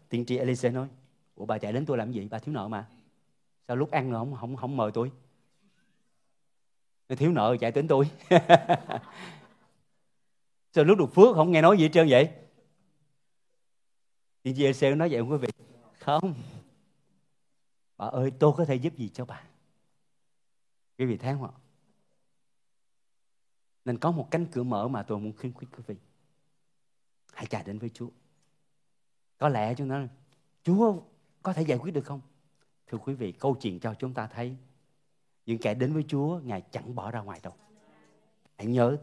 Tiên 0.09 0.25
tri 0.27 0.37
Elise 0.37 0.71
nói, 0.71 0.89
Ủa 1.35 1.47
bà 1.47 1.59
chạy 1.59 1.73
đến 1.73 1.87
tôi 1.87 1.99
làm 1.99 2.13
gì? 2.13 2.29
Bà 2.31 2.39
thiếu 2.39 2.55
nợ 2.55 2.69
mà. 2.69 2.89
Sao 3.69 3.77
lúc 3.77 3.91
ăn 3.91 4.11
rồi 4.11 4.21
không, 4.21 4.35
không, 4.35 4.57
không 4.57 4.77
mời 4.77 4.91
tôi? 4.95 5.13
Nó 7.09 7.17
thiếu 7.17 7.33
nợ 7.33 7.57
chạy 7.61 7.71
đến 7.71 7.89
tôi. 7.89 8.11
Sao 10.73 10.85
lúc 10.85 10.99
được 10.99 11.15
phước 11.15 11.35
không 11.35 11.53
nghe 11.53 11.63
nói 11.63 11.77
gì 11.77 11.83
hết 11.83 11.91
trơn 11.93 12.09
vậy? 12.11 12.31
Tiên 14.43 14.55
tri 14.57 14.63
Elise 14.63 14.95
nói 14.95 15.09
vậy 15.09 15.21
không 15.21 15.31
quý 15.31 15.37
vị? 15.37 15.49
Không. 15.99 16.35
Bà 17.97 18.07
ơi 18.07 18.33
tôi 18.39 18.53
có 18.57 18.65
thể 18.65 18.75
giúp 18.75 18.97
gì 18.97 19.09
cho 19.09 19.25
bà? 19.25 19.43
Quý 20.99 21.07
vị 21.07 21.17
thấy 21.17 21.35
không 21.35 21.45
ạ? 21.45 21.55
Nên 23.85 23.99
có 23.99 24.11
một 24.11 24.29
cánh 24.31 24.47
cửa 24.47 24.63
mở 24.63 24.89
mà 24.89 25.03
tôi 25.03 25.19
muốn 25.19 25.33
khuyến 25.37 25.53
khích 25.53 25.69
quý 25.77 25.83
vị. 25.87 25.97
Hãy 27.33 27.47
chạy 27.47 27.63
đến 27.67 27.79
với 27.79 27.91
Chúa. 27.95 28.09
Có 29.39 29.49
lẽ 29.49 29.75
chúng 29.75 29.91
ta 29.91 30.09
Chúa 30.63 30.97
có 31.43 31.53
thể 31.53 31.63
giải 31.63 31.79
quyết 31.79 31.95
được 31.95 32.05
không? 32.05 32.21
Thưa 32.87 32.99
quý 32.99 33.15
vị, 33.15 33.33
câu 33.33 33.57
chuyện 33.61 33.81
cho 33.81 33.95
chúng 33.95 34.15
ta 34.15 34.27
thấy 34.27 34.57
những 35.47 35.59
kẻ 35.59 35.75
đến 35.75 35.93
với 35.93 36.05
Chúa, 36.09 36.41
Ngài 36.45 36.61
chẳng 36.61 36.95
bỏ 36.95 37.11
ra 37.11 37.21
ngoài 37.21 37.41
đâu. 37.43 37.53
Hãy 38.59 38.67
nhớ, 38.67 38.97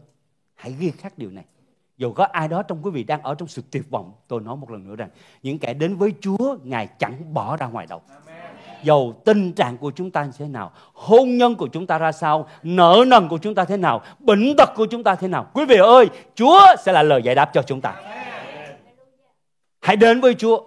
hãy 0.54 0.72
ghi 0.72 0.90
khắc 0.90 1.18
điều 1.18 1.30
này. 1.30 1.44
Dù 1.96 2.12
có 2.12 2.24
ai 2.24 2.48
đó 2.48 2.62
trong 2.62 2.82
quý 2.82 2.90
vị 2.90 3.04
đang 3.04 3.22
ở 3.22 3.34
trong 3.34 3.48
sự 3.48 3.62
tuyệt 3.70 3.90
vọng, 3.90 4.14
tôi 4.28 4.40
nói 4.40 4.56
một 4.56 4.70
lần 4.70 4.88
nữa 4.88 4.96
rằng 4.96 5.10
những 5.42 5.58
kẻ 5.58 5.74
đến 5.74 5.96
với 5.96 6.14
Chúa, 6.20 6.58
Ngài 6.64 6.88
chẳng 6.98 7.34
bỏ 7.34 7.56
ra 7.56 7.66
ngoài 7.66 7.86
đâu. 7.86 8.02
Amen 8.08 8.31
dầu 8.82 9.14
tình 9.24 9.52
trạng 9.52 9.76
của 9.76 9.90
chúng 9.90 10.10
ta 10.10 10.24
như 10.24 10.30
thế 10.38 10.46
nào, 10.46 10.72
hôn 10.92 11.36
nhân 11.36 11.54
của 11.54 11.68
chúng 11.72 11.86
ta 11.86 11.98
ra 11.98 12.12
sao, 12.12 12.48
nợ 12.62 13.04
nần 13.06 13.28
của 13.28 13.38
chúng 13.38 13.54
ta 13.54 13.64
thế 13.64 13.76
nào, 13.76 14.02
bệnh 14.18 14.56
tật 14.56 14.70
của 14.74 14.86
chúng 14.86 15.02
ta 15.02 15.14
thế 15.14 15.28
nào. 15.28 15.46
Quý 15.52 15.64
vị 15.64 15.76
ơi, 15.76 16.08
Chúa 16.34 16.60
sẽ 16.84 16.92
là 16.92 17.02
lời 17.02 17.22
giải 17.24 17.34
đáp 17.34 17.50
cho 17.54 17.62
chúng 17.62 17.80
ta. 17.80 17.94
Hãy 19.80 19.96
đến 19.96 20.20
với 20.20 20.34
Chúa. 20.34 20.60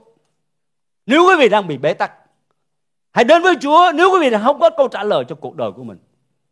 Nếu 1.05 1.27
quý 1.27 1.35
vị 1.39 1.49
đang 1.49 1.67
bị 1.67 1.77
bế 1.77 1.93
tắc, 1.93 2.11
hãy 3.11 3.23
đến 3.23 3.41
với 3.41 3.55
Chúa 3.61 3.91
nếu 3.95 4.11
quý 4.13 4.19
vị 4.21 4.29
đang 4.29 4.43
không 4.43 4.59
có 4.59 4.69
câu 4.69 4.87
trả 4.87 5.03
lời 5.03 5.23
cho 5.27 5.35
cuộc 5.35 5.55
đời 5.55 5.71
của 5.71 5.83
mình. 5.83 5.97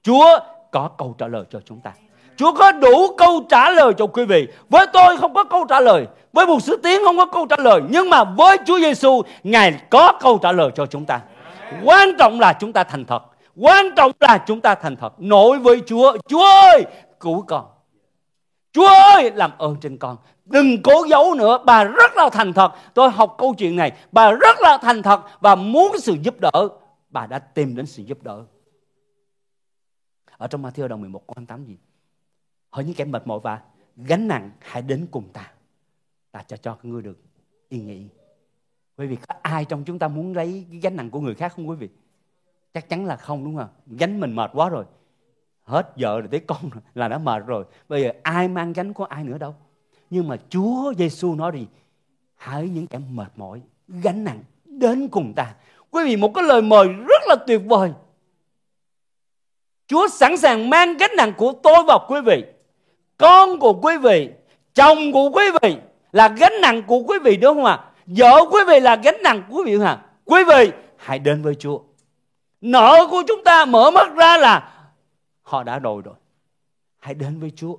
Chúa 0.03 0.39
có 0.71 0.89
câu 0.97 1.15
trả 1.17 1.27
lời 1.27 1.43
cho 1.49 1.59
chúng 1.65 1.79
ta. 1.79 1.91
Chúa 2.37 2.53
có 2.53 2.71
đủ 2.71 3.15
câu 3.17 3.45
trả 3.49 3.69
lời 3.69 3.93
cho 3.97 4.07
quý 4.07 4.25
vị. 4.25 4.47
Với 4.69 4.87
tôi 4.93 5.17
không 5.17 5.33
có 5.33 5.43
câu 5.43 5.65
trả 5.69 5.79
lời, 5.79 6.07
với 6.33 6.45
một 6.45 6.63
sứ 6.63 6.75
tiến 6.83 7.01
không 7.05 7.17
có 7.17 7.25
câu 7.25 7.45
trả 7.45 7.55
lời, 7.59 7.81
nhưng 7.89 8.09
mà 8.09 8.23
với 8.23 8.57
Chúa 8.65 8.79
Giêsu, 8.79 9.21
Ngài 9.43 9.73
có 9.89 10.11
câu 10.19 10.37
trả 10.37 10.51
lời 10.51 10.71
cho 10.75 10.85
chúng 10.85 11.05
ta. 11.05 11.21
Quan 11.83 12.09
trọng 12.19 12.39
là 12.39 12.53
chúng 12.53 12.73
ta 12.73 12.83
thành 12.83 13.05
thật. 13.05 13.23
Quan 13.55 13.85
trọng 13.95 14.11
là 14.19 14.43
chúng 14.47 14.61
ta 14.61 14.75
thành 14.75 14.95
thật. 14.95 15.13
Nổi 15.17 15.59
với 15.59 15.81
Chúa. 15.85 16.17
Chúa 16.27 16.45
ơi, 16.45 16.85
cứu 17.19 17.45
con. 17.47 17.65
Chúa 18.71 18.87
ơi, 18.87 19.31
làm 19.31 19.51
ơn 19.57 19.75
trên 19.81 19.97
con. 19.97 20.17
Đừng 20.45 20.81
cố 20.83 21.05
giấu 21.09 21.35
nữa. 21.35 21.63
Bà 21.65 21.83
rất 21.83 22.11
là 22.15 22.29
thành 22.29 22.53
thật. 22.53 22.71
Tôi 22.93 23.09
học 23.09 23.35
câu 23.37 23.53
chuyện 23.57 23.75
này. 23.75 23.91
Bà 24.11 24.31
rất 24.31 24.57
là 24.59 24.77
thành 24.81 25.01
thật 25.01 25.21
và 25.39 25.55
muốn 25.55 25.97
sự 25.99 26.17
giúp 26.21 26.35
đỡ. 26.39 26.67
Bà 27.09 27.27
đã 27.27 27.39
tìm 27.39 27.75
đến 27.75 27.85
sự 27.85 28.03
giúp 28.03 28.23
đỡ. 28.23 28.43
Ở 30.37 30.47
trong 30.47 30.63
Matthew 30.63 30.87
đồng 30.87 31.01
11 31.01 31.27
câu 31.27 31.45
tâm 31.47 31.65
gì? 31.65 31.77
Hỏi 32.69 32.83
những 32.83 32.95
kẻ 32.95 33.05
mệt 33.05 33.27
mỏi 33.27 33.39
và 33.43 33.61
gánh 33.97 34.27
nặng 34.27 34.51
hãy 34.59 34.81
đến 34.81 35.07
cùng 35.11 35.29
ta. 35.33 35.51
Ta 36.31 36.43
cho 36.47 36.57
cho 36.57 36.77
ngươi 36.83 37.01
được 37.01 37.17
yên 37.69 37.87
nghỉ. 37.87 38.07
Quý 38.97 39.07
vị 39.07 39.15
có 39.27 39.35
ai 39.41 39.65
trong 39.65 39.83
chúng 39.83 39.99
ta 39.99 40.07
muốn 40.07 40.35
lấy 40.35 40.65
cái 40.71 40.79
gánh 40.79 40.95
nặng 40.95 41.09
của 41.09 41.19
người 41.19 41.35
khác 41.35 41.53
không 41.55 41.69
quý 41.69 41.75
vị? 41.75 41.89
Chắc 42.73 42.89
chắn 42.89 43.05
là 43.05 43.15
không 43.15 43.43
đúng 43.43 43.57
không? 43.57 43.69
Gánh 43.87 44.19
mình 44.19 44.35
mệt 44.35 44.51
quá 44.53 44.69
rồi. 44.69 44.85
Hết 45.63 45.93
vợ 45.97 46.19
rồi 46.19 46.27
tới 46.31 46.39
con 46.39 46.69
rồi, 46.69 46.81
là 46.95 47.07
đã 47.07 47.17
mệt 47.17 47.43
rồi. 47.45 47.65
Bây 47.89 48.01
giờ 48.01 48.11
ai 48.23 48.47
mang 48.47 48.73
gánh 48.73 48.93
của 48.93 49.03
ai 49.03 49.23
nữa 49.23 49.37
đâu. 49.37 49.55
Nhưng 50.09 50.27
mà 50.27 50.37
Chúa 50.49 50.93
Giêsu 50.97 51.35
nói 51.35 51.51
gì? 51.53 51.67
Hãy 52.35 52.69
những 52.69 52.87
kẻ 52.87 52.97
mệt 53.11 53.31
mỏi, 53.35 53.61
gánh 53.87 54.23
nặng 54.23 54.43
đến 54.65 55.07
cùng 55.07 55.33
ta. 55.33 55.55
Quý 55.91 56.05
vị 56.05 56.15
một 56.15 56.31
cái 56.35 56.43
lời 56.43 56.61
mời 56.61 56.87
rất 56.87 57.21
là 57.27 57.35
tuyệt 57.47 57.61
vời. 57.65 57.91
Chúa 59.87 60.07
sẵn 60.07 60.37
sàng 60.37 60.69
mang 60.69 60.97
gánh 60.97 61.11
nặng 61.17 61.33
của 61.37 61.53
tôi 61.63 61.83
vào 61.87 62.05
quý 62.09 62.21
vị. 62.25 62.43
Con 63.17 63.59
của 63.59 63.73
quý 63.73 63.97
vị, 63.97 64.29
chồng 64.73 65.11
của 65.13 65.29
quý 65.29 65.43
vị 65.61 65.77
là 66.11 66.27
gánh 66.27 66.53
nặng 66.61 66.83
của 66.87 66.99
quý 67.07 67.19
vị 67.23 67.37
đúng 67.37 67.55
không 67.55 67.65
ạ? 67.65 67.73
À? 67.73 67.92
Vợ 68.05 68.45
quý 68.51 68.59
vị 68.67 68.79
là 68.79 68.95
gánh 68.95 69.17
nặng 69.23 69.43
của 69.49 69.57
quý 69.57 69.63
vị 69.65 69.79
hả? 69.83 70.05
Quý 70.25 70.39
vị 70.47 70.71
hãy 70.97 71.19
đến 71.19 71.41
với 71.41 71.55
Chúa. 71.55 71.79
Nợ 72.61 73.07
của 73.11 73.23
chúng 73.27 73.43
ta 73.45 73.65
mở 73.65 73.91
mắt 73.91 74.15
ra 74.15 74.37
là 74.37 74.85
họ 75.41 75.63
đã 75.63 75.79
đòi 75.79 76.01
rồi. 76.01 76.15
Hãy 76.99 77.13
đến 77.13 77.39
với 77.39 77.51
Chúa. 77.55 77.77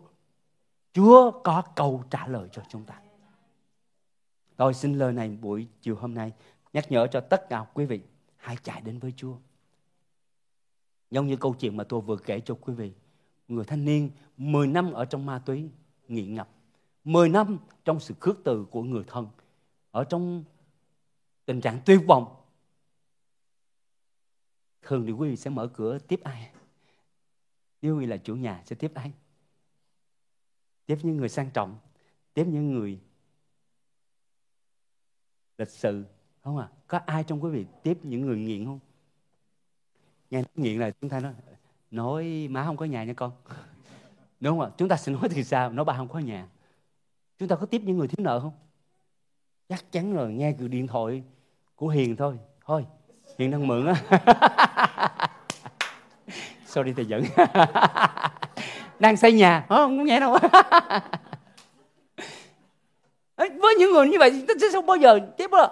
Chúa 0.92 1.30
có 1.30 1.62
câu 1.76 2.02
trả 2.10 2.26
lời 2.26 2.48
cho 2.52 2.62
chúng 2.68 2.84
ta. 2.84 2.94
Tôi 4.56 4.74
xin 4.74 4.98
lời 4.98 5.12
này 5.12 5.28
buổi 5.28 5.66
chiều 5.82 5.96
hôm 5.96 6.14
nay 6.14 6.32
nhắc 6.72 6.92
nhở 6.92 7.06
cho 7.06 7.20
tất 7.20 7.48
cả 7.48 7.64
quý 7.74 7.84
vị 7.84 8.00
hãy 8.36 8.56
chạy 8.62 8.80
đến 8.80 8.98
với 8.98 9.12
Chúa. 9.16 9.34
Giống 11.10 11.26
như 11.26 11.36
câu 11.36 11.54
chuyện 11.54 11.76
mà 11.76 11.84
tôi 11.84 12.00
vừa 12.00 12.16
kể 12.16 12.40
cho 12.40 12.54
quý 12.60 12.74
vị. 12.74 12.92
Người 13.48 13.64
thanh 13.64 13.84
niên 13.84 14.10
10 14.36 14.66
năm 14.66 14.92
ở 14.92 15.04
trong 15.04 15.26
ma 15.26 15.38
túy, 15.38 15.68
nghiện 16.08 16.34
ngập. 16.34 16.48
10 17.04 17.28
năm 17.28 17.58
trong 17.84 18.00
sự 18.00 18.14
khước 18.20 18.44
từ 18.44 18.64
của 18.70 18.82
người 18.82 19.04
thân 19.06 19.26
ở 19.94 20.04
trong 20.04 20.44
tình 21.44 21.60
trạng 21.60 21.80
tuyệt 21.86 22.00
vọng 22.06 22.36
thường 24.82 25.06
thì 25.06 25.12
quý 25.12 25.30
vị 25.30 25.36
sẽ 25.36 25.50
mở 25.50 25.70
cửa 25.74 25.98
tiếp 25.98 26.20
ai 26.24 26.50
Nếu 27.82 27.94
quý 27.94 28.00
vị 28.00 28.06
là 28.06 28.16
chủ 28.16 28.36
nhà 28.36 28.62
sẽ 28.64 28.76
tiếp 28.76 28.92
ai? 28.94 29.12
Tiếp 30.86 30.98
những 31.02 31.16
người 31.16 31.28
sang 31.28 31.50
trọng, 31.50 31.78
tiếp 32.34 32.44
những 32.48 32.72
người 32.72 33.00
lịch 35.58 35.68
sự, 35.68 36.04
không 36.42 36.58
à? 36.58 36.68
Có 36.86 36.98
ai 36.98 37.24
trong 37.24 37.44
quý 37.44 37.50
vị 37.50 37.66
tiếp 37.82 37.98
những 38.02 38.20
người 38.20 38.36
nghiện 38.36 38.64
không? 38.64 38.80
Nghe 40.30 40.38
nói 40.38 40.50
nghiện 40.56 40.78
là 40.78 40.90
chúng 40.90 41.10
ta 41.10 41.20
nói 41.20 41.34
nói 41.90 42.48
má 42.50 42.64
không 42.64 42.76
có 42.76 42.84
nhà 42.84 43.04
nha 43.04 43.12
con. 43.12 43.32
Đúng 44.40 44.58
không 44.58 44.68
ạ? 44.68 44.74
Chúng 44.76 44.88
ta 44.88 44.96
sẽ 44.96 45.12
nói 45.12 45.28
thì 45.30 45.44
sao? 45.44 45.72
Nói 45.72 45.84
ba 45.84 45.96
không 45.96 46.08
có 46.08 46.18
nhà. 46.18 46.48
Chúng 47.38 47.48
ta 47.48 47.56
có 47.56 47.66
tiếp 47.66 47.82
những 47.84 47.98
người 47.98 48.08
thiếu 48.08 48.24
nợ 48.24 48.40
không? 48.40 48.63
Chắc 49.68 49.92
chắn 49.92 50.14
rồi, 50.14 50.32
nghe 50.32 50.54
từ 50.58 50.68
điện 50.68 50.86
thoại 50.86 51.22
của 51.76 51.88
Hiền 51.88 52.16
thôi. 52.16 52.38
Thôi, 52.66 52.84
Hiền 53.38 53.50
đang 53.50 53.66
mượn 53.66 53.86
á. 53.86 53.94
Sorry 56.66 56.92
thầy 56.92 57.06
giận. 57.06 57.24
đang 58.98 59.16
xây 59.16 59.32
nhà. 59.32 59.64
Ờ, 59.68 59.76
không, 59.76 59.98
không 59.98 60.06
nghe 60.06 60.20
đâu. 60.20 60.38
với 63.36 63.74
những 63.78 63.92
người 63.92 64.08
như 64.08 64.18
vậy 64.18 64.30
chúng 64.30 64.46
ta 64.46 64.54
sẽ 64.60 64.68
không 64.72 64.86
bao 64.86 64.96
giờ 64.96 65.20
tiếp 65.36 65.50
đâu 65.50 65.68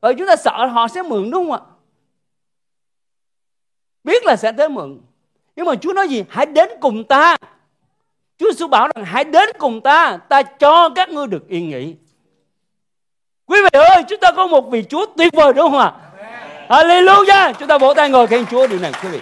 bởi 0.00 0.12
ờ, 0.12 0.18
chúng 0.18 0.26
ta 0.26 0.36
sợ 0.36 0.66
họ 0.66 0.88
sẽ 0.88 1.02
mượn 1.02 1.30
đúng 1.30 1.50
không 1.50 1.52
ạ 1.52 1.60
biết 4.04 4.24
là 4.24 4.36
sẽ 4.36 4.52
tới 4.52 4.68
mượn 4.68 5.00
nhưng 5.56 5.66
mà 5.66 5.74
Chúa 5.74 5.92
nói 5.92 6.08
gì 6.08 6.24
hãy 6.28 6.46
đến 6.46 6.68
cùng 6.80 7.04
ta 7.04 7.36
Chúa 8.38 8.50
Giêsu 8.50 8.68
bảo 8.68 8.88
rằng 8.94 9.04
hãy 9.04 9.24
đến 9.24 9.48
cùng 9.58 9.80
ta 9.80 10.16
ta 10.28 10.42
cho 10.42 10.88
các 10.88 11.10
ngươi 11.10 11.26
được 11.26 11.48
yên 11.48 11.68
nghỉ 11.68 11.96
quý 13.52 13.58
vị 13.62 13.78
ơi 13.78 14.02
chúng 14.08 14.20
ta 14.20 14.32
có 14.32 14.46
một 14.46 14.70
vị 14.70 14.84
Chúa 14.88 15.06
tuyệt 15.16 15.34
vời 15.34 15.52
đúng 15.52 15.70
không 15.70 15.80
ạ 15.80 15.92
Hallelujah 16.68 17.52
chúng 17.58 17.68
ta 17.68 17.78
vỗ 17.78 17.94
tay 17.94 18.10
ngồi 18.10 18.26
khen 18.26 18.46
Chúa 18.46 18.66
điều 18.66 18.78
này 18.78 18.92
quý 19.02 19.08
vị 19.08 19.20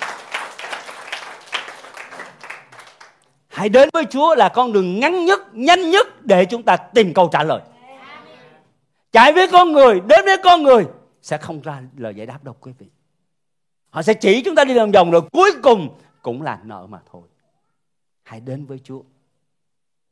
Hãy 3.48 3.68
đến 3.68 3.88
với 3.92 4.04
Chúa 4.04 4.34
là 4.34 4.48
con 4.48 4.72
đường 4.72 5.00
ngắn 5.00 5.24
nhất, 5.24 5.54
nhanh 5.54 5.90
nhất 5.90 6.26
để 6.26 6.44
chúng 6.44 6.62
ta 6.62 6.76
tìm 6.76 7.14
câu 7.14 7.28
trả 7.32 7.44
lời. 7.44 7.60
Chạy 9.12 9.32
với 9.32 9.48
con 9.48 9.72
người, 9.72 10.00
đến 10.00 10.24
với 10.24 10.36
con 10.44 10.62
người 10.62 10.86
sẽ 11.22 11.38
không 11.38 11.60
ra 11.60 11.82
lời 11.96 12.14
giải 12.14 12.26
đáp 12.26 12.44
đâu 12.44 12.56
quý 12.60 12.72
vị. 12.78 12.86
Họ 13.90 14.02
sẽ 14.02 14.14
chỉ 14.14 14.42
chúng 14.42 14.54
ta 14.54 14.64
đi 14.64 14.74
lòng 14.74 14.92
vòng 14.92 15.10
rồi 15.10 15.20
cuối 15.32 15.50
cùng 15.62 15.88
cũng 16.22 16.42
là 16.42 16.58
nợ 16.64 16.86
mà 16.86 16.98
thôi. 17.12 17.22
Hãy 18.22 18.40
đến 18.40 18.66
với 18.66 18.78
Chúa. 18.84 19.02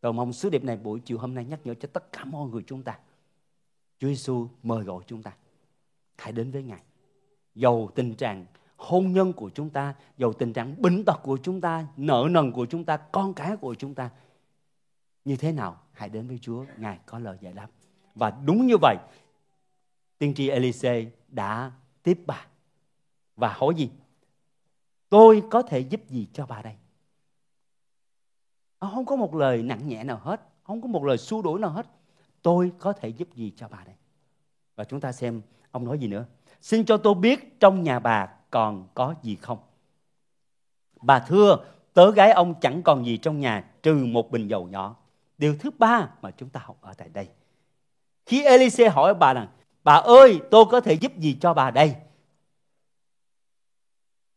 Tôi 0.01 0.13
mong 0.13 0.33
sứ 0.33 0.51
điệp 0.51 0.65
này 0.65 0.77
buổi 0.77 1.01
chiều 1.05 1.19
hôm 1.19 1.35
nay 1.35 1.45
nhắc 1.45 1.59
nhở 1.65 1.75
cho 1.75 1.89
tất 1.93 2.13
cả 2.13 2.25
mọi 2.25 2.49
người 2.49 2.63
chúng 2.67 2.83
ta. 2.83 2.95
Chúa 3.99 4.09
Giêsu 4.09 4.49
mời 4.63 4.85
gọi 4.85 5.03
chúng 5.07 5.23
ta. 5.23 5.33
Hãy 6.19 6.33
đến 6.33 6.51
với 6.51 6.63
Ngài. 6.63 6.83
Dầu 7.55 7.91
tình 7.95 8.15
trạng 8.15 8.47
hôn 8.77 9.13
nhân 9.13 9.33
của 9.33 9.51
chúng 9.51 9.71
ta, 9.71 9.95
dầu 10.19 10.33
tình 10.33 10.53
trạng 10.53 10.83
bệnh 10.83 11.05
tật 11.05 11.21
của 11.23 11.39
chúng 11.43 11.61
ta, 11.61 11.87
nợ 11.97 12.29
nần 12.31 12.53
của 12.53 12.67
chúng 12.67 12.85
ta, 12.85 12.97
con 12.97 13.35
cái 13.35 13.57
của 13.57 13.75
chúng 13.75 13.95
ta. 13.95 14.11
Như 15.25 15.37
thế 15.37 15.53
nào? 15.53 15.81
Hãy 15.93 16.09
đến 16.09 16.29
với 16.29 16.39
Chúa, 16.43 16.65
Ngài 16.79 16.99
có 17.07 17.19
lời 17.19 17.39
giải 17.41 17.53
đáp. 17.53 17.69
Và 18.15 18.31
đúng 18.31 18.67
như 18.67 18.77
vậy, 18.81 18.97
tiên 20.19 20.35
tri 20.35 20.49
Elise 20.49 21.11
đã 21.29 21.73
tiếp 22.03 22.19
bà 22.27 22.47
và 23.37 23.53
hỏi 23.53 23.75
gì? 23.75 23.91
Tôi 25.09 25.43
có 25.51 25.63
thể 25.63 25.79
giúp 25.79 26.01
gì 26.09 26.29
cho 26.33 26.47
bà 26.47 26.63
đây? 26.63 26.75
Không 28.81 29.07
có 29.07 29.17
một 29.17 29.35
lời 29.35 29.63
nặng 29.63 29.89
nhẹ 29.89 30.05
nào 30.05 30.21
hết, 30.23 30.41
không 30.63 30.83
có 30.83 30.89
một 30.89 31.05
lời 31.05 31.19
xua 31.19 31.43
đuổi 31.43 31.61
nào 31.61 31.71
hết. 31.71 31.87
Tôi 32.49 32.73
có 32.79 32.93
thể 32.93 33.09
giúp 33.09 33.29
gì 33.35 33.53
cho 33.57 33.69
bà 33.69 33.79
đây? 33.87 33.95
Và 34.77 34.85
chúng 34.85 35.01
ta 35.01 35.13
xem 35.13 35.43
ông 35.71 35.85
nói 35.85 35.99
gì 35.99 36.09
nữa. 36.09 36.25
Xin 36.61 36.85
cho 36.85 36.97
tôi 36.97 37.15
biết 37.15 37.61
trong 37.61 37.83
nhà 37.83 37.99
bà 37.99 38.29
còn 38.51 38.89
có 38.95 39.15
gì 39.23 39.37
không? 39.37 39.59
Bà 41.01 41.19
thưa, 41.21 41.65
tớ 41.95 42.11
gái 42.11 42.33
ông 42.33 42.55
chẳng 42.61 42.83
còn 42.83 43.07
gì 43.07 43.17
trong 43.17 43.41
nhà 43.41 43.65
trừ 43.83 43.95
một 43.95 44.31
bình 44.31 44.49
dầu 44.49 44.69
nhỏ. 44.69 44.97
Điều 45.39 45.57
thứ 45.61 45.71
ba 45.79 46.09
mà 46.23 46.31
chúng 46.31 46.49
ta 46.49 46.61
học 46.65 46.77
ở 46.81 46.95
tại 46.95 47.09
đây. 47.09 47.29
Khi 48.27 48.45
Elise 48.45 48.89
hỏi 48.89 49.15
bà 49.15 49.33
rằng, 49.35 49.49
bà 49.85 49.95
ơi, 49.95 50.41
tôi 50.51 50.65
có 50.71 50.81
thể 50.81 50.93
giúp 50.93 51.13
gì 51.19 51.37
cho 51.41 51.55
bà 51.55 51.71
đây? 51.71 51.95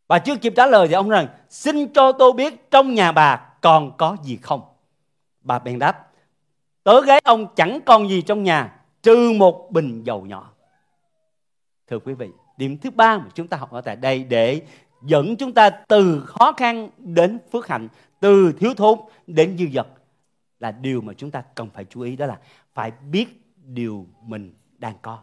Bà 0.08 0.20
chưa 0.20 0.36
kịp 0.36 0.54
trả 0.56 0.66
lời 0.66 0.88
thì 0.88 0.94
ông 0.94 1.10
rằng, 1.10 1.28
xin 1.50 1.94
cho 1.94 2.12
tôi 2.12 2.34
biết 2.34 2.72
trong 2.72 2.94
nhà 2.94 3.12
bà 3.12 3.56
còn 3.62 3.98
có 3.98 4.18
gì 4.24 4.38
không? 4.38 4.62
Bà 5.42 5.60
bèn 5.60 5.80
đáp, 5.80 6.11
tớ 6.84 7.02
gái 7.02 7.22
ông 7.24 7.48
chẳng 7.56 7.80
còn 7.86 8.10
gì 8.10 8.22
trong 8.22 8.44
nhà 8.44 8.80
trừ 9.02 9.34
một 9.38 9.72
bình 9.72 10.04
dầu 10.04 10.26
nhỏ. 10.26 10.54
Thưa 11.88 12.00
quý 12.00 12.14
vị, 12.14 12.28
điểm 12.58 12.78
thứ 12.78 12.92
ba 12.92 13.18
mà 13.18 13.26
chúng 13.34 13.48
ta 13.48 13.58
học 13.58 13.72
ở 13.72 13.82
tại 13.82 13.96
đây 13.96 14.24
để 14.24 14.62
dẫn 15.02 15.36
chúng 15.36 15.54
ta 15.54 15.70
từ 15.70 16.24
khó 16.28 16.52
khăn 16.58 16.90
đến 16.98 17.40
phước 17.52 17.68
hạnh, 17.68 17.88
từ 18.20 18.54
thiếu 18.60 18.74
thốn 18.74 19.00
đến 19.28 19.58
dư 19.58 19.66
dật 19.74 19.88
là 20.60 20.72
điều 20.72 21.02
mà 21.02 21.14
chúng 21.14 21.32
ta 21.32 21.44
cần 21.56 21.70
phải 21.74 21.86
chú 21.90 22.02
ý 22.02 22.16
đó 22.16 22.26
là 22.26 22.40
phải 22.74 22.92
biết 22.92 23.28
điều 23.56 24.08
mình 24.22 24.54
đang 24.78 24.96
có. 25.02 25.20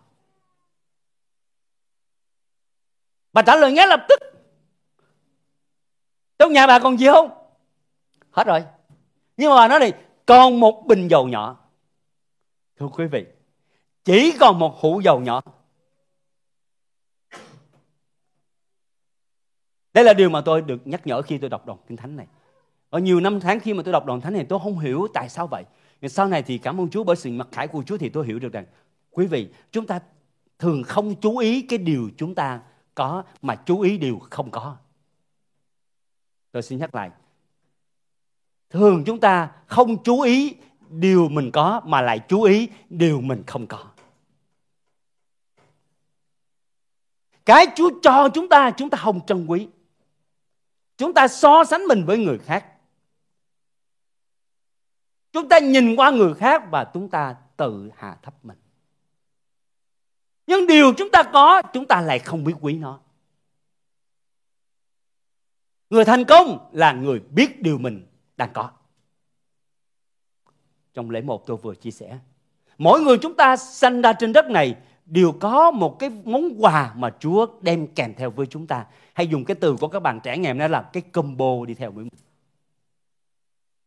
Bà 3.33 3.43
trả 3.43 3.57
lời 3.57 3.73
ngay 3.73 3.87
lập 3.87 4.07
tức. 4.09 4.19
Trong 6.39 6.53
nhà 6.53 6.67
bà 6.67 6.79
còn 6.79 6.99
gì 6.99 7.07
không? 7.07 7.31
Hết 8.31 8.47
rồi. 8.47 8.65
Nhưng 9.37 9.51
mà 9.51 9.57
bà 9.57 9.69
nói 9.69 9.81
này, 9.81 9.93
còn 10.29 10.61
một 10.61 10.85
bình 10.87 11.09
dầu 11.09 11.29
nhỏ. 11.29 11.57
Thưa 12.79 12.89
quý 12.89 13.07
vị, 13.07 13.27
chỉ 14.05 14.33
còn 14.41 14.59
một 14.59 14.75
hũ 14.81 15.01
dầu 15.01 15.21
nhỏ 15.21 15.41
Đây 19.95 20.05
là 20.05 20.13
điều 20.13 20.31
mà 20.31 20.41
tôi 20.41 20.63
được 20.63 20.87
nhắc 20.87 21.07
nhở 21.07 21.23
khi 21.23 21.39
tôi 21.39 21.51
đọc 21.51 21.67
đoạn 21.67 21.79
kinh 21.89 21.97
thánh 21.97 22.17
này. 22.17 22.27
Ở 22.91 22.99
nhiều 22.99 23.21
năm 23.21 23.41
tháng 23.41 23.61
khi 23.61 23.75
mà 23.75 23.83
tôi 23.83 23.93
đọc 23.93 24.07
đoạn 24.07 24.21
thánh 24.21 24.33
này 24.33 24.47
tôi 24.49 24.59
không 24.63 24.79
hiểu 24.79 25.07
tại 25.15 25.29
sao 25.29 25.47
vậy. 25.47 25.65
Nhưng 26.01 26.09
sau 26.09 26.29
này 26.29 26.43
thì 26.43 26.59
cảm 26.59 26.81
ơn 26.81 26.91
Chúa 26.91 27.05
bởi 27.05 27.17
sự 27.17 27.31
mặc 27.31 27.49
khải 27.53 27.69
của 27.69 27.83
Chúa 27.87 27.97
thì 27.97 28.09
tôi 28.09 28.27
hiểu 28.27 28.39
được 28.39 28.53
rằng 28.53 28.67
quý 29.11 29.27
vị 29.27 29.49
chúng 29.71 29.87
ta 29.87 30.01
thường 30.59 30.83
không 30.83 31.15
chú 31.21 31.39
ý 31.39 31.63
cái 31.63 31.79
điều 31.79 32.11
chúng 32.17 32.35
ta 32.35 32.61
có 32.95 33.25
mà 33.43 33.55
chú 33.55 33.81
ý 33.81 33.99
điều 33.99 34.19
không 34.31 34.51
có. 34.51 34.77
Tôi 36.53 36.63
xin 36.63 36.79
nhắc 36.79 36.95
lại. 36.95 37.11
Thường 38.71 39.03
chúng 39.07 39.21
ta 39.21 39.51
không 39.67 40.03
chú 40.03 40.21
ý 40.21 40.55
điều 40.89 41.29
mình 41.29 41.51
có 41.53 41.83
mà 41.85 42.01
lại 42.01 42.21
chú 42.29 42.43
ý 42.43 42.69
điều 42.89 43.21
mình 43.21 43.43
không 43.47 43.67
có. 43.67 43.85
Cái 47.45 47.67
Chúa 47.77 47.91
cho 48.03 48.29
chúng 48.35 48.49
ta 48.49 48.71
chúng 48.71 48.91
ta 48.91 48.99
không 48.99 49.27
trân 49.27 49.47
quý. 49.47 49.69
Chúng 50.97 51.15
ta 51.15 51.29
so 51.29 51.65
sánh 51.65 51.85
mình 51.85 52.05
với 52.05 52.19
người 52.19 52.39
khác. 52.39 52.67
Chúng 55.33 55.49
ta 55.49 55.59
nhìn 55.59 55.97
qua 55.97 56.11
người 56.11 56.35
khác 56.35 56.63
và 56.71 56.91
chúng 56.95 57.11
ta 57.11 57.37
tự 57.57 57.91
hạ 57.97 58.19
thấp 58.23 58.35
mình. 58.43 58.59
Nhưng 60.47 60.67
điều 60.67 60.93
chúng 60.97 61.11
ta 61.11 61.23
có, 61.23 61.63
chúng 61.73 61.87
ta 61.87 62.01
lại 62.01 62.19
không 62.19 62.45
biết 62.45 62.55
quý 62.61 62.75
nó. 62.75 63.01
Người 65.91 66.05
thành 66.05 66.25
công 66.25 66.71
là 66.73 66.93
người 66.93 67.21
biết 67.21 67.63
điều 67.63 67.79
mình 67.79 68.08
đang 68.39 68.51
có. 68.53 68.71
Trong 70.95 71.11
lễ 71.11 71.21
một 71.21 71.47
tôi 71.47 71.57
vừa 71.57 71.75
chia 71.75 71.91
sẻ. 71.91 72.19
Mỗi 72.79 73.01
người 73.01 73.19
chúng 73.19 73.35
ta 73.35 73.57
sanh 73.57 74.03
ra 74.03 74.13
trên 74.13 74.33
đất 74.33 74.47
này 74.47 74.77
đều 75.07 75.33
có 75.41 75.71
một 75.71 75.99
cái 75.99 76.11
món 76.25 76.49
quà 76.59 76.95
mà 76.97 77.11
Chúa 77.21 77.47
đem 77.61 77.87
kèm 77.87 78.15
theo 78.15 78.31
với 78.31 78.47
chúng 78.47 78.67
ta. 78.67 78.87
Hay 79.15 79.27
dùng 79.27 79.45
cái 79.45 79.55
từ 79.55 79.77
của 79.81 79.89
các 79.89 80.01
bạn 80.01 80.21
trẻ 80.21 80.39
ngày 80.39 80.53
hôm 80.53 80.59
nay 80.59 80.69
là 80.69 80.83
cái 80.93 81.03
combo 81.03 81.65
đi 81.67 81.75
theo 81.75 81.91
với 81.91 82.05
mình. 82.05 82.21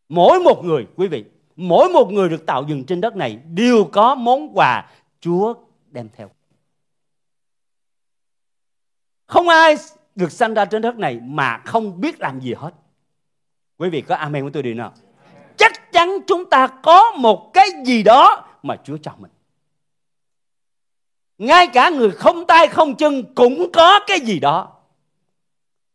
Mỗi 0.09 0.39
một 0.39 0.61
người, 0.63 0.87
quý 0.95 1.07
vị, 1.07 1.25
mỗi 1.55 1.89
một 1.89 2.11
người 2.11 2.29
được 2.29 2.45
tạo 2.45 2.63
dựng 2.67 2.85
trên 2.85 3.01
đất 3.01 3.15
này 3.15 3.35
đều 3.35 3.89
có 3.91 4.15
món 4.15 4.57
quà 4.57 4.91
Chúa 5.19 5.53
đem 5.91 6.09
theo. 6.15 6.29
Không 9.25 9.47
ai 9.47 9.75
được 10.15 10.31
sanh 10.31 10.53
ra 10.53 10.65
trên 10.65 10.81
đất 10.81 10.95
này 10.95 11.19
mà 11.23 11.57
không 11.65 12.01
biết 12.01 12.19
làm 12.19 12.39
gì 12.39 12.53
hết. 12.53 12.71
Quý 13.81 13.89
vị 13.89 14.01
có 14.01 14.15
amen 14.15 14.43
với 14.43 14.51
tôi 14.51 14.63
điều 14.63 14.73
nào? 14.73 14.93
Chắc 15.57 15.91
chắn 15.91 16.17
chúng 16.27 16.49
ta 16.49 16.67
có 16.67 17.11
một 17.11 17.51
cái 17.53 17.69
gì 17.85 18.03
đó 18.03 18.45
mà 18.63 18.75
Chúa 18.83 18.97
cho 19.03 19.11
mình. 19.17 19.31
Ngay 21.37 21.67
cả 21.67 21.89
người 21.89 22.11
không 22.11 22.47
tay 22.47 22.67
không 22.67 22.95
chân 22.95 23.35
cũng 23.35 23.71
có 23.73 23.99
cái 24.07 24.19
gì 24.19 24.39
đó. 24.39 24.69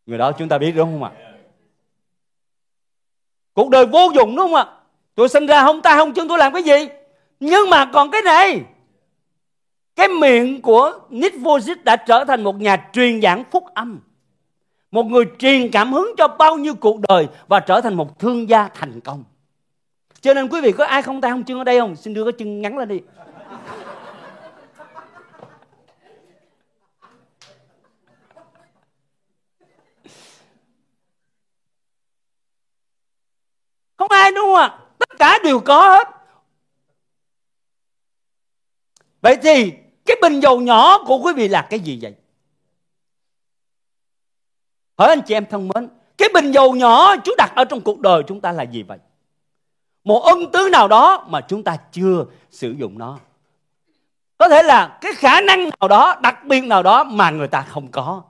Người 0.06 0.18
đó 0.18 0.32
chúng 0.32 0.48
ta 0.48 0.58
biết 0.58 0.72
đúng 0.76 0.92
không 0.92 1.02
ạ? 1.02 1.12
Cuộc 3.52 3.70
đời 3.70 3.86
vô 3.86 4.10
dụng 4.14 4.36
đúng 4.36 4.46
không 4.46 4.54
ạ? 4.54 4.66
Tôi 5.14 5.28
sinh 5.28 5.46
ra 5.46 5.64
không 5.64 5.82
tay 5.82 5.96
không 5.96 6.14
chân 6.14 6.28
tôi 6.28 6.38
làm 6.38 6.52
cái 6.52 6.62
gì? 6.62 6.88
Nhưng 7.40 7.70
mà 7.70 7.90
còn 7.92 8.10
cái 8.10 8.22
này. 8.22 8.60
Cái 9.96 10.08
miệng 10.08 10.62
của 10.62 11.00
Nick 11.10 11.36
Vujicic 11.36 11.76
đã 11.84 11.96
trở 11.96 12.24
thành 12.24 12.44
một 12.44 12.56
nhà 12.60 12.88
truyền 12.92 13.22
giảng 13.22 13.44
phúc 13.50 13.64
âm 13.74 14.00
một 14.96 15.06
người 15.06 15.24
truyền 15.38 15.70
cảm 15.70 15.92
hứng 15.92 16.14
cho 16.18 16.28
bao 16.28 16.56
nhiêu 16.56 16.74
cuộc 16.74 17.00
đời 17.08 17.28
và 17.48 17.60
trở 17.60 17.80
thành 17.80 17.94
một 17.94 18.18
thương 18.18 18.48
gia 18.48 18.68
thành 18.68 19.00
công. 19.00 19.24
Cho 20.20 20.34
nên 20.34 20.48
quý 20.48 20.60
vị 20.60 20.72
có 20.72 20.84
ai 20.84 21.02
không 21.02 21.20
tay 21.20 21.30
không 21.30 21.44
chân 21.44 21.58
ở 21.58 21.64
đây 21.64 21.80
không? 21.80 21.96
Xin 21.96 22.14
đưa 22.14 22.24
cái 22.24 22.32
chân 22.38 22.62
ngắn 22.62 22.78
lên 22.78 22.88
đi. 22.88 23.00
Không 33.96 34.08
ai 34.10 34.32
đúng 34.32 34.44
không 34.44 34.56
ạ? 34.56 34.78
Tất 34.98 35.18
cả 35.18 35.38
đều 35.44 35.60
có 35.60 35.90
hết. 35.90 36.08
Vậy 39.20 39.36
thì 39.42 39.72
cái 40.06 40.16
bình 40.22 40.40
dầu 40.40 40.60
nhỏ 40.60 41.04
của 41.06 41.18
quý 41.18 41.32
vị 41.32 41.48
là 41.48 41.66
cái 41.70 41.80
gì 41.80 41.98
vậy? 42.02 42.14
Hỡi 44.98 45.08
anh 45.08 45.22
chị 45.22 45.34
em 45.34 45.46
thân 45.46 45.68
mến, 45.68 45.88
cái 46.18 46.28
bình 46.34 46.50
dầu 46.52 46.74
nhỏ 46.74 47.16
Chúa 47.24 47.34
đặt 47.38 47.52
ở 47.56 47.64
trong 47.64 47.80
cuộc 47.80 48.00
đời 48.00 48.22
chúng 48.26 48.40
ta 48.40 48.52
là 48.52 48.62
gì 48.62 48.82
vậy? 48.82 48.98
Một 50.04 50.20
ân 50.20 50.50
tứ 50.52 50.68
nào 50.72 50.88
đó 50.88 51.26
mà 51.28 51.40
chúng 51.40 51.62
ta 51.62 51.76
chưa 51.92 52.24
sử 52.50 52.70
dụng 52.70 52.98
nó. 52.98 53.18
Có 54.38 54.48
thể 54.48 54.62
là 54.62 54.98
cái 55.00 55.12
khả 55.14 55.40
năng 55.40 55.70
nào 55.80 55.88
đó, 55.88 56.16
đặc 56.22 56.44
biệt 56.44 56.60
nào 56.60 56.82
đó 56.82 57.04
mà 57.04 57.30
người 57.30 57.48
ta 57.48 57.62
không 57.62 57.88
có. 57.88 58.22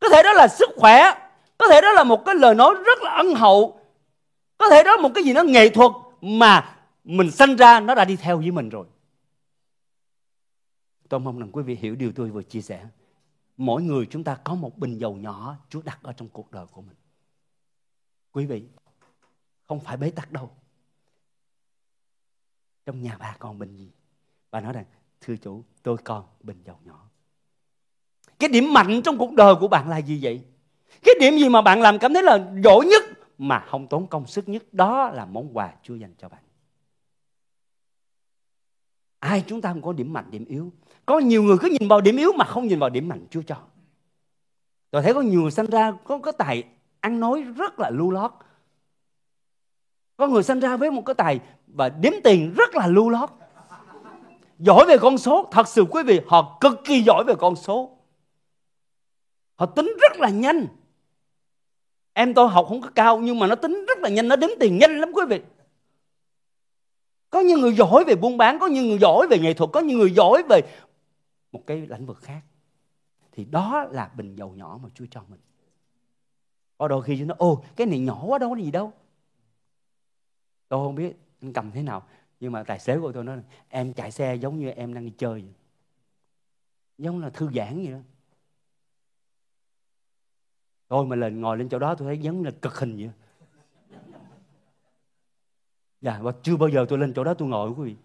Có 0.00 0.08
thể 0.08 0.22
đó 0.22 0.32
là 0.32 0.48
sức 0.48 0.70
khỏe, 0.76 1.12
có 1.58 1.68
thể 1.68 1.80
đó 1.80 1.92
là 1.92 2.04
một 2.04 2.24
cái 2.24 2.34
lời 2.34 2.54
nói 2.54 2.74
rất 2.86 3.02
là 3.02 3.10
ân 3.10 3.34
hậu. 3.34 3.80
Có 4.58 4.68
thể 4.68 4.82
đó 4.82 4.96
là 4.96 5.02
một 5.02 5.10
cái 5.14 5.24
gì 5.24 5.32
đó 5.32 5.42
nghệ 5.42 5.68
thuật 5.68 5.92
mà 6.20 6.76
mình 7.04 7.30
sanh 7.30 7.56
ra 7.56 7.80
nó 7.80 7.94
đã 7.94 8.04
đi 8.04 8.16
theo 8.16 8.38
với 8.38 8.50
mình 8.50 8.68
rồi. 8.68 8.86
Tôi 11.08 11.20
mong 11.20 11.38
rằng 11.38 11.48
quý 11.52 11.62
vị 11.62 11.78
hiểu 11.80 11.94
điều 11.94 12.12
tôi 12.16 12.30
vừa 12.30 12.42
chia 12.42 12.60
sẻ 12.60 12.80
mỗi 13.60 13.82
người 13.82 14.06
chúng 14.10 14.24
ta 14.24 14.34
có 14.44 14.54
một 14.54 14.78
bình 14.78 14.98
dầu 14.98 15.16
nhỏ 15.16 15.56
Chúa 15.68 15.82
đặt 15.82 15.98
ở 16.02 16.12
trong 16.12 16.28
cuộc 16.28 16.50
đời 16.50 16.66
của 16.66 16.82
mình. 16.82 16.96
Quý 18.32 18.46
vị, 18.46 18.64
không 19.66 19.80
phải 19.80 19.96
bế 19.96 20.10
tắc 20.10 20.32
đâu. 20.32 20.50
Trong 22.86 23.02
nhà 23.02 23.16
bà 23.18 23.36
còn 23.38 23.58
bình 23.58 23.76
gì? 23.76 23.90
Bà 24.50 24.60
nói 24.60 24.72
rằng, 24.72 24.84
thưa 25.20 25.36
chủ, 25.36 25.64
tôi 25.82 25.96
còn 26.04 26.24
bình 26.40 26.62
dầu 26.64 26.76
nhỏ. 26.84 27.08
Cái 28.38 28.48
điểm 28.48 28.72
mạnh 28.72 29.00
trong 29.04 29.18
cuộc 29.18 29.32
đời 29.32 29.54
của 29.60 29.68
bạn 29.68 29.88
là 29.88 29.98
gì 29.98 30.18
vậy? 30.22 30.44
Cái 31.02 31.14
điểm 31.20 31.38
gì 31.38 31.48
mà 31.48 31.62
bạn 31.62 31.80
làm 31.80 31.98
cảm 31.98 32.14
thấy 32.14 32.22
là 32.22 32.52
giỏi 32.64 32.86
nhất 32.86 33.02
mà 33.38 33.66
không 33.68 33.86
tốn 33.86 34.06
công 34.06 34.26
sức 34.26 34.48
nhất? 34.48 34.62
Đó 34.72 35.10
là 35.10 35.24
món 35.24 35.56
quà 35.56 35.74
Chúa 35.82 35.94
dành 35.94 36.14
cho 36.18 36.28
bạn. 36.28 36.42
Ai 39.18 39.44
chúng 39.46 39.60
ta 39.60 39.72
không 39.72 39.82
có 39.82 39.92
điểm 39.92 40.12
mạnh, 40.12 40.30
điểm 40.30 40.44
yếu 40.44 40.72
có 41.10 41.18
nhiều 41.18 41.42
người 41.42 41.56
cứ 41.60 41.68
nhìn 41.68 41.88
vào 41.88 42.00
điểm 42.00 42.16
yếu 42.16 42.32
mà 42.32 42.44
không 42.44 42.66
nhìn 42.66 42.78
vào 42.78 42.90
điểm 42.90 43.08
mạnh 43.08 43.26
Chúa 43.30 43.42
cho. 43.42 43.56
Tôi 44.90 45.02
thấy 45.02 45.14
có 45.14 45.20
nhiều 45.20 45.42
người 45.42 45.50
sinh 45.50 45.66
ra, 45.66 45.92
có 46.04 46.18
cái 46.18 46.32
tài 46.38 46.64
ăn 47.00 47.20
nói 47.20 47.42
rất 47.42 47.80
là 47.80 47.90
lưu 47.90 48.10
lót. 48.10 48.30
Có 50.16 50.26
người 50.26 50.42
sinh 50.42 50.60
ra 50.60 50.76
với 50.76 50.90
một 50.90 51.02
cái 51.06 51.14
tài 51.14 51.40
và 51.66 51.88
đếm 51.88 52.12
tiền 52.24 52.54
rất 52.56 52.74
là 52.74 52.86
lưu 52.86 53.10
lót. 53.10 53.30
Giỏi 54.58 54.84
về 54.88 54.98
con 54.98 55.18
số, 55.18 55.48
thật 55.52 55.68
sự 55.68 55.84
quý 55.90 56.02
vị, 56.02 56.20
họ 56.26 56.58
cực 56.60 56.80
kỳ 56.84 57.02
giỏi 57.02 57.24
về 57.26 57.34
con 57.38 57.56
số. 57.56 57.98
Họ 59.54 59.66
tính 59.66 59.96
rất 60.00 60.20
là 60.20 60.28
nhanh. 60.28 60.66
Em 62.12 62.34
tôi 62.34 62.48
học 62.48 62.66
không 62.68 62.80
có 62.80 62.90
cao, 62.94 63.18
nhưng 63.18 63.38
mà 63.38 63.46
nó 63.46 63.54
tính 63.54 63.84
rất 63.88 63.98
là 63.98 64.08
nhanh, 64.08 64.28
nó 64.28 64.36
đếm 64.36 64.50
tiền 64.60 64.78
nhanh 64.78 65.00
lắm 65.00 65.12
quý 65.14 65.22
vị. 65.28 65.40
Có 67.30 67.40
những 67.40 67.60
người 67.60 67.74
giỏi 67.74 68.04
về 68.04 68.14
buôn 68.14 68.36
bán, 68.36 68.58
có 68.58 68.66
những 68.66 68.88
người 68.88 68.98
giỏi 68.98 69.26
về 69.26 69.38
nghệ 69.38 69.54
thuật, 69.54 69.70
có 69.72 69.80
những 69.80 69.98
người 69.98 70.10
giỏi 70.10 70.42
về 70.48 70.60
một 71.52 71.62
cái 71.66 71.86
lĩnh 71.86 72.06
vực 72.06 72.18
khác. 72.18 72.42
Thì 73.32 73.44
đó 73.44 73.84
là 73.90 74.08
bình 74.08 74.36
dầu 74.36 74.54
nhỏ 74.54 74.78
mà 74.82 74.88
Chúa 74.94 75.06
cho 75.10 75.24
mình. 75.28 75.40
Có 76.78 76.88
đôi 76.88 77.02
khi 77.02 77.18
chúng 77.18 77.28
nó 77.28 77.34
ô 77.38 77.64
cái 77.76 77.86
này 77.86 77.98
nhỏ 77.98 78.24
quá, 78.26 78.38
đâu 78.38 78.50
có 78.50 78.56
gì 78.56 78.70
đâu. 78.70 78.92
Tôi 80.68 80.86
không 80.86 80.94
biết 80.94 81.16
anh 81.40 81.52
cầm 81.52 81.70
thế 81.70 81.82
nào, 81.82 82.06
nhưng 82.40 82.52
mà 82.52 82.62
tài 82.62 82.78
xế 82.78 82.98
của 82.98 83.12
tôi 83.12 83.24
nói 83.24 83.42
em 83.68 83.92
chạy 83.92 84.12
xe 84.12 84.34
giống 84.34 84.58
như 84.58 84.70
em 84.70 84.94
đang 84.94 85.04
đi 85.04 85.12
chơi 85.18 85.40
vậy. 85.42 85.54
giống 86.98 87.20
là 87.20 87.30
thư 87.30 87.50
giãn 87.54 87.76
vậy 87.76 87.92
đó. 87.92 87.98
Tôi 90.88 91.06
mà 91.06 91.16
lên, 91.16 91.40
ngồi 91.40 91.58
lên 91.58 91.68
chỗ 91.68 91.78
đó 91.78 91.94
tôi 91.94 92.08
thấy 92.08 92.18
giống 92.18 92.44
là 92.44 92.50
cực 92.62 92.74
hình 92.78 92.96
vậy. 92.96 93.10
Dạ 96.00 96.18
và 96.22 96.32
chưa 96.42 96.56
bao 96.56 96.68
giờ 96.68 96.86
tôi 96.88 96.98
lên 96.98 97.12
chỗ 97.16 97.24
đó 97.24 97.34
tôi 97.34 97.48
ngồi 97.48 97.70
quý 97.70 97.84
vị. 97.84 97.96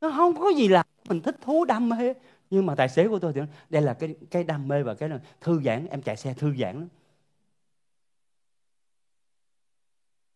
Nó 0.00 0.12
không 0.16 0.34
có 0.40 0.48
gì 0.56 0.68
làm 0.68 0.86
mình 1.08 1.20
thích 1.20 1.36
thú 1.40 1.64
đam 1.64 1.88
mê. 1.88 2.14
Nhưng 2.50 2.66
mà 2.66 2.74
tài 2.74 2.88
xế 2.88 3.08
của 3.08 3.18
tôi 3.18 3.32
thì 3.32 3.40
đây 3.70 3.82
là 3.82 3.94
cái 3.94 4.14
cái 4.30 4.44
đam 4.44 4.68
mê 4.68 4.82
và 4.82 4.94
cái 4.94 5.08
là 5.08 5.20
thư 5.40 5.62
giãn 5.62 5.86
em 5.86 6.02
chạy 6.02 6.16
xe 6.16 6.34
thư 6.34 6.54
giãn 6.56 6.74
lắm. 6.74 6.88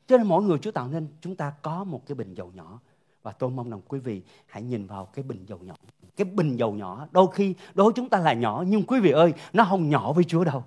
Cho 0.07 0.16
nên 0.16 0.26
mỗi 0.26 0.42
người 0.42 0.59
Chúa 0.59 0.70
tạo 0.70 0.88
nên 0.88 1.09
chúng 1.20 1.37
ta 1.37 1.52
có 1.62 1.85
một 1.85 2.02
cái 2.07 2.14
bình 2.14 2.35
dầu 2.35 2.52
nhỏ. 2.54 2.81
Và 3.22 3.33
tôi 3.33 3.50
mong 3.50 3.70
rằng 3.70 3.81
quý 3.88 3.98
vị 3.98 4.22
hãy 4.46 4.62
nhìn 4.62 4.87
vào 4.87 5.04
cái 5.07 5.22
bình 5.22 5.44
dầu 5.46 5.59
nhỏ. 5.62 5.74
Cái 6.16 6.24
bình 6.24 6.57
dầu 6.57 6.72
nhỏ 6.72 7.07
đôi 7.11 7.26
khi 7.35 7.54
đối 7.74 7.85
với 7.85 7.92
chúng 7.96 8.09
ta 8.09 8.18
là 8.18 8.33
nhỏ 8.33 8.64
nhưng 8.66 8.83
quý 8.83 9.00
vị 9.00 9.11
ơi 9.11 9.33
nó 9.52 9.64
không 9.64 9.88
nhỏ 9.88 10.12
với 10.12 10.24
Chúa 10.24 10.44
đâu. 10.44 10.64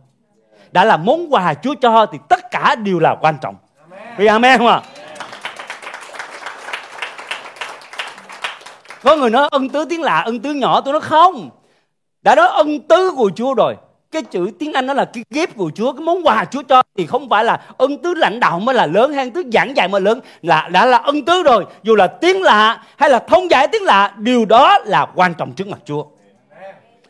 Đã 0.72 0.86
là 0.86 0.98
món 0.98 1.34
quà 1.34 1.54
Chúa 1.54 1.76
cho 1.82 2.06
thì 2.06 2.18
tất 2.30 2.40
cả 2.52 2.76
đều 2.76 3.00
là 3.00 3.16
quan 3.22 3.38
trọng. 3.42 3.56
Vì 4.18 4.26
amen 4.26 4.58
không 4.58 4.68
ạ? 4.68 4.82
à? 4.84 4.91
Có 9.12 9.18
người 9.18 9.30
nói 9.30 9.48
ân 9.52 9.70
tứ 9.70 9.86
tiếng 9.90 10.02
lạ 10.02 10.20
ân 10.20 10.40
tứ 10.40 10.54
nhỏ 10.54 10.82
tôi 10.82 10.92
nói 10.92 11.02
không 11.02 11.50
đã 12.22 12.36
nói 12.36 12.48
ân 12.48 12.80
tứ 12.80 13.12
của 13.18 13.32
chúa 13.36 13.54
rồi 13.54 13.76
cái 14.12 14.24
chữ 14.24 14.52
tiếng 14.60 14.74
Anh 14.74 14.88
đó 14.88 14.94
là 14.94 15.06
cái 15.06 15.24
ghép 15.30 15.56
của 15.56 15.72
Chúa, 15.76 15.94
cái 15.94 16.02
món 16.02 16.28
quà 16.28 16.46
Chúa 16.46 16.64
cho 16.64 16.84
thì 16.96 17.06
không 17.06 17.30
phải 17.30 17.44
là 17.44 17.74
ân 17.78 17.98
tứ 17.98 18.14
lãnh 18.14 18.40
đạo 18.40 18.60
mới 18.60 18.76
là 18.76 18.86
lớn 18.86 19.14
hay 19.14 19.24
ân 19.24 19.32
tứ 19.32 19.44
giảng 19.54 19.78
dạy 19.78 19.88
mới 19.88 20.02
lớn, 20.02 20.20
là 20.42 20.70
đã 20.74 20.86
là 20.86 20.98
ân 20.98 21.26
tứ 21.26 21.44
rồi. 21.44 21.66
Dù 21.84 21.96
là 21.96 22.08
tiếng 22.08 22.42
lạ 22.42 22.84
hay 22.98 23.10
là 23.10 23.20
thông 23.20 23.52
giải 23.52 23.68
tiếng 23.72 23.84
lạ, 23.84 24.16
điều 24.18 24.46
đó 24.46 24.78
là 24.86 25.08
quan 25.16 25.34
trọng 25.34 25.54
trước 25.54 25.68
mặt 25.68 25.80
Chúa. 25.86 26.06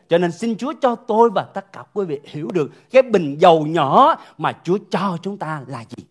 Cho 0.09 0.17
nên 0.17 0.31
xin 0.31 0.57
Chúa 0.57 0.73
cho 0.81 0.95
tôi 0.95 1.29
và 1.29 1.43
tất 1.43 1.73
cả 1.73 1.83
quý 1.93 2.05
vị 2.05 2.19
hiểu 2.25 2.47
được 2.53 2.71
cái 2.91 3.01
bình 3.01 3.35
dầu 3.39 3.65
nhỏ 3.65 4.15
mà 4.37 4.53
Chúa 4.63 4.77
cho 4.91 5.17
chúng 5.21 5.37
ta 5.37 5.61
là 5.67 5.83
gì. 5.89 6.03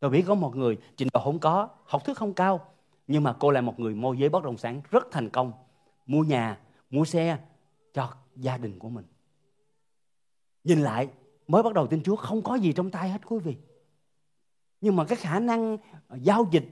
Tôi 0.00 0.10
biết 0.10 0.24
có 0.28 0.34
một 0.34 0.56
người 0.56 0.76
trình 0.96 1.08
độ 1.12 1.20
không 1.20 1.38
có, 1.38 1.68
học 1.86 2.04
thức 2.04 2.16
không 2.16 2.32
cao, 2.32 2.60
nhưng 3.06 3.22
mà 3.22 3.36
cô 3.40 3.50
là 3.50 3.60
một 3.60 3.80
người 3.80 3.94
môi 3.94 4.18
giới 4.18 4.28
bất 4.28 4.44
động 4.44 4.58
sản 4.58 4.82
rất 4.90 5.06
thành 5.10 5.30
công. 5.30 5.52
Mua 6.06 6.22
nhà, 6.24 6.58
mua 6.90 7.04
xe 7.04 7.38
cho 7.94 8.14
gia 8.36 8.58
đình 8.58 8.78
của 8.78 8.88
mình. 8.88 9.04
Nhìn 10.64 10.80
lại, 10.80 11.08
mới 11.48 11.62
bắt 11.62 11.74
đầu 11.74 11.86
tin 11.86 12.02
Chúa, 12.02 12.16
không 12.16 12.42
có 12.42 12.54
gì 12.54 12.72
trong 12.72 12.90
tay 12.90 13.08
hết 13.08 13.26
quý 13.26 13.38
vị. 13.38 13.56
Nhưng 14.80 14.96
mà 14.96 15.04
cái 15.04 15.16
khả 15.16 15.40
năng 15.40 15.76
ờ, 16.08 16.18
giao 16.22 16.46
dịch, 16.50 16.64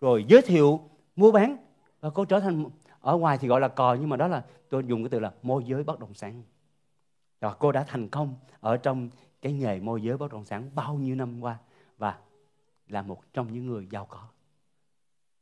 rồi 0.00 0.24
giới 0.28 0.42
thiệu, 0.42 0.80
mua 1.16 1.32
bán, 1.32 1.56
và 2.00 2.10
cô 2.10 2.24
trở 2.24 2.40
thành 2.40 2.64
ở 3.00 3.16
ngoài 3.16 3.38
thì 3.38 3.48
gọi 3.48 3.60
là 3.60 3.68
cò, 3.68 3.96
nhưng 4.00 4.08
mà 4.08 4.16
đó 4.16 4.28
là, 4.28 4.44
tôi 4.68 4.84
dùng 4.86 5.02
cái 5.02 5.10
từ 5.10 5.20
là 5.20 5.32
môi 5.42 5.64
giới 5.64 5.84
bất 5.84 6.00
động 6.00 6.14
sản. 6.14 6.42
Và 7.40 7.54
cô 7.54 7.72
đã 7.72 7.84
thành 7.88 8.08
công 8.08 8.34
ở 8.60 8.76
trong 8.76 9.10
cái 9.42 9.52
nghề 9.52 9.80
môi 9.80 10.02
giới 10.02 10.16
bất 10.16 10.32
động 10.32 10.44
sản 10.44 10.70
bao 10.74 10.94
nhiêu 10.94 11.14
năm 11.14 11.40
qua, 11.40 11.58
và 11.98 12.18
là 12.88 13.02
một 13.02 13.32
trong 13.32 13.52
những 13.52 13.66
người 13.66 13.88
giàu 13.90 14.06
có 14.06 14.29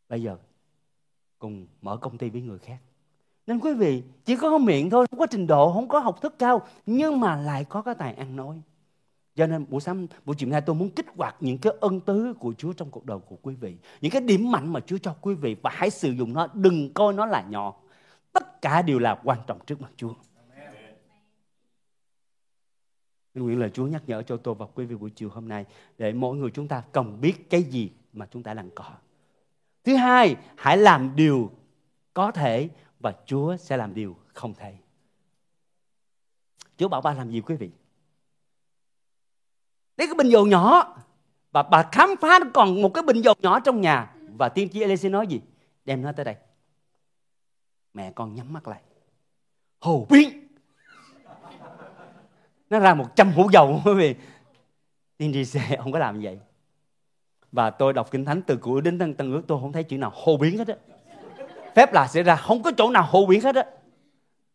bây 0.08 0.22
giờ, 0.22 0.36
cùng 1.38 1.66
mở 1.82 1.96
công 1.96 2.18
ty 2.18 2.30
với 2.30 2.40
người 2.40 2.58
khác. 2.58 2.78
Nên 3.46 3.60
quý 3.60 3.74
vị, 3.74 4.02
chỉ 4.24 4.36
có 4.36 4.58
miệng 4.58 4.90
thôi, 4.90 5.06
không 5.10 5.18
có 5.18 5.26
trình 5.30 5.46
độ, 5.46 5.72
không 5.72 5.88
có 5.88 5.98
học 5.98 6.22
thức 6.22 6.34
cao, 6.38 6.66
nhưng 6.86 7.20
mà 7.20 7.36
lại 7.36 7.64
có 7.64 7.82
cái 7.82 7.94
tài 7.94 8.14
ăn 8.14 8.36
nói. 8.36 8.62
Cho 9.34 9.46
nên 9.46 9.66
buổi 9.68 9.80
sáng, 9.80 10.06
buổi 10.24 10.36
chiều 10.38 10.48
nay 10.48 10.60
tôi 10.60 10.74
muốn 10.74 10.90
kích 10.90 11.06
hoạt 11.16 11.36
những 11.40 11.58
cái 11.58 11.72
ân 11.80 12.00
tứ 12.00 12.34
của 12.38 12.54
Chúa 12.58 12.72
trong 12.72 12.90
cuộc 12.90 13.04
đời 13.04 13.18
của 13.18 13.36
quý 13.42 13.54
vị. 13.54 13.76
Những 14.00 14.12
cái 14.12 14.20
điểm 14.20 14.50
mạnh 14.50 14.72
mà 14.72 14.80
Chúa 14.80 14.98
cho 14.98 15.14
quý 15.20 15.34
vị, 15.34 15.56
và 15.62 15.70
hãy 15.74 15.90
sử 15.90 16.10
dụng 16.10 16.32
nó, 16.32 16.46
đừng 16.54 16.92
coi 16.94 17.12
nó 17.12 17.26
là 17.26 17.42
nhỏ. 17.42 17.74
Tất 18.32 18.62
cả 18.62 18.82
đều 18.82 18.98
là 18.98 19.20
quan 19.24 19.38
trọng 19.46 19.58
trước 19.66 19.80
mặt 19.80 19.90
Chúa. 19.96 20.14
Nguyện 23.34 23.58
lời 23.58 23.70
Chúa 23.70 23.86
nhắc 23.86 24.02
nhở 24.06 24.22
cho 24.22 24.36
tôi 24.36 24.54
và 24.54 24.66
quý 24.74 24.84
vị 24.84 24.96
buổi 24.96 25.10
chiều 25.10 25.28
hôm 25.28 25.48
nay, 25.48 25.64
để 25.98 26.12
mỗi 26.12 26.36
người 26.36 26.50
chúng 26.50 26.68
ta 26.68 26.82
cần 26.92 27.20
biết 27.20 27.50
cái 27.50 27.62
gì 27.62 27.90
mà 28.12 28.26
chúng 28.30 28.42
ta 28.42 28.54
đang 28.54 28.70
có. 28.74 28.84
Thứ 29.88 29.96
hai, 29.96 30.36
hãy 30.56 30.76
làm 30.76 31.16
điều 31.16 31.50
có 32.14 32.32
thể 32.32 32.68
và 33.00 33.14
Chúa 33.26 33.56
sẽ 33.56 33.76
làm 33.76 33.94
điều 33.94 34.16
không 34.34 34.54
thể. 34.54 34.74
Chúa 36.76 36.88
bảo 36.88 37.00
ba 37.00 37.12
làm 37.14 37.30
gì 37.30 37.40
quý 37.40 37.56
vị? 37.56 37.70
Lấy 39.96 40.06
cái 40.06 40.14
bình 40.14 40.28
dầu 40.28 40.46
nhỏ 40.46 40.96
và 41.52 41.62
bà 41.62 41.88
khám 41.92 42.10
phá 42.20 42.38
còn 42.54 42.82
một 42.82 42.90
cái 42.94 43.02
bình 43.02 43.24
dầu 43.24 43.34
nhỏ 43.38 43.60
trong 43.60 43.80
nhà 43.80 44.14
và 44.36 44.48
tiên 44.48 44.68
tri 44.72 44.80
Elise 44.80 45.08
nói 45.08 45.26
gì? 45.26 45.40
Đem 45.84 46.02
nó 46.02 46.12
tới 46.12 46.24
đây. 46.24 46.36
Mẹ 47.94 48.12
con 48.14 48.34
nhắm 48.34 48.52
mắt 48.52 48.68
lại. 48.68 48.82
Hồ 49.80 50.06
biến. 50.10 50.48
Nó 52.70 52.78
ra 52.78 52.94
một 52.94 53.16
trăm 53.16 53.32
hũ 53.32 53.48
dầu 53.52 53.82
quý 53.84 53.94
vị. 53.94 54.14
Tiên 55.16 55.32
tri 55.32 55.44
sẽ 55.44 55.76
không 55.82 55.92
có 55.92 55.98
làm 55.98 56.20
vậy 56.22 56.38
và 57.52 57.70
tôi 57.70 57.92
đọc 57.92 58.10
kinh 58.10 58.24
thánh 58.24 58.42
từ 58.42 58.56
cũ 58.56 58.80
đến 58.80 58.98
tân, 58.98 59.14
tân 59.14 59.32
ước 59.32 59.42
tôi 59.46 59.60
không 59.60 59.72
thấy 59.72 59.84
chữ 59.84 59.98
nào 59.98 60.12
hô 60.14 60.36
biến 60.36 60.58
hết 60.58 60.68
á. 60.68 60.76
Phép 61.76 61.92
lạ 61.92 62.08
xảy 62.08 62.22
ra 62.22 62.36
không 62.36 62.62
có 62.62 62.72
chỗ 62.76 62.90
nào 62.90 63.06
hô 63.10 63.26
biến 63.26 63.40
hết 63.40 63.54
á. 63.54 63.64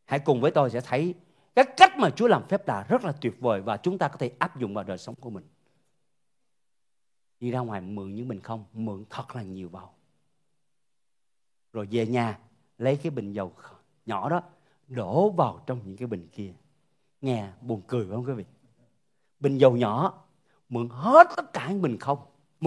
Hãy 0.06 0.20
cùng 0.20 0.42
với 0.42 0.52
tôi 0.52 0.70
sẽ 0.70 0.82
thấy 0.82 1.14
cái 1.56 1.66
cách 1.78 1.98
mà 1.98 2.10
Chúa 2.10 2.28
làm 2.28 2.48
phép 2.48 2.68
lạ 2.68 2.86
rất 2.90 3.06
là 3.06 3.12
tuyệt 3.12 3.34
vời 3.40 3.62
và 3.62 3.78
chúng 3.78 3.98
ta 3.98 4.08
có 4.08 4.18
thể 4.18 4.32
áp 4.40 4.60
dụng 4.60 4.74
vào 4.74 4.84
đời 4.84 4.98
sống 4.98 5.16
của 5.16 5.30
mình. 5.30 5.44
Đi 7.40 7.52
ra 7.52 7.60
ngoài 7.60 7.82
mượn 7.82 8.16
những 8.16 8.28
bình 8.28 8.40
không 8.40 8.66
mượn 8.74 9.06
thật 9.10 9.36
là 9.36 9.42
nhiều 9.42 9.70
vào. 9.70 9.94
Rồi 11.74 11.88
về 11.92 12.08
nhà 12.08 12.40
lấy 12.78 12.98
cái 12.98 13.10
bình 13.12 13.34
dầu 13.34 13.54
nhỏ 14.06 14.30
đó 14.30 14.42
đổ 14.88 15.30
vào 15.30 15.64
trong 15.66 15.80
những 15.86 15.98
cái 15.98 16.08
bình 16.08 16.28
kia. 16.32 16.54
Nghe 17.22 17.48
buồn 17.62 17.82
cười 17.88 18.06
phải 18.06 18.16
không 18.16 18.26
quý 18.26 18.34
vị? 18.34 18.46
Bình 19.40 19.58
dầu 19.58 19.78
nhỏ 19.78 20.24
mượn 20.70 20.90
hết 20.90 21.28
tất 21.36 21.54
cả 21.54 21.70
những 21.70 21.82
bình 21.82 21.98
không 22.00 22.20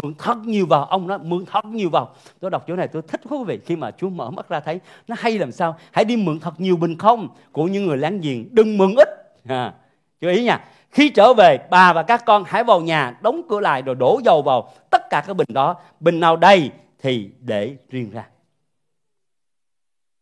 mượn 0.03 0.15
thật 0.19 0.39
nhiều 0.39 0.67
vào 0.67 0.85
ông 0.85 1.07
nói 1.07 1.19
mượn 1.19 1.45
thật 1.47 1.65
nhiều 1.65 1.91
vào. 1.91 2.15
Tôi 2.41 2.51
đọc 2.51 2.65
chỗ 2.67 2.77
này 2.77 2.89
tôi 2.89 3.03
thích 3.03 3.21
quá 3.29 3.39
quý 3.39 3.45
vị 3.47 3.61
khi 3.67 3.77
mà 3.77 3.91
Chúa 3.91 4.09
mở 4.09 4.31
mắt 4.31 4.49
ra 4.49 4.61
thấy 4.61 4.81
nó 5.09 5.17
hay 5.19 5.39
làm 5.39 5.53
sao? 5.53 5.77
Hãy 5.93 6.05
đi 6.05 6.17
mượn 6.17 6.41
thật 6.41 6.61
nhiều 6.61 6.77
bình 6.77 6.99
không 6.99 7.29
của 7.53 7.65
những 7.65 7.87
người 7.87 7.97
láng 7.97 8.21
giềng 8.21 8.55
đừng 8.55 8.79
mượn 8.79 8.95
ít. 8.97 9.09
À, 9.49 9.75
chú 10.21 10.29
ý 10.29 10.45
nha 10.45 10.65
khi 10.91 11.11
trở 11.11 11.35
về 11.35 11.59
bà 11.71 11.93
và 11.93 12.03
các 12.03 12.23
con 12.27 12.45
hãy 12.47 12.65
vào 12.65 12.81
nhà 12.81 13.19
đóng 13.23 13.43
cửa 13.49 13.61
lại 13.61 13.83
rồi 13.83 13.95
đổ 13.95 14.21
dầu 14.25 14.43
vào 14.43 14.73
tất 14.91 15.03
cả 15.11 15.25
các 15.27 15.35
bình 15.35 15.49
đó. 15.53 15.81
Bình 16.01 16.21
nào 16.21 16.37
đầy 16.37 16.71
thì 16.99 17.31
để 17.41 17.77
riêng 17.91 18.11
ra. 18.11 18.29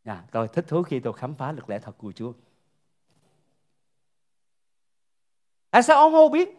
À, 0.05 0.23
tôi 0.33 0.49
thích 0.49 0.65
thú 0.69 0.83
khi 0.83 1.01
tôi 1.01 1.13
khám 1.13 1.35
phá 1.35 1.53
lực 1.53 1.71
lẽ 1.71 1.79
thật 1.79 1.93
của 1.99 2.13
Chúa. 2.13 2.33
Tại 5.71 5.83
sao 5.83 5.99
ông 5.99 6.13
hô 6.13 6.29
biết? 6.29 6.59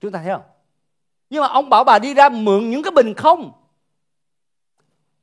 Chúng 0.00 0.12
ta 0.12 0.22
thấy 0.22 0.32
không? 0.32 0.55
Nhưng 1.30 1.40
mà 1.40 1.48
ông 1.48 1.70
bảo 1.70 1.84
bà 1.84 1.98
đi 1.98 2.14
ra 2.14 2.28
mượn 2.28 2.70
những 2.70 2.82
cái 2.82 2.90
bình 2.90 3.14
không? 3.14 3.52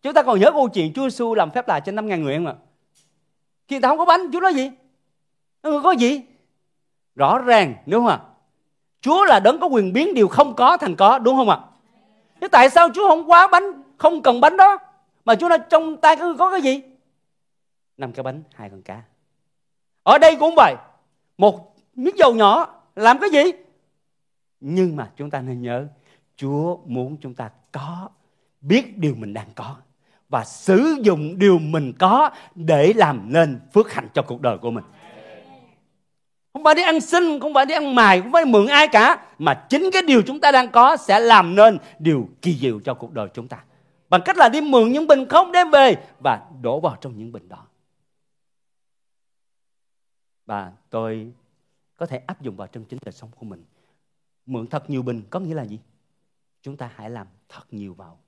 Chúng 0.01 0.13
ta 0.13 0.23
còn 0.23 0.39
nhớ 0.39 0.51
câu 0.51 0.69
chuyện 0.69 0.93
Chúa 0.93 1.09
Giêsu 1.09 1.35
làm 1.35 1.51
phép 1.51 1.67
lạ 1.67 1.79
cho 1.79 1.91
năm 1.91 2.07
ngàn 2.07 2.23
người 2.23 2.35
không 2.35 2.47
ạ? 2.47 2.55
Khi 3.67 3.75
người 3.75 3.81
ta 3.81 3.87
không 3.89 3.97
có 3.97 4.05
bánh, 4.05 4.21
Chúa 4.33 4.39
nói 4.39 4.53
gì? 4.53 4.71
Nó 5.63 5.81
có 5.83 5.91
gì? 5.91 6.21
Rõ 7.15 7.39
ràng, 7.39 7.73
đúng 7.85 8.05
không 8.05 8.11
ạ? 8.11 8.19
Chúa 9.01 9.25
là 9.25 9.39
đấng 9.39 9.59
có 9.59 9.67
quyền 9.67 9.93
biến 9.93 10.13
điều 10.13 10.27
không 10.27 10.55
có 10.55 10.77
thành 10.77 10.95
có, 10.95 11.19
đúng 11.19 11.35
không 11.35 11.49
ạ? 11.49 11.59
Thế 12.41 12.47
tại 12.47 12.69
sao 12.69 12.89
Chúa 12.93 13.07
không 13.07 13.31
quá 13.31 13.47
bánh, 13.47 13.63
không 13.97 14.21
cần 14.21 14.41
bánh 14.41 14.57
đó? 14.57 14.77
Mà 15.25 15.35
Chúa 15.35 15.49
nói, 15.49 15.59
trong 15.69 15.97
tay 15.97 16.15
có 16.39 16.51
cái 16.51 16.61
gì? 16.61 16.81
Năm 17.97 18.11
cái 18.13 18.23
bánh, 18.23 18.43
hai 18.53 18.69
con 18.69 18.81
cá. 18.81 19.01
Ở 20.03 20.17
đây 20.17 20.35
cũng 20.35 20.55
vậy. 20.55 20.75
Một 21.37 21.75
miếng 21.95 22.17
dầu 22.17 22.33
nhỏ, 22.33 22.81
làm 22.95 23.19
cái 23.19 23.29
gì? 23.29 23.43
Nhưng 24.65 24.95
mà 24.95 25.11
chúng 25.15 25.29
ta 25.29 25.41
nên 25.41 25.61
nhớ 25.61 25.87
Chúa 26.35 26.77
muốn 26.85 27.17
chúng 27.21 27.33
ta 27.33 27.49
có 27.71 28.09
biết 28.61 28.97
điều 28.97 29.15
mình 29.15 29.33
đang 29.33 29.47
có 29.55 29.75
và 30.29 30.45
sử 30.45 30.95
dụng 31.01 31.39
điều 31.39 31.59
mình 31.59 31.93
có 31.99 32.29
để 32.55 32.93
làm 32.93 33.33
nên 33.33 33.59
phước 33.73 33.93
hạnh 33.93 34.07
cho 34.13 34.21
cuộc 34.21 34.41
đời 34.41 34.57
của 34.57 34.71
mình. 34.71 34.83
Không 36.53 36.63
phải 36.63 36.75
đi 36.75 36.83
ăn 36.83 37.01
xin, 37.01 37.39
không 37.39 37.53
phải 37.53 37.65
đi 37.65 37.73
ăn 37.73 37.95
mài, 37.95 38.21
không 38.21 38.31
phải 38.31 38.45
mượn 38.45 38.67
ai 38.67 38.87
cả. 38.87 39.25
Mà 39.39 39.65
chính 39.69 39.89
cái 39.93 40.01
điều 40.01 40.21
chúng 40.21 40.39
ta 40.39 40.51
đang 40.51 40.71
có 40.71 40.97
sẽ 40.97 41.19
làm 41.19 41.55
nên 41.55 41.77
điều 41.99 42.29
kỳ 42.41 42.53
diệu 42.53 42.79
cho 42.79 42.93
cuộc 42.93 43.13
đời 43.13 43.27
chúng 43.33 43.47
ta. 43.47 43.63
Bằng 44.09 44.21
cách 44.25 44.37
là 44.37 44.49
đi 44.49 44.61
mượn 44.61 44.91
những 44.91 45.07
bình 45.07 45.25
không 45.29 45.51
đem 45.51 45.71
về 45.71 45.95
và 46.19 46.41
đổ 46.61 46.79
vào 46.79 46.97
trong 47.01 47.17
những 47.17 47.31
bình 47.31 47.49
đó. 47.49 47.67
Và 50.45 50.71
tôi 50.89 51.31
có 51.97 52.05
thể 52.05 52.21
áp 52.27 52.41
dụng 52.41 52.55
vào 52.55 52.67
trong 52.67 52.85
chính 52.85 52.99
đời 53.05 53.11
sống 53.11 53.29
của 53.39 53.45
mình 53.45 53.63
mượn 54.45 54.67
thật 54.67 54.89
nhiều 54.89 55.01
bình 55.01 55.23
có 55.29 55.39
nghĩa 55.39 55.53
là 55.53 55.65
gì? 55.65 55.79
Chúng 56.61 56.77
ta 56.77 56.91
hãy 56.95 57.09
làm 57.09 57.27
thật 57.49 57.63
nhiều 57.71 57.93
vào. 57.93 58.19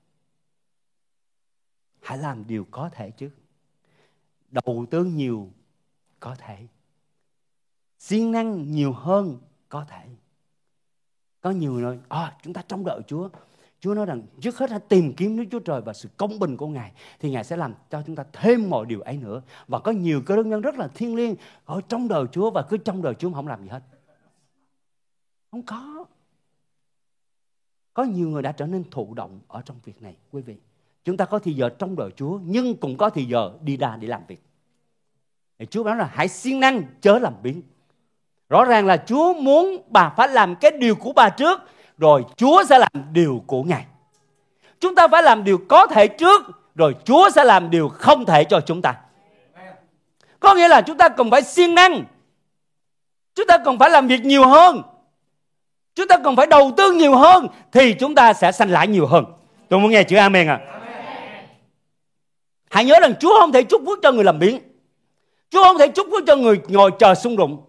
Hãy 2.00 2.18
làm 2.18 2.46
điều 2.46 2.66
có 2.70 2.90
thể 2.92 3.10
chứ. 3.10 3.30
Đầu 4.50 4.86
tư 4.90 5.04
nhiều 5.04 5.50
có 6.20 6.34
thể. 6.38 6.66
Siêng 7.98 8.32
năng 8.32 8.72
nhiều 8.72 8.92
hơn 8.92 9.38
có 9.68 9.84
thể. 9.88 10.06
Có 11.40 11.50
nhiều 11.50 11.72
người 11.72 11.98
à, 12.08 12.36
chúng 12.42 12.52
ta 12.52 12.62
trông 12.68 12.84
đợi 12.84 13.00
Chúa. 13.06 13.28
Chúa 13.80 13.94
nói 13.94 14.06
rằng 14.06 14.22
trước 14.40 14.58
hết 14.58 14.70
hãy 14.70 14.80
tìm 14.80 15.12
kiếm 15.16 15.36
Đức 15.36 15.44
Chúa 15.50 15.58
Trời 15.58 15.80
và 15.80 15.92
sự 15.92 16.08
công 16.16 16.38
bình 16.38 16.56
của 16.56 16.66
Ngài 16.66 16.92
thì 17.20 17.30
Ngài 17.30 17.44
sẽ 17.44 17.56
làm 17.56 17.74
cho 17.90 18.02
chúng 18.06 18.16
ta 18.16 18.24
thêm 18.32 18.70
mọi 18.70 18.86
điều 18.86 19.00
ấy 19.00 19.16
nữa. 19.16 19.42
Và 19.68 19.78
có 19.78 19.92
nhiều 19.92 20.22
cơ 20.26 20.36
đốc 20.36 20.46
nhân 20.46 20.60
rất 20.60 20.74
là 20.74 20.88
thiêng 20.88 21.16
liêng 21.16 21.34
ở 21.64 21.80
trong 21.88 22.08
đời 22.08 22.24
Chúa 22.32 22.50
và 22.50 22.62
cứ 22.62 22.76
trong 22.76 23.02
đời 23.02 23.14
Chúa 23.14 23.32
không 23.32 23.48
làm 23.48 23.62
gì 23.62 23.68
hết 23.68 23.82
không 25.56 25.62
có. 25.66 26.04
Có 27.94 28.02
nhiều 28.02 28.28
người 28.28 28.42
đã 28.42 28.52
trở 28.52 28.66
nên 28.66 28.84
thụ 28.90 29.14
động 29.14 29.40
ở 29.48 29.62
trong 29.64 29.76
việc 29.84 30.02
này, 30.02 30.16
quý 30.32 30.42
vị. 30.42 30.56
Chúng 31.04 31.16
ta 31.16 31.24
có 31.24 31.38
thì 31.38 31.52
giờ 31.52 31.68
trong 31.68 31.96
đời 31.96 32.10
Chúa, 32.16 32.38
nhưng 32.42 32.76
cũng 32.76 32.96
có 32.96 33.10
thì 33.10 33.24
giờ 33.24 33.52
đi 33.60 33.76
ra 33.76 33.96
để 34.00 34.08
làm 34.08 34.22
việc. 34.28 34.42
Thì 35.58 35.66
Chúa 35.66 35.84
nói 35.84 35.96
là, 35.96 36.10
hãy 36.12 36.28
siêng 36.28 36.60
năng 36.60 36.82
chớ 37.00 37.18
làm 37.18 37.34
biến. 37.42 37.62
Rõ 38.48 38.64
ràng 38.64 38.86
là 38.86 38.96
Chúa 38.96 39.34
muốn 39.34 39.82
bà 39.88 40.14
phải 40.16 40.28
làm 40.28 40.56
cái 40.56 40.70
điều 40.70 40.96
của 40.96 41.12
bà 41.12 41.28
trước, 41.28 41.60
rồi 41.98 42.24
Chúa 42.36 42.64
sẽ 42.64 42.78
làm 42.78 43.12
điều 43.12 43.42
của 43.46 43.62
Ngài. 43.62 43.86
Chúng 44.80 44.94
ta 44.94 45.08
phải 45.08 45.22
làm 45.22 45.44
điều 45.44 45.58
có 45.68 45.86
thể 45.86 46.08
trước, 46.08 46.42
rồi 46.74 46.96
Chúa 47.04 47.30
sẽ 47.30 47.44
làm 47.44 47.70
điều 47.70 47.88
không 47.88 48.24
thể 48.24 48.44
cho 48.44 48.60
chúng 48.60 48.82
ta. 48.82 49.00
Có 50.40 50.54
nghĩa 50.54 50.68
là 50.68 50.80
chúng 50.80 50.98
ta 50.98 51.08
cần 51.08 51.30
phải 51.30 51.42
siêng 51.42 51.74
năng. 51.74 52.04
Chúng 53.34 53.46
ta 53.46 53.58
cần 53.64 53.78
phải 53.78 53.90
làm 53.90 54.06
việc 54.06 54.24
nhiều 54.24 54.46
hơn. 54.46 54.82
Chúng 55.96 56.08
ta 56.08 56.18
cần 56.24 56.36
phải 56.36 56.46
đầu 56.46 56.72
tư 56.76 56.92
nhiều 56.92 57.16
hơn 57.16 57.48
thì 57.72 57.94
chúng 57.94 58.14
ta 58.14 58.32
sẽ 58.32 58.52
sanh 58.52 58.70
lãi 58.70 58.88
nhiều 58.88 59.06
hơn. 59.06 59.24
Tôi 59.68 59.80
muốn 59.80 59.90
nghe 59.90 60.02
chữ 60.02 60.16
amen 60.16 60.48
à. 60.48 60.60
Hãy 62.70 62.84
nhớ 62.84 62.94
rằng 63.00 63.14
Chúa 63.20 63.40
không 63.40 63.52
thể 63.52 63.62
chúc 63.62 63.82
phước 63.86 63.98
cho 64.02 64.12
người 64.12 64.24
làm 64.24 64.38
biến. 64.38 64.58
Chúa 65.50 65.62
không 65.62 65.78
thể 65.78 65.88
chúc 65.88 66.06
phước 66.10 66.24
cho 66.26 66.36
người 66.36 66.60
ngồi 66.68 66.90
chờ 66.98 67.14
sung 67.14 67.36
đụng. 67.36 67.62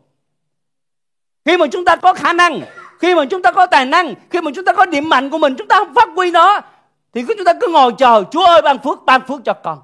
Khi 1.45 1.57
mà 1.57 1.65
chúng 1.71 1.86
ta 1.86 1.95
có 1.95 2.13
khả 2.13 2.34
năng, 2.34 2.61
khi 2.99 3.15
mà 3.15 3.25
chúng 3.25 3.41
ta 3.41 3.51
có 3.51 3.65
tài 3.65 3.86
năng, 3.86 4.13
khi 4.30 4.41
mà 4.41 4.51
chúng 4.55 4.65
ta 4.65 4.73
có 4.73 4.86
điểm 4.86 5.09
mạnh 5.09 5.30
của 5.30 5.38
mình, 5.38 5.55
chúng 5.57 5.67
ta 5.67 5.78
không 5.78 5.93
phát 5.93 6.09
huy 6.15 6.32
nó 6.32 6.61
thì 7.13 7.23
chúng 7.28 7.45
ta 7.45 7.53
cứ 7.61 7.67
ngồi 7.71 7.91
chờ 7.97 8.23
Chúa 8.32 8.45
ơi 8.45 8.61
ban 8.61 8.78
phước, 8.80 9.05
ban 9.05 9.21
phước 9.28 9.41
cho 9.45 9.53
con. 9.53 9.80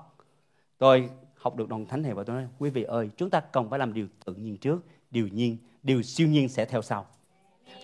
Tôi 0.77 1.09
học 1.35 1.55
được 1.55 1.69
đồng 1.69 1.85
thánh 1.85 2.01
này 2.01 2.13
và 2.13 2.23
tôi 2.23 2.35
nói 2.35 2.45
quý 2.59 2.69
vị 2.69 2.83
ơi, 2.83 3.09
chúng 3.17 3.29
ta 3.29 3.39
cần 3.39 3.69
phải 3.69 3.79
làm 3.79 3.93
điều 3.93 4.05
tự 4.25 4.33
nhiên 4.33 4.57
trước, 4.57 4.77
điều 5.11 5.27
nhiên, 5.27 5.57
điều 5.83 6.01
siêu 6.01 6.27
nhiên 6.27 6.49
sẽ 6.49 6.65
theo 6.65 6.81
sau 6.81 7.05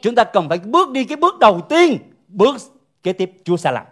chúng 0.02 0.16
ta 0.16 0.24
cần 0.24 0.50
phải 0.50 0.60
bước 0.60 0.92
đi 0.92 1.04
cái 1.04 1.18
bước 1.18 1.40
đầu 1.40 1.62
tiên, 1.70 1.98
bước 2.28 2.56
kế 3.04 3.14
tiếp 3.14 3.32
Chúa 3.44 3.58
sẽ 3.58 3.72
làm. 3.72 3.86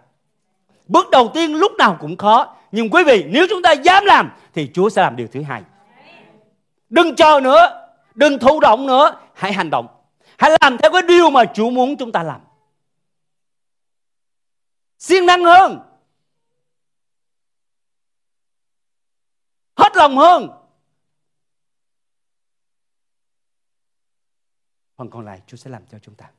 Bước 0.88 1.10
đầu 1.10 1.30
tiên 1.34 1.54
lúc 1.54 1.72
nào 1.78 1.96
cũng 2.00 2.16
khó, 2.16 2.56
nhưng 2.72 2.90
quý 2.90 3.04
vị, 3.04 3.24
nếu 3.28 3.46
chúng 3.50 3.62
ta 3.62 3.72
dám 3.72 4.04
làm, 4.04 4.30
thì 4.54 4.70
Chúa 4.74 4.88
sẽ 4.88 5.02
làm 5.02 5.16
điều 5.16 5.26
thứ 5.32 5.42
hai. 5.42 5.62
Đừng 6.88 7.16
chờ 7.16 7.40
nữa, 7.42 7.90
đừng 8.14 8.38
thụ 8.38 8.60
động 8.60 8.86
nữa, 8.86 9.20
hãy 9.34 9.52
hành 9.52 9.70
động. 9.70 9.86
Hãy 10.38 10.50
làm 10.60 10.78
theo 10.78 10.92
cái 10.92 11.02
điều 11.02 11.30
mà 11.30 11.44
Chúa 11.54 11.70
muốn 11.70 11.96
chúng 11.96 12.12
ta 12.12 12.22
làm. 12.22 12.40
Siêng 14.98 15.26
năng 15.26 15.44
hơn. 15.44 15.78
Hết 19.76 19.96
lòng 19.96 20.16
hơn. 20.16 20.57
Phần 24.98 25.10
còn 25.10 25.24
lại 25.24 25.42
Chúa 25.46 25.56
sẽ 25.56 25.70
làm 25.70 25.82
cho 25.86 25.98
chúng 25.98 26.14
ta. 26.14 26.30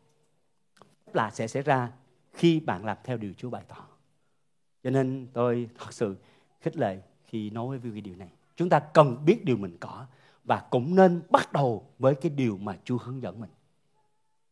Là 1.14 1.32
sẽ 1.32 1.48
xảy 1.48 1.64
ra 1.64 1.92
khi 2.34 2.60
bạn 2.60 2.86
làm 2.86 2.98
theo 3.04 3.18
điều 3.18 3.34
Chúa 3.38 3.50
bày 3.50 3.64
tỏ. 3.68 3.88
Cho 4.84 4.90
nên 4.90 5.28
tôi 5.34 5.70
thật 5.78 5.94
sự 5.94 6.16
khích 6.62 6.78
lệ 6.78 7.02
khi 7.26 7.50
nói 7.50 7.78
với 7.78 7.92
quý 7.92 8.02
điều 8.02 8.16
này. 8.16 8.30
Chúng 8.56 8.70
ta 8.70 8.80
cần 8.80 9.26
biết 9.26 9.46
điều 9.46 9.58
mình 9.58 9.78
có 9.80 10.06
và 10.44 10.68
cũng 10.72 10.96
nên 10.96 11.22
bắt 11.30 11.54
đầu 11.54 11.86
với 12.00 12.16
cái 12.16 12.30
điều 12.30 12.58
mà 12.58 12.78
Chúa 12.84 12.98
hướng 12.98 13.22
dẫn 13.22 13.40
mình. 13.40 13.50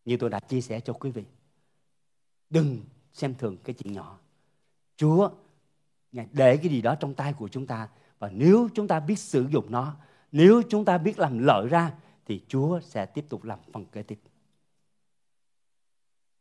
Như 0.05 0.17
tôi 0.17 0.29
đã 0.29 0.39
chia 0.39 0.61
sẻ 0.61 0.79
cho 0.79 0.93
quý 0.93 1.11
vị. 1.11 1.23
Đừng 2.49 2.79
xem 3.13 3.35
thường 3.35 3.57
cái 3.63 3.75
chuyện 3.79 3.93
nhỏ. 3.93 4.19
Chúa, 4.97 5.29
Ngài 6.11 6.27
để 6.31 6.57
cái 6.57 6.69
gì 6.69 6.81
đó 6.81 6.95
trong 6.95 7.13
tay 7.13 7.33
của 7.33 7.47
chúng 7.47 7.67
ta 7.67 7.87
và 8.19 8.29
nếu 8.33 8.69
chúng 8.73 8.87
ta 8.87 8.99
biết 8.99 9.19
sử 9.19 9.47
dụng 9.51 9.71
nó, 9.71 9.95
nếu 10.31 10.61
chúng 10.69 10.85
ta 10.85 10.97
biết 10.97 11.19
làm 11.19 11.39
lợi 11.39 11.67
ra 11.67 11.93
thì 12.27 12.41
Chúa 12.47 12.79
sẽ 12.79 13.05
tiếp 13.05 13.25
tục 13.29 13.43
làm 13.43 13.59
phần 13.73 13.85
kế 13.85 14.03
tiếp. 14.03 14.19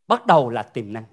Bắt 0.09 0.27
đầu 0.27 0.51
là 0.51 0.63
tiềm 0.63 0.93
năng. 0.93 1.05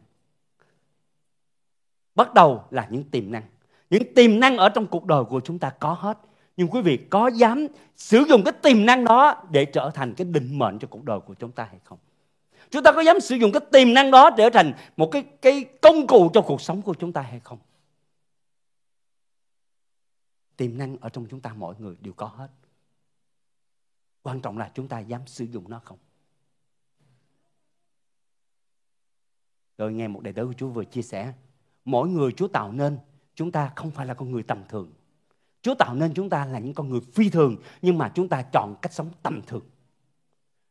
Bắt 2.15 2.33
đầu 2.33 2.63
là 2.69 2.87
những 2.91 3.03
tiềm 3.03 3.31
năng. 3.31 3.43
Những 3.89 4.13
tiềm 4.13 4.39
năng 4.39 4.57
ở 4.57 4.69
trong 4.69 4.87
cuộc 4.87 5.05
đời 5.05 5.23
của 5.23 5.39
chúng 5.39 5.59
ta 5.59 5.69
có 5.79 5.93
hết. 5.93 6.17
Nhưng 6.57 6.67
quý 6.67 6.81
vị 6.81 6.99
có 7.09 7.27
dám 7.27 7.67
sử 7.95 8.23
dụng 8.29 8.43
cái 8.43 8.53
tiềm 8.63 8.85
năng 8.85 9.05
đó 9.05 9.43
để 9.51 9.65
trở 9.65 9.91
thành 9.93 10.13
cái 10.13 10.25
định 10.25 10.59
mệnh 10.59 10.79
cho 10.79 10.87
cuộc 10.87 11.03
đời 11.03 11.19
của 11.19 11.33
chúng 11.33 11.51
ta 11.51 11.63
hay 11.63 11.79
không? 11.83 11.99
Chúng 12.69 12.83
ta 12.83 12.91
có 12.91 13.01
dám 13.01 13.19
sử 13.19 13.35
dụng 13.35 13.51
cái 13.51 13.61
tiềm 13.71 13.93
năng 13.93 14.11
đó 14.11 14.29
để 14.29 14.43
trở 14.43 14.49
thành 14.49 14.73
một 14.97 15.09
cái 15.11 15.23
cái 15.41 15.65
công 15.81 16.07
cụ 16.07 16.29
cho 16.33 16.41
cuộc 16.41 16.61
sống 16.61 16.81
của 16.81 16.93
chúng 16.93 17.13
ta 17.13 17.21
hay 17.21 17.39
không? 17.39 17.59
Tiềm 20.57 20.77
năng 20.77 20.97
ở 20.97 21.09
trong 21.09 21.25
chúng 21.29 21.39
ta 21.39 21.53
mỗi 21.53 21.75
người 21.79 21.95
đều 22.01 22.13
có 22.13 22.25
hết. 22.25 22.47
Quan 24.23 24.41
trọng 24.41 24.57
là 24.57 24.71
chúng 24.75 24.87
ta 24.87 24.99
dám 24.99 25.27
sử 25.27 25.45
dụng 25.45 25.69
nó 25.69 25.81
không. 25.85 25.97
Tôi 29.75 29.93
nghe 29.93 30.07
một 30.07 30.21
đệ 30.23 30.31
tử 30.31 30.45
của 30.45 30.53
Chúa 30.53 30.69
vừa 30.69 30.85
chia 30.85 31.01
sẻ, 31.01 31.33
mỗi 31.85 32.09
người 32.09 32.31
Chúa 32.31 32.47
tạo 32.47 32.71
nên, 32.71 32.99
chúng 33.35 33.51
ta 33.51 33.73
không 33.75 33.91
phải 33.91 34.05
là 34.05 34.13
con 34.13 34.31
người 34.31 34.43
tầm 34.43 34.63
thường. 34.69 34.93
Chúa 35.61 35.75
tạo 35.75 35.95
nên 35.95 36.13
chúng 36.13 36.29
ta 36.29 36.45
là 36.45 36.59
những 36.59 36.73
con 36.73 36.89
người 36.89 37.01
phi 37.13 37.29
thường, 37.29 37.57
nhưng 37.81 37.97
mà 37.97 38.11
chúng 38.15 38.29
ta 38.29 38.49
chọn 38.53 38.75
cách 38.81 38.93
sống 38.93 39.11
tầm 39.23 39.41
thường. 39.47 39.65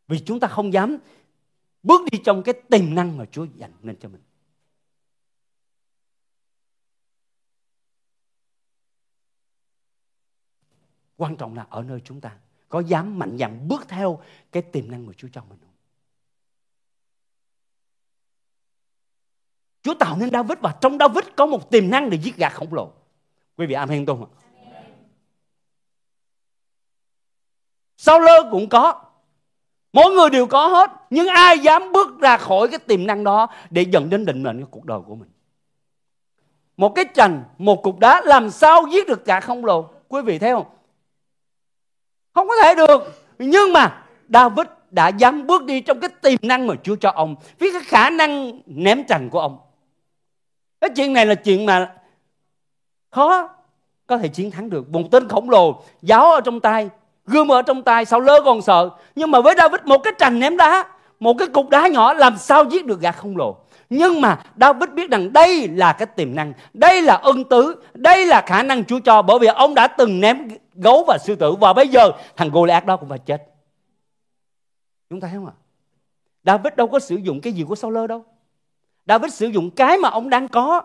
Vì 0.09 0.21
chúng 0.25 0.41
ta 0.41 0.49
không 0.49 0.73
dám 0.73 0.97
bước 1.83 2.01
đi 2.13 2.19
trong 2.25 2.43
cái 2.43 2.55
tiềm 2.71 2.95
năng 2.95 3.17
mà 3.17 3.25
Chúa 3.27 3.47
dành 3.57 3.73
nên 3.83 3.97
cho 4.01 4.09
mình. 4.09 4.23
Quan 11.17 11.37
trọng 11.37 11.55
là 11.55 11.67
ở 11.71 11.83
nơi 11.83 12.01
chúng 12.05 12.21
ta 12.21 12.39
có 12.73 12.81
dám 12.81 13.19
mạnh 13.19 13.37
dạn 13.39 13.69
bước 13.69 13.89
theo 13.89 14.21
cái 14.53 14.63
tiềm 14.63 14.91
năng 14.91 15.07
của 15.07 15.13
Chúa 15.13 15.29
cho 15.33 15.43
mình 15.49 15.59
không? 15.61 15.75
Chúa 19.83 19.95
tạo 19.95 20.17
nên 20.17 20.31
David 20.31 20.59
và 20.61 20.75
trong 20.81 20.99
David 20.99 21.25
có 21.37 21.47
một 21.47 21.71
tiềm 21.71 21.91
năng 21.91 22.11
để 22.11 22.19
giết 22.23 22.37
gà 22.37 22.49
khổng 22.49 22.75
lồ. 22.75 22.93
Quý 23.57 23.67
vị 23.67 23.75
amen 23.75 24.07
tôi 24.07 24.17
không 24.17 24.27
ạ? 24.27 24.33
Sau 27.97 28.21
lơ 28.21 28.51
cũng 28.51 28.69
có 28.69 29.03
Mỗi 29.93 30.15
người 30.15 30.31
đều 30.31 30.47
có 30.47 30.69
hết, 30.69 30.91
Nhưng 31.11 31.27
ai 31.27 31.59
dám 31.59 31.93
bước 31.93 32.21
ra 32.21 32.37
khỏi 32.37 32.69
cái 32.69 32.79
tiềm 32.79 33.07
năng 33.07 33.25
đó 33.25 33.49
Để 33.71 33.83
dẫn 33.83 34.11
đến 34.11 34.25
định 34.25 34.43
mệnh 34.43 34.59
cái 34.59 34.67
cuộc 34.71 34.85
đời 34.85 35.01
của 35.07 35.15
mình 35.15 35.31
Một 36.77 36.93
cái 36.95 37.05
chành, 37.15 37.45
Một 37.59 37.83
cục 37.83 37.99
đá 37.99 38.23
Làm 38.25 38.51
sao 38.51 38.87
giết 38.93 39.09
được 39.09 39.25
cả 39.25 39.41
khổng 39.41 39.65
lồ 39.65 39.91
Quý 40.09 40.23
vị 40.23 40.39
thấy 40.39 40.51
không 40.51 40.67
không 42.35 42.49
có 42.49 42.55
thể 42.63 42.75
được. 42.75 43.25
Nhưng 43.39 43.73
mà 43.73 44.03
David 44.29 44.67
đã 44.91 45.09
dám 45.09 45.47
bước 45.47 45.65
đi 45.65 45.81
trong 45.81 46.01
cái 46.01 46.11
tiềm 46.23 46.39
năng 46.43 46.67
mà 46.67 46.75
Chúa 46.83 46.97
cho 46.97 47.11
ông. 47.11 47.37
Với 47.61 47.73
cái 47.73 47.83
khả 47.85 48.11
năng 48.11 48.61
ném 48.67 49.05
trành 49.05 49.31
của 49.31 49.41
ông. 49.41 49.59
Cái 50.81 50.91
chuyện 50.97 51.13
này 51.13 51.27
là 51.27 51.35
chuyện 51.35 51.67
mà 51.67 51.93
khó 53.11 53.49
có 54.07 54.19
thể 54.19 54.29
chiến 54.29 54.51
thắng 54.51 54.71
được. 54.71 54.89
Một 54.89 55.03
tên 55.11 55.29
khổng 55.29 55.51
lồ, 55.51 55.83
giáo 56.03 56.33
ở 56.33 56.41
trong 56.41 56.61
tay, 56.61 56.89
gươm 57.27 57.53
ở 57.53 57.63
trong 57.63 57.83
tay, 57.83 58.05
sao 58.05 58.21
lơ 58.21 58.41
còn 58.45 58.63
sợ. 58.63 58.91
Nhưng 59.15 59.31
mà 59.31 59.41
với 59.41 59.55
David 59.59 59.81
một 59.85 59.99
cái 59.99 60.13
trành 60.19 60.41
ném 60.41 60.57
đá, 60.57 60.85
một 61.21 61.35
cái 61.39 61.49
cục 61.49 61.69
đá 61.69 61.89
nhỏ 61.89 62.13
làm 62.13 62.39
sao 62.39 62.65
giết 62.65 62.87
được 62.87 63.01
gã 63.01 63.13
khổng 63.13 63.37
lồ. 63.37 63.57
Nhưng 63.95 64.21
mà 64.21 64.43
David 64.61 64.91
biết 64.91 65.11
rằng 65.11 65.33
đây 65.33 65.69
là 65.69 65.93
cái 65.93 66.07
tiềm 66.07 66.35
năng, 66.35 66.53
đây 66.73 67.03
là 67.03 67.15
ân 67.15 67.45
tứ, 67.45 67.75
đây 67.95 68.27
là 68.27 68.43
khả 68.47 68.63
năng 68.63 68.85
Chúa 68.85 69.01
cho 69.05 69.23
bởi 69.23 69.39
vì 69.39 69.47
ông 69.47 69.75
đã 69.75 69.87
từng 69.87 70.21
ném 70.21 70.49
gấu 70.75 71.05
và 71.09 71.19
sư 71.19 71.35
tử 71.35 71.55
và 71.61 71.73
bây 71.73 71.89
giờ 71.89 72.13
thằng 72.37 72.51
Goliath 72.51 72.87
đó 72.87 72.97
cũng 72.97 73.09
phải 73.09 73.19
chết. 73.19 73.43
Chúng 75.11 75.21
ta 75.21 75.29
thấy 75.29 75.37
không 75.37 75.47
ạ? 75.47 75.53
David 76.45 76.73
đâu 76.77 76.87
có 76.87 76.99
sử 76.99 77.17
dụng 77.17 77.41
cái 77.41 77.53
gì 77.53 77.65
của 77.69 77.75
Saul 77.75 78.07
đâu. 78.07 78.25
David 79.07 79.33
sử 79.33 79.47
dụng 79.47 79.71
cái 79.71 79.99
mà 79.99 80.09
ông 80.09 80.31
đang 80.31 80.49
có. 80.49 80.83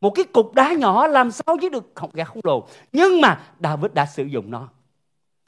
Một 0.00 0.10
cái 0.10 0.24
cục 0.24 0.54
đá 0.54 0.72
nhỏ 0.72 1.06
làm 1.06 1.30
sao 1.30 1.56
giết 1.62 1.72
được 1.72 1.90
không 1.94 2.10
gã 2.12 2.24
khổng 2.24 2.40
lồ. 2.44 2.66
Nhưng 2.92 3.20
mà 3.20 3.40
David 3.60 3.92
đã 3.92 4.06
sử 4.06 4.24
dụng 4.24 4.50
nó. 4.50 4.68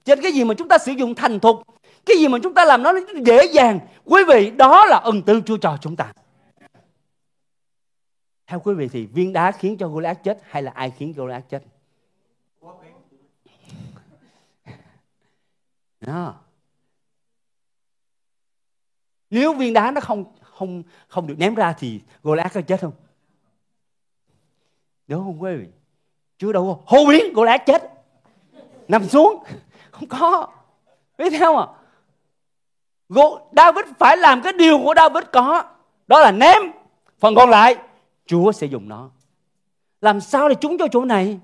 Trên 0.04 0.20
cái 0.22 0.32
gì 0.32 0.44
mà 0.44 0.54
chúng 0.54 0.68
ta 0.68 0.78
sử 0.78 0.92
dụng 0.92 1.14
thành 1.14 1.40
thục, 1.40 1.62
cái 2.06 2.16
gì 2.16 2.28
mà 2.28 2.38
chúng 2.42 2.54
ta 2.54 2.64
làm 2.64 2.82
nó 2.82 2.92
dễ 3.24 3.44
dàng, 3.44 3.80
quý 4.04 4.24
vị 4.28 4.50
đó 4.50 4.86
là 4.86 4.96
ân 4.96 5.22
tư 5.22 5.40
Chúa 5.46 5.56
cho 5.56 5.76
chúng 5.80 5.96
ta. 5.96 6.12
Theo 8.50 8.60
quý 8.60 8.74
vị 8.74 8.88
thì 8.92 9.06
viên 9.06 9.32
đá 9.32 9.52
khiến 9.52 9.76
cho 9.76 9.88
Goliath 9.88 10.22
chết 10.22 10.38
hay 10.48 10.62
là 10.62 10.70
ai 10.74 10.90
khiến 10.90 11.12
Goliath 11.16 11.48
chết? 11.48 11.62
Đó. 16.00 16.34
Nếu 19.30 19.52
viên 19.54 19.72
đá 19.72 19.90
nó 19.90 20.00
không 20.00 20.24
không 20.40 20.82
không 21.08 21.26
được 21.26 21.34
ném 21.38 21.54
ra 21.54 21.74
thì 21.78 22.00
Goliath 22.22 22.54
có 22.54 22.60
chết 22.60 22.80
không? 22.80 22.92
Đúng 25.06 25.24
không 25.24 25.42
quý 25.42 25.56
vị? 25.56 25.66
Chúa 26.38 26.52
đâu 26.52 26.82
hô 26.86 27.06
biến 27.06 27.32
Goliath 27.34 27.66
chết. 27.66 27.82
Nằm 28.88 29.08
xuống. 29.08 29.44
Không 29.90 30.08
có. 30.08 30.48
Biết 31.18 31.30
theo 31.30 31.56
à? 31.56 31.66
David 33.52 33.84
phải 33.98 34.16
làm 34.16 34.42
cái 34.42 34.52
điều 34.52 34.78
của 34.78 34.94
David 34.96 35.24
có. 35.32 35.64
Đó 36.06 36.20
là 36.20 36.32
ném. 36.32 36.62
Phần 37.18 37.34
còn 37.34 37.50
lại 37.50 37.76
Chúa 38.30 38.52
sẽ 38.52 38.66
dùng 38.66 38.88
nó. 38.88 39.10
Làm 40.00 40.20
sao 40.20 40.48
để 40.48 40.54
trúng 40.54 40.78
cho 40.78 40.88
chỗ 40.88 41.04
này? 41.04 41.38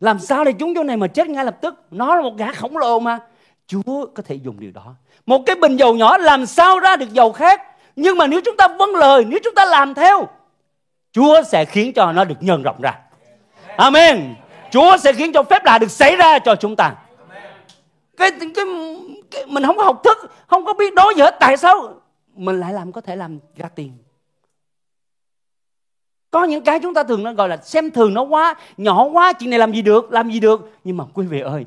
Làm 0.00 0.18
sao 0.18 0.44
để 0.44 0.52
trúng 0.52 0.74
chỗ 0.74 0.82
này 0.82 0.96
mà 0.96 1.06
chết 1.06 1.28
ngay 1.28 1.44
lập 1.44 1.56
tức? 1.60 1.74
Nó 1.90 2.16
là 2.16 2.22
một 2.22 2.36
gã 2.36 2.52
khổng 2.52 2.76
lồ 2.76 2.98
mà. 2.98 3.18
Chúa 3.66 4.06
có 4.14 4.22
thể 4.22 4.34
dùng 4.34 4.60
điều 4.60 4.70
đó. 4.70 4.94
Một 5.26 5.42
cái 5.46 5.56
bình 5.56 5.76
dầu 5.76 5.94
nhỏ 5.94 6.18
làm 6.18 6.46
sao 6.46 6.78
ra 6.78 6.96
được 6.96 7.12
dầu 7.12 7.32
khác? 7.32 7.62
Nhưng 7.96 8.18
mà 8.18 8.26
nếu 8.26 8.40
chúng 8.44 8.56
ta 8.56 8.68
vâng 8.68 8.94
lời, 8.94 9.24
nếu 9.28 9.38
chúng 9.44 9.54
ta 9.54 9.64
làm 9.64 9.94
theo, 9.94 10.28
Chúa 11.12 11.42
sẽ 11.42 11.64
khiến 11.64 11.92
cho 11.92 12.12
nó 12.12 12.24
được 12.24 12.42
nhân 12.42 12.62
rộng 12.62 12.80
ra. 12.80 12.98
Amen. 13.76 14.34
Chúa 14.70 14.96
sẽ 14.96 15.12
khiến 15.12 15.32
cho 15.32 15.42
phép 15.42 15.64
lạ 15.64 15.78
được 15.78 15.90
xảy 15.90 16.16
ra 16.16 16.38
cho 16.38 16.56
chúng 16.56 16.76
ta. 16.76 16.94
Cái, 18.16 18.30
cái, 18.30 18.50
cái 18.54 18.64
mình 19.46 19.64
không 19.66 19.76
có 19.76 19.84
học 19.84 20.00
thức, 20.04 20.18
không 20.46 20.64
có 20.64 20.74
biết 20.74 20.94
đối 20.94 21.14
gì 21.14 21.22
hết. 21.22 21.36
Tại 21.40 21.56
sao 21.56 21.94
mình 22.34 22.60
lại 22.60 22.72
làm 22.72 22.92
có 22.92 23.00
thể 23.00 23.16
làm 23.16 23.38
ra 23.56 23.68
tiền? 23.68 23.92
Có 26.36 26.44
những 26.44 26.64
cái 26.64 26.80
chúng 26.82 26.94
ta 26.94 27.02
thường 27.02 27.22
nó 27.22 27.32
gọi 27.32 27.48
là 27.48 27.56
xem 27.56 27.90
thường 27.90 28.14
nó 28.14 28.22
quá, 28.22 28.54
nhỏ 28.76 29.04
quá, 29.04 29.32
chuyện 29.32 29.50
này 29.50 29.58
làm 29.58 29.72
gì 29.72 29.82
được, 29.82 30.12
làm 30.12 30.30
gì 30.30 30.40
được. 30.40 30.70
Nhưng 30.84 30.96
mà 30.96 31.04
quý 31.14 31.26
vị 31.26 31.40
ơi, 31.40 31.66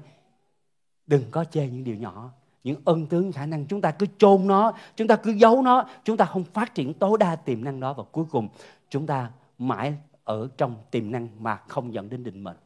đừng 1.08 1.24
có 1.32 1.44
chê 1.44 1.68
những 1.68 1.84
điều 1.84 1.96
nhỏ. 1.96 2.30
Những 2.64 2.76
ân 2.86 3.06
tướng 3.06 3.32
khả 3.32 3.46
năng 3.46 3.66
chúng 3.66 3.82
ta 3.82 3.92
cứ 3.92 4.06
chôn 4.18 4.48
nó 4.48 4.74
chúng 4.96 5.08
ta 5.08 5.16
cứ 5.16 5.32
giấu 5.32 5.62
nó. 5.62 5.86
Chúng 6.04 6.18
ta 6.18 6.26
không 6.26 6.44
phát 6.44 6.76
triển 6.76 6.94
tối 6.94 7.18
đa 7.18 7.36
tiềm 7.36 7.64
năng 7.64 7.80
đó 7.80 7.94
và 7.94 8.04
cuối 8.12 8.26
cùng 8.32 8.48
chúng 8.90 9.06
ta 9.06 9.30
mãi 9.58 9.94
ở 10.24 10.48
trong 10.58 10.76
tiềm 10.92 11.12
năng 11.12 11.28
mà 11.40 11.60
không 11.68 11.94
dẫn 11.94 12.10
đến 12.10 12.24
định 12.24 12.44
mệnh. 12.44 12.58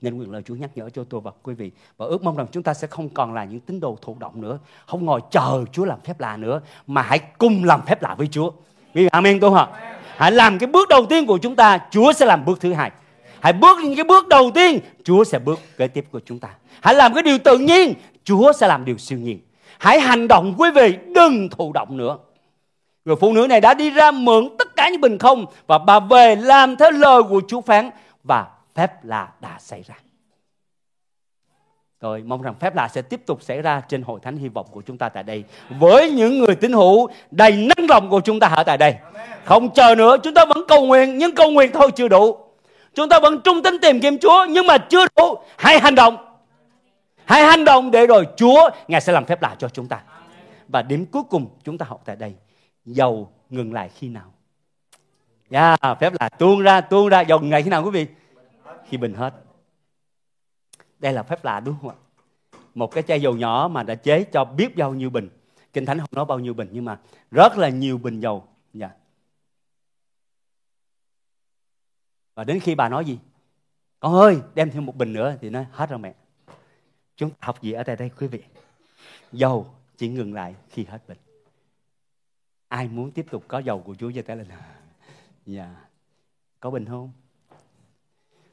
Nên 0.00 0.16
nguyện 0.16 0.30
lời 0.30 0.42
Chúa 0.42 0.54
nhắc 0.54 0.70
nhở 0.74 0.90
cho 0.90 1.04
tôi 1.04 1.20
và 1.20 1.30
quý 1.42 1.54
vị. 1.54 1.70
Và 1.96 2.06
ước 2.06 2.22
mong 2.22 2.36
rằng 2.36 2.46
chúng 2.52 2.62
ta 2.62 2.74
sẽ 2.74 2.86
không 2.86 3.08
còn 3.08 3.34
là 3.34 3.44
những 3.44 3.60
tín 3.60 3.80
đồ 3.80 3.98
thụ 4.02 4.16
động 4.18 4.40
nữa. 4.40 4.58
Không 4.86 5.04
ngồi 5.04 5.20
chờ 5.30 5.64
Chúa 5.72 5.84
làm 5.84 6.00
phép 6.00 6.20
lạ 6.20 6.36
nữa 6.36 6.60
mà 6.86 7.02
hãy 7.02 7.18
cùng 7.38 7.64
làm 7.64 7.82
phép 7.86 8.02
lạ 8.02 8.14
với 8.18 8.26
Chúa. 8.26 8.50
Vì 8.94 9.06
amen 9.06 9.40
tôi 9.40 9.50
hả 9.50 9.96
hãy 10.20 10.32
làm 10.32 10.58
cái 10.58 10.66
bước 10.66 10.88
đầu 10.88 11.06
tiên 11.06 11.26
của 11.26 11.38
chúng 11.38 11.56
ta, 11.56 11.78
Chúa 11.90 12.12
sẽ 12.12 12.26
làm 12.26 12.44
bước 12.44 12.60
thứ 12.60 12.72
hai. 12.72 12.90
Hãy 13.40 13.52
bước 13.52 13.78
những 13.78 13.96
cái 13.96 14.04
bước 14.04 14.28
đầu 14.28 14.50
tiên, 14.54 14.78
Chúa 15.04 15.24
sẽ 15.24 15.38
bước 15.38 15.60
kế 15.78 15.88
tiếp 15.88 16.04
của 16.12 16.20
chúng 16.26 16.38
ta. 16.38 16.48
Hãy 16.80 16.94
làm 16.94 17.14
cái 17.14 17.22
điều 17.22 17.38
tự 17.38 17.58
nhiên, 17.58 17.94
Chúa 18.24 18.52
sẽ 18.52 18.66
làm 18.68 18.84
điều 18.84 18.98
siêu 18.98 19.18
nhiên. 19.18 19.40
Hãy 19.78 20.00
hành 20.00 20.28
động 20.28 20.54
quý 20.58 20.70
vị, 20.74 20.96
đừng 21.14 21.48
thụ 21.48 21.72
động 21.72 21.96
nữa. 21.96 22.16
Người 23.04 23.16
phụ 23.16 23.32
nữ 23.32 23.46
này 23.46 23.60
đã 23.60 23.74
đi 23.74 23.90
ra 23.90 24.10
mượn 24.10 24.48
tất 24.58 24.76
cả 24.76 24.88
những 24.88 25.00
bình 25.00 25.18
không 25.18 25.46
và 25.66 25.78
bà 25.78 26.00
về 26.00 26.36
làm 26.36 26.76
theo 26.76 26.90
lời 26.90 27.22
của 27.22 27.40
Chúa 27.48 27.60
phán 27.60 27.90
và 28.24 28.46
phép 28.74 29.04
lạ 29.04 29.28
đã 29.40 29.56
xảy 29.58 29.82
ra 29.82 29.94
rồi 32.00 32.22
mong 32.22 32.42
rằng 32.42 32.54
phép 32.60 32.74
lạ 32.74 32.88
sẽ 32.88 33.02
tiếp 33.02 33.20
tục 33.26 33.42
xảy 33.42 33.62
ra 33.62 33.82
trên 33.88 34.02
hội 34.02 34.20
thánh 34.22 34.36
hy 34.36 34.48
vọng 34.48 34.66
của 34.70 34.82
chúng 34.86 34.98
ta 34.98 35.08
tại 35.08 35.22
đây 35.22 35.44
với 35.78 36.10
những 36.10 36.38
người 36.38 36.54
tín 36.54 36.72
hữu 36.72 37.08
đầy 37.30 37.52
năng 37.52 37.86
lòng 37.88 38.10
của 38.10 38.20
chúng 38.20 38.40
ta 38.40 38.46
ở 38.46 38.64
tại 38.64 38.78
đây. 38.78 38.96
Không 39.44 39.74
chờ 39.74 39.94
nữa, 39.94 40.16
chúng 40.22 40.34
ta 40.34 40.44
vẫn 40.44 40.58
cầu 40.68 40.86
nguyện 40.86 41.18
nhưng 41.18 41.34
cầu 41.34 41.50
nguyện 41.50 41.70
thôi 41.72 41.90
chưa 41.96 42.08
đủ. 42.08 42.36
Chúng 42.94 43.08
ta 43.08 43.20
vẫn 43.20 43.40
trung 43.44 43.62
tín 43.62 43.78
tìm 43.82 44.00
kiếm 44.00 44.18
Chúa 44.18 44.46
nhưng 44.50 44.66
mà 44.66 44.78
chưa 44.78 45.04
đủ. 45.16 45.34
Hãy 45.56 45.80
hành 45.80 45.94
động. 45.94 46.16
Hãy 47.24 47.44
hành 47.44 47.64
động 47.64 47.90
để 47.90 48.06
rồi 48.06 48.26
Chúa 48.36 48.70
Ngài 48.88 49.00
sẽ 49.00 49.12
làm 49.12 49.24
phép 49.24 49.42
lạ 49.42 49.56
cho 49.58 49.68
chúng 49.68 49.86
ta. 49.86 50.00
Và 50.68 50.82
điểm 50.82 51.06
cuối 51.06 51.22
cùng 51.30 51.46
chúng 51.64 51.78
ta 51.78 51.86
học 51.88 52.02
tại 52.04 52.16
đây. 52.16 52.34
Dầu 52.84 53.28
ngừng 53.50 53.72
lại 53.72 53.90
khi 53.94 54.08
nào? 54.08 54.32
Yeah, 55.50 55.80
phép 56.00 56.12
lạ 56.20 56.28
tuôn 56.28 56.60
ra, 56.60 56.80
tuôn 56.80 57.08
ra. 57.08 57.20
Dầu 57.20 57.38
ngừng 57.38 57.50
lại 57.50 57.62
khi 57.62 57.70
nào 57.70 57.82
quý 57.84 57.90
vị? 57.90 58.06
Khi 58.88 58.96
bình 58.96 59.14
hết. 59.14 59.34
Đây 61.00 61.12
là 61.12 61.22
phép 61.22 61.44
lạ 61.44 61.60
đúng 61.60 61.76
không 61.80 61.90
ạ? 61.90 61.96
Một 62.74 62.92
cái 62.92 63.02
chai 63.02 63.20
dầu 63.20 63.36
nhỏ 63.36 63.68
mà 63.72 63.82
đã 63.82 63.94
chế 63.94 64.24
cho 64.24 64.44
biết 64.44 64.76
bao 64.76 64.94
nhiêu 64.94 65.10
bình. 65.10 65.28
Kinh 65.72 65.86
Thánh 65.86 65.98
không 65.98 66.08
nói 66.12 66.24
bao 66.24 66.38
nhiêu 66.38 66.54
bình 66.54 66.68
nhưng 66.72 66.84
mà 66.84 67.00
rất 67.30 67.58
là 67.58 67.68
nhiều 67.68 67.98
bình 67.98 68.20
dầu. 68.20 68.44
Dạ. 68.74 68.90
Và 72.34 72.44
đến 72.44 72.60
khi 72.60 72.74
bà 72.74 72.88
nói 72.88 73.04
gì? 73.04 73.18
Con 74.00 74.14
ơi, 74.14 74.40
đem 74.54 74.70
thêm 74.70 74.86
một 74.86 74.96
bình 74.96 75.12
nữa 75.12 75.36
thì 75.40 75.50
nói 75.50 75.66
hết 75.72 75.90
rồi 75.90 75.98
mẹ. 75.98 76.14
Chúng 77.16 77.30
ta 77.30 77.36
học 77.40 77.62
gì 77.62 77.72
ở 77.72 77.82
đây 77.82 77.96
đây 77.96 78.10
quý 78.18 78.26
vị? 78.26 78.42
Dầu 79.32 79.74
chỉ 79.96 80.08
ngừng 80.08 80.34
lại 80.34 80.54
khi 80.68 80.84
hết 80.84 81.08
bình. 81.08 81.18
Ai 82.68 82.88
muốn 82.88 83.10
tiếp 83.10 83.26
tục 83.30 83.44
có 83.48 83.58
dầu 83.58 83.82
của 83.82 83.94
Chúa 83.94 84.10
cho 84.14 84.22
tay 84.22 84.36
lên? 84.36 84.46
Dạ. 85.46 85.76
Có 86.60 86.70
bình 86.70 86.84
không? 86.84 87.12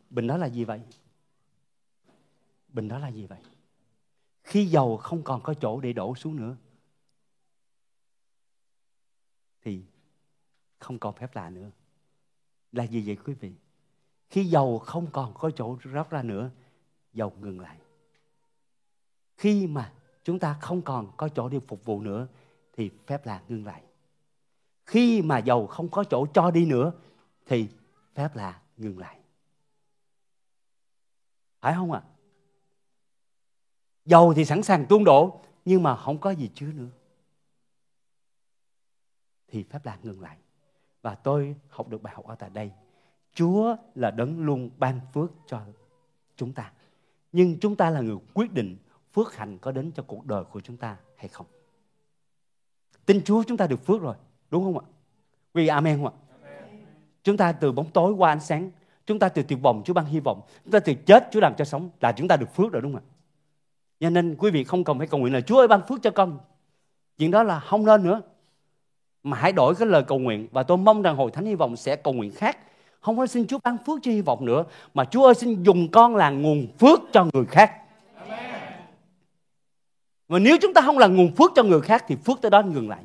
Bình 0.10 0.28
đó 0.28 0.38
là 0.38 0.46
gì 0.46 0.64
vậy? 0.64 0.82
Bình 2.68 2.88
đó 2.88 3.00
là 3.00 3.08
gì 3.08 3.26
vậy? 3.26 3.40
Khi 4.44 4.66
dầu 4.66 4.98
không 4.98 5.24
còn 5.24 5.42
có 5.44 5.54
chỗ 5.54 5.82
để 5.82 5.94
đổ 5.94 6.16
xuống 6.16 6.36
nữa 6.36 6.58
thì 9.62 9.84
không 10.80 11.00
còn 11.00 11.16
phép 11.16 11.36
lạ 11.36 11.50
nữa. 11.50 11.72
Là 12.72 12.84
gì 12.84 13.04
vậy 13.06 13.18
quý 13.26 13.34
vị? 13.34 13.54
Khi 14.30 14.46
dầu 14.46 14.80
không 14.80 15.08
còn 15.12 15.34
có 15.34 15.52
chỗ 15.56 15.78
rót 15.82 16.10
ra 16.10 16.24
nữa, 16.24 16.50
dầu 17.14 17.34
ngừng 17.40 17.60
lại. 17.60 17.78
Khi 19.38 19.68
mà 19.68 19.94
chúng 20.24 20.40
ta 20.40 20.58
không 20.62 20.82
còn 20.82 21.12
có 21.18 21.30
chỗ 21.30 21.50
để 21.50 21.60
phục 21.68 21.86
vụ 21.86 22.02
nữa 22.02 22.28
thì 22.74 22.92
phép 23.08 23.26
lạ 23.26 23.44
ngừng 23.48 23.66
lại. 23.66 23.84
Khi 24.86 25.22
mà 25.22 25.38
dầu 25.38 25.68
không 25.68 25.90
có 25.90 26.04
chỗ 26.04 26.26
cho 26.34 26.52
đi 26.52 26.66
nữa 26.66 26.92
thì 27.46 27.70
phép 28.14 28.36
lạ 28.36 28.62
ngừng 28.78 28.98
lại. 29.00 29.20
Phải 31.60 31.74
không 31.74 31.92
ạ? 31.92 32.02
À? 32.06 32.17
Dầu 34.08 34.34
thì 34.34 34.46
sẵn 34.46 34.64
sàng 34.64 34.86
tuôn 34.86 35.04
đổ 35.04 35.40
nhưng 35.66 35.84
mà 35.84 35.96
không 35.96 36.18
có 36.18 36.32
gì 36.32 36.50
chứa 36.56 36.68
nữa. 36.68 36.90
Thì 39.48 39.64
phép 39.64 39.86
lạ 39.86 39.98
ngừng 40.04 40.22
lại. 40.22 40.38
Và 41.02 41.16
tôi 41.16 41.56
học 41.70 41.90
được 41.90 42.04
bài 42.04 42.14
học 42.16 42.26
ở 42.28 42.36
tại 42.36 42.50
đây. 42.50 42.72
Chúa 43.34 43.76
là 43.96 44.12
đấng 44.12 44.46
luôn 44.46 44.70
ban 44.78 45.00
phước 45.14 45.32
cho 45.48 45.62
chúng 46.36 46.54
ta. 46.54 46.72
Nhưng 47.32 47.60
chúng 47.60 47.76
ta 47.76 47.90
là 47.90 48.02
người 48.02 48.18
quyết 48.34 48.54
định 48.54 48.78
phước 49.14 49.36
hạnh 49.36 49.58
có 49.58 49.72
đến 49.72 49.92
cho 49.92 50.04
cuộc 50.04 50.26
đời 50.26 50.44
của 50.44 50.62
chúng 50.62 50.78
ta 50.78 50.98
hay 51.16 51.28
không. 51.28 51.46
Tin 53.06 53.24
Chúa 53.24 53.44
chúng 53.44 53.58
ta 53.58 53.68
được 53.68 53.86
phước 53.86 54.02
rồi, 54.02 54.16
đúng 54.52 54.64
không 54.64 54.80
ạ? 54.80 54.86
Vì 55.54 55.68
amen 55.68 56.04
không 56.04 56.14
ạ? 56.14 56.16
Chúng 57.24 57.38
ta 57.38 57.52
từ 57.52 57.72
bóng 57.72 57.92
tối 57.92 58.14
qua 58.14 58.32
ánh 58.32 58.40
sáng. 58.40 58.72
Chúng 59.06 59.20
ta 59.20 59.30
từ 59.30 59.44
tuyệt 59.44 59.60
vọng 59.62 59.82
Chúa 59.86 59.94
ban 59.94 60.06
hy 60.06 60.20
vọng. 60.20 60.42
Chúng 60.64 60.72
ta 60.72 60.80
từ 60.80 60.94
chết 60.94 61.28
Chúa 61.32 61.40
làm 61.40 61.56
cho 61.56 61.66
sống 61.66 61.90
là 62.00 62.12
chúng 62.12 62.28
ta 62.28 62.38
được 62.38 62.56
phước 62.56 62.72
rồi 62.72 62.82
đúng 62.82 62.94
không 62.94 63.04
ạ? 63.04 63.17
Cho 64.00 64.10
nên 64.10 64.36
quý 64.36 64.52
vị 64.52 64.64
không 64.64 64.84
cần 64.84 64.98
phải 64.98 65.08
cầu 65.08 65.20
nguyện 65.20 65.34
là 65.34 65.42
Chúa 65.42 65.58
ơi 65.58 65.68
ban 65.68 65.82
phước 65.88 66.02
cho 66.04 66.12
con. 66.12 66.38
Chuyện 67.18 67.32
đó 67.32 67.44
là 67.44 67.60
không 67.60 67.86
nên 67.86 68.04
nữa. 68.04 68.22
Mà 69.24 69.38
hãy 69.38 69.52
đổi 69.52 69.76
cái 69.76 69.88
lời 69.88 70.04
cầu 70.04 70.20
nguyện 70.20 70.48
và 70.52 70.64
tôi 70.64 70.78
mong 70.78 71.02
rằng 71.02 71.16
hội 71.16 71.32
thánh 71.32 71.46
hy 71.46 71.56
vọng 71.56 71.76
sẽ 71.76 71.96
cầu 71.96 72.14
nguyện 72.14 72.32
khác. 72.32 72.58
Không 73.00 73.18
phải 73.18 73.28
xin 73.28 73.48
Chúa 73.48 73.60
ban 73.64 73.78
phước 73.86 74.00
cho 74.02 74.12
hy 74.12 74.22
vọng 74.22 74.46
nữa 74.46 74.64
mà 74.94 75.06
Chúa 75.06 75.26
ơi 75.26 75.36
xin 75.36 75.64
dùng 75.64 75.92
con 75.92 76.16
là 76.16 76.30
nguồn 76.30 76.68
phước 76.80 77.00
cho 77.14 77.26
người 77.34 77.46
khác. 77.46 77.74
Và 80.28 80.40
nếu 80.40 80.58
chúng 80.62 80.74
ta 80.74 80.82
không 80.82 80.98
là 80.98 81.08
nguồn 81.08 81.36
phước 81.36 81.52
cho 81.56 81.64
người 81.64 81.82
khác 81.82 82.06
thì 82.08 82.16
phước 82.16 82.42
tới 82.42 82.52
đó 82.52 82.62
ngừng 82.62 82.90
lại. 82.90 83.04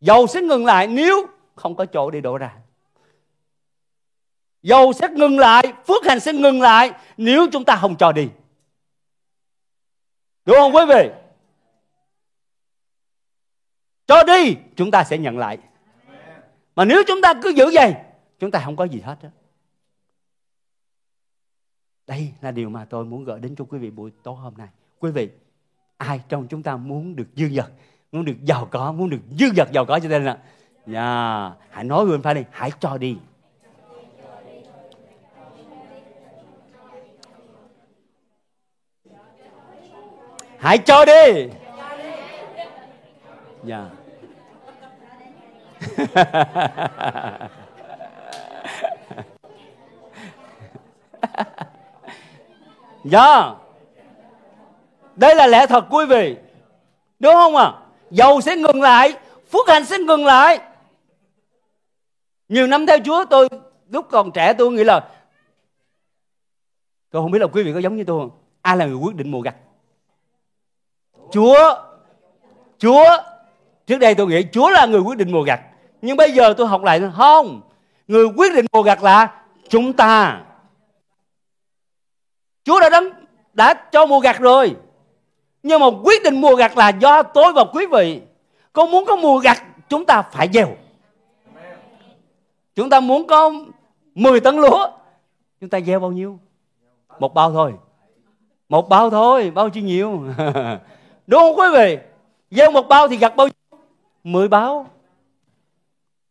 Dầu 0.00 0.26
sẽ 0.26 0.42
ngừng 0.42 0.66
lại 0.66 0.86
nếu 0.86 1.26
không 1.54 1.76
có 1.76 1.86
chỗ 1.86 2.10
để 2.10 2.20
đổ 2.20 2.38
ra. 2.38 2.52
Dầu 4.62 4.92
sẽ 4.92 5.08
ngừng 5.08 5.38
lại, 5.38 5.72
phước 5.86 6.04
hành 6.06 6.20
sẽ 6.20 6.32
ngừng 6.32 6.60
lại 6.60 6.92
nếu 7.16 7.46
chúng 7.52 7.64
ta 7.64 7.76
không 7.76 7.96
cho 7.96 8.12
đi. 8.12 8.28
Đúng 10.50 10.58
không 10.58 10.74
quý 10.74 10.82
vị? 10.88 11.10
Cho 14.06 14.22
đi, 14.22 14.56
chúng 14.76 14.90
ta 14.90 15.04
sẽ 15.04 15.18
nhận 15.18 15.38
lại. 15.38 15.58
Mà 16.76 16.84
nếu 16.84 17.02
chúng 17.06 17.20
ta 17.22 17.34
cứ 17.42 17.48
giữ 17.48 17.70
vậy, 17.74 17.94
chúng 18.38 18.50
ta 18.50 18.62
không 18.64 18.76
có 18.76 18.84
gì 18.84 19.00
hết 19.00 19.16
đó. 19.22 19.28
Đây 22.06 22.32
là 22.40 22.50
điều 22.50 22.70
mà 22.70 22.84
tôi 22.84 23.04
muốn 23.04 23.24
gửi 23.24 23.40
đến 23.40 23.54
cho 23.56 23.64
quý 23.64 23.78
vị 23.78 23.90
buổi 23.90 24.10
tối 24.22 24.36
hôm 24.36 24.54
nay. 24.56 24.68
Quý 24.98 25.10
vị, 25.10 25.28
ai 25.96 26.20
trong 26.28 26.46
chúng 26.48 26.62
ta 26.62 26.76
muốn 26.76 27.16
được 27.16 27.28
dư 27.36 27.48
dật, 27.48 27.72
muốn 28.12 28.24
được 28.24 28.36
giàu 28.44 28.68
có, 28.70 28.92
muốn 28.92 29.10
được 29.10 29.20
dư 29.38 29.46
dật 29.56 29.68
giàu 29.72 29.84
có 29.84 30.00
cho 30.00 30.08
nên 30.08 30.24
là 30.24 30.38
yeah. 30.86 31.58
hãy 31.70 31.84
nói 31.84 32.04
với 32.04 32.14
anh 32.14 32.22
phải 32.22 32.34
đi, 32.34 32.42
hãy 32.50 32.70
cho 32.80 32.98
đi. 32.98 33.16
Hãy 40.60 40.78
cho 40.78 41.04
đi. 41.04 41.48
Dạ. 43.64 43.84
dạ. 53.04 53.54
Đây 55.16 55.34
là 55.34 55.46
lẽ 55.46 55.66
thật 55.66 55.84
quý 55.90 56.06
vị. 56.08 56.36
Đúng 57.18 57.34
không 57.34 57.56
ạ? 57.56 57.64
À? 57.64 57.72
Dầu 58.10 58.40
sẽ 58.40 58.56
ngừng 58.56 58.82
lại, 58.82 59.14
phước 59.52 59.68
hạnh 59.68 59.84
sẽ 59.84 59.98
ngừng 59.98 60.26
lại. 60.26 60.58
Nhiều 62.48 62.66
năm 62.66 62.86
theo 62.86 62.98
Chúa 63.04 63.24
tôi 63.24 63.48
lúc 63.90 64.06
còn 64.10 64.32
trẻ 64.32 64.52
tôi 64.52 64.72
nghĩ 64.72 64.84
là 64.84 65.08
tôi 67.10 67.22
không 67.22 67.30
biết 67.30 67.38
là 67.38 67.46
quý 67.46 67.62
vị 67.62 67.72
có 67.72 67.78
giống 67.78 67.96
như 67.96 68.04
tôi 68.04 68.20
không? 68.20 68.30
Ai 68.62 68.76
là 68.76 68.86
người 68.86 68.96
quyết 68.96 69.14
định 69.14 69.30
mùa 69.30 69.40
gặt? 69.40 69.54
Chúa 71.32 71.74
Chúa, 72.80 73.04
Trước 73.86 73.98
đây 73.98 74.14
tôi 74.14 74.26
nghĩ 74.26 74.44
Chúa 74.52 74.70
là 74.70 74.86
người 74.86 75.00
quyết 75.00 75.18
định 75.18 75.32
mùa 75.32 75.42
gặt, 75.42 75.60
Nhưng 76.02 76.16
bây 76.16 76.32
giờ 76.32 76.54
tôi 76.56 76.66
học 76.66 76.82
lại 76.82 77.02
Không, 77.16 77.60
Người 78.08 78.26
quyết 78.36 78.54
định 78.54 78.66
mùa 78.72 78.82
gặt 78.82 79.02
là 79.02 79.42
chúng 79.68 79.92
ta. 79.92 80.40
Chúa 82.64 82.80
đã 82.80 82.90
đấng, 82.90 83.10
đã 83.52 83.74
cho 83.74 84.06
mùa 84.06 84.20
gặt 84.20 84.40
rồi, 84.40 84.76
Nhưng 85.62 85.80
mà 85.80 85.86
quyết 86.04 86.22
định 86.24 86.40
mùa 86.40 86.54
gặt 86.54 86.76
là 86.76 86.88
do 86.88 87.22
tôi 87.22 87.52
và 87.52 87.64
quý 87.72 87.86
vị. 87.86 88.20
Con 88.72 88.90
muốn 88.90 89.04
có 89.04 89.16
mùa 89.16 89.38
gặt, 89.38 89.62
Chúng 89.88 90.04
ta 90.06 90.22
phải 90.22 90.48
gieo. 90.52 90.68
Chúng 92.74 92.90
ta 92.90 93.00
muốn 93.00 93.26
có 93.26 93.52
10 94.14 94.40
tấn 94.40 94.56
lúa, 94.56 94.88
Chúng 95.60 95.70
ta 95.70 95.80
gieo 95.80 96.00
bao 96.00 96.12
nhiêu? 96.12 96.38
Một 97.18 97.34
bao 97.34 97.52
thôi. 97.52 97.74
Một 98.68 98.88
bao 98.88 99.10
thôi, 99.10 99.50
Bao 99.54 99.68
nhiêu 99.68 99.84
nhiều 99.84 100.24
Đúng 101.30 101.40
không 101.40 101.58
quý 101.58 101.66
vị? 101.74 101.98
Gieo 102.50 102.70
một 102.70 102.88
bao 102.88 103.08
thì 103.08 103.16
gặt 103.16 103.36
bao 103.36 103.46
nhiêu? 103.46 103.80
Mười 104.24 104.48
bao. 104.48 104.86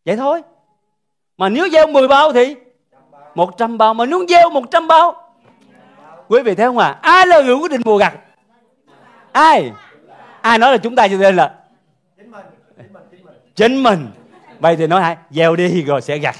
Vậy 0.05 0.17
thôi. 0.17 0.41
Mà 1.37 1.49
nếu 1.49 1.69
gieo 1.69 1.87
mười 1.87 2.07
bao 2.07 2.33
thì 2.33 2.55
một 3.35 3.57
trăm 3.57 3.77
bao. 3.77 3.93
Mà 3.93 4.05
nếu 4.05 4.25
gieo 4.29 4.49
một 4.49 4.63
trăm 4.71 4.87
bao, 4.87 5.29
Quý 6.27 6.41
vị 6.41 6.55
thấy 6.55 6.65
không 6.65 6.77
à? 6.77 6.99
Ai 7.01 7.27
là 7.27 7.41
người 7.41 7.55
quyết 7.55 7.71
định 7.71 7.81
mùa 7.85 7.97
gặt? 7.97 8.13
Ai? 9.31 9.71
Ai 10.41 10.57
nói 10.57 10.71
là 10.71 10.77
chúng 10.77 10.95
ta 10.95 11.07
cho 11.07 11.17
nên 11.17 11.35
là 11.35 11.55
chính 13.55 13.83
mình. 13.83 14.07
Vậy 14.59 14.75
thì 14.75 14.87
nói 14.87 15.01
hả? 15.01 15.17
Gieo 15.29 15.55
đi 15.55 15.81
rồi 15.81 16.01
sẽ 16.01 16.17
gặt. 16.17 16.35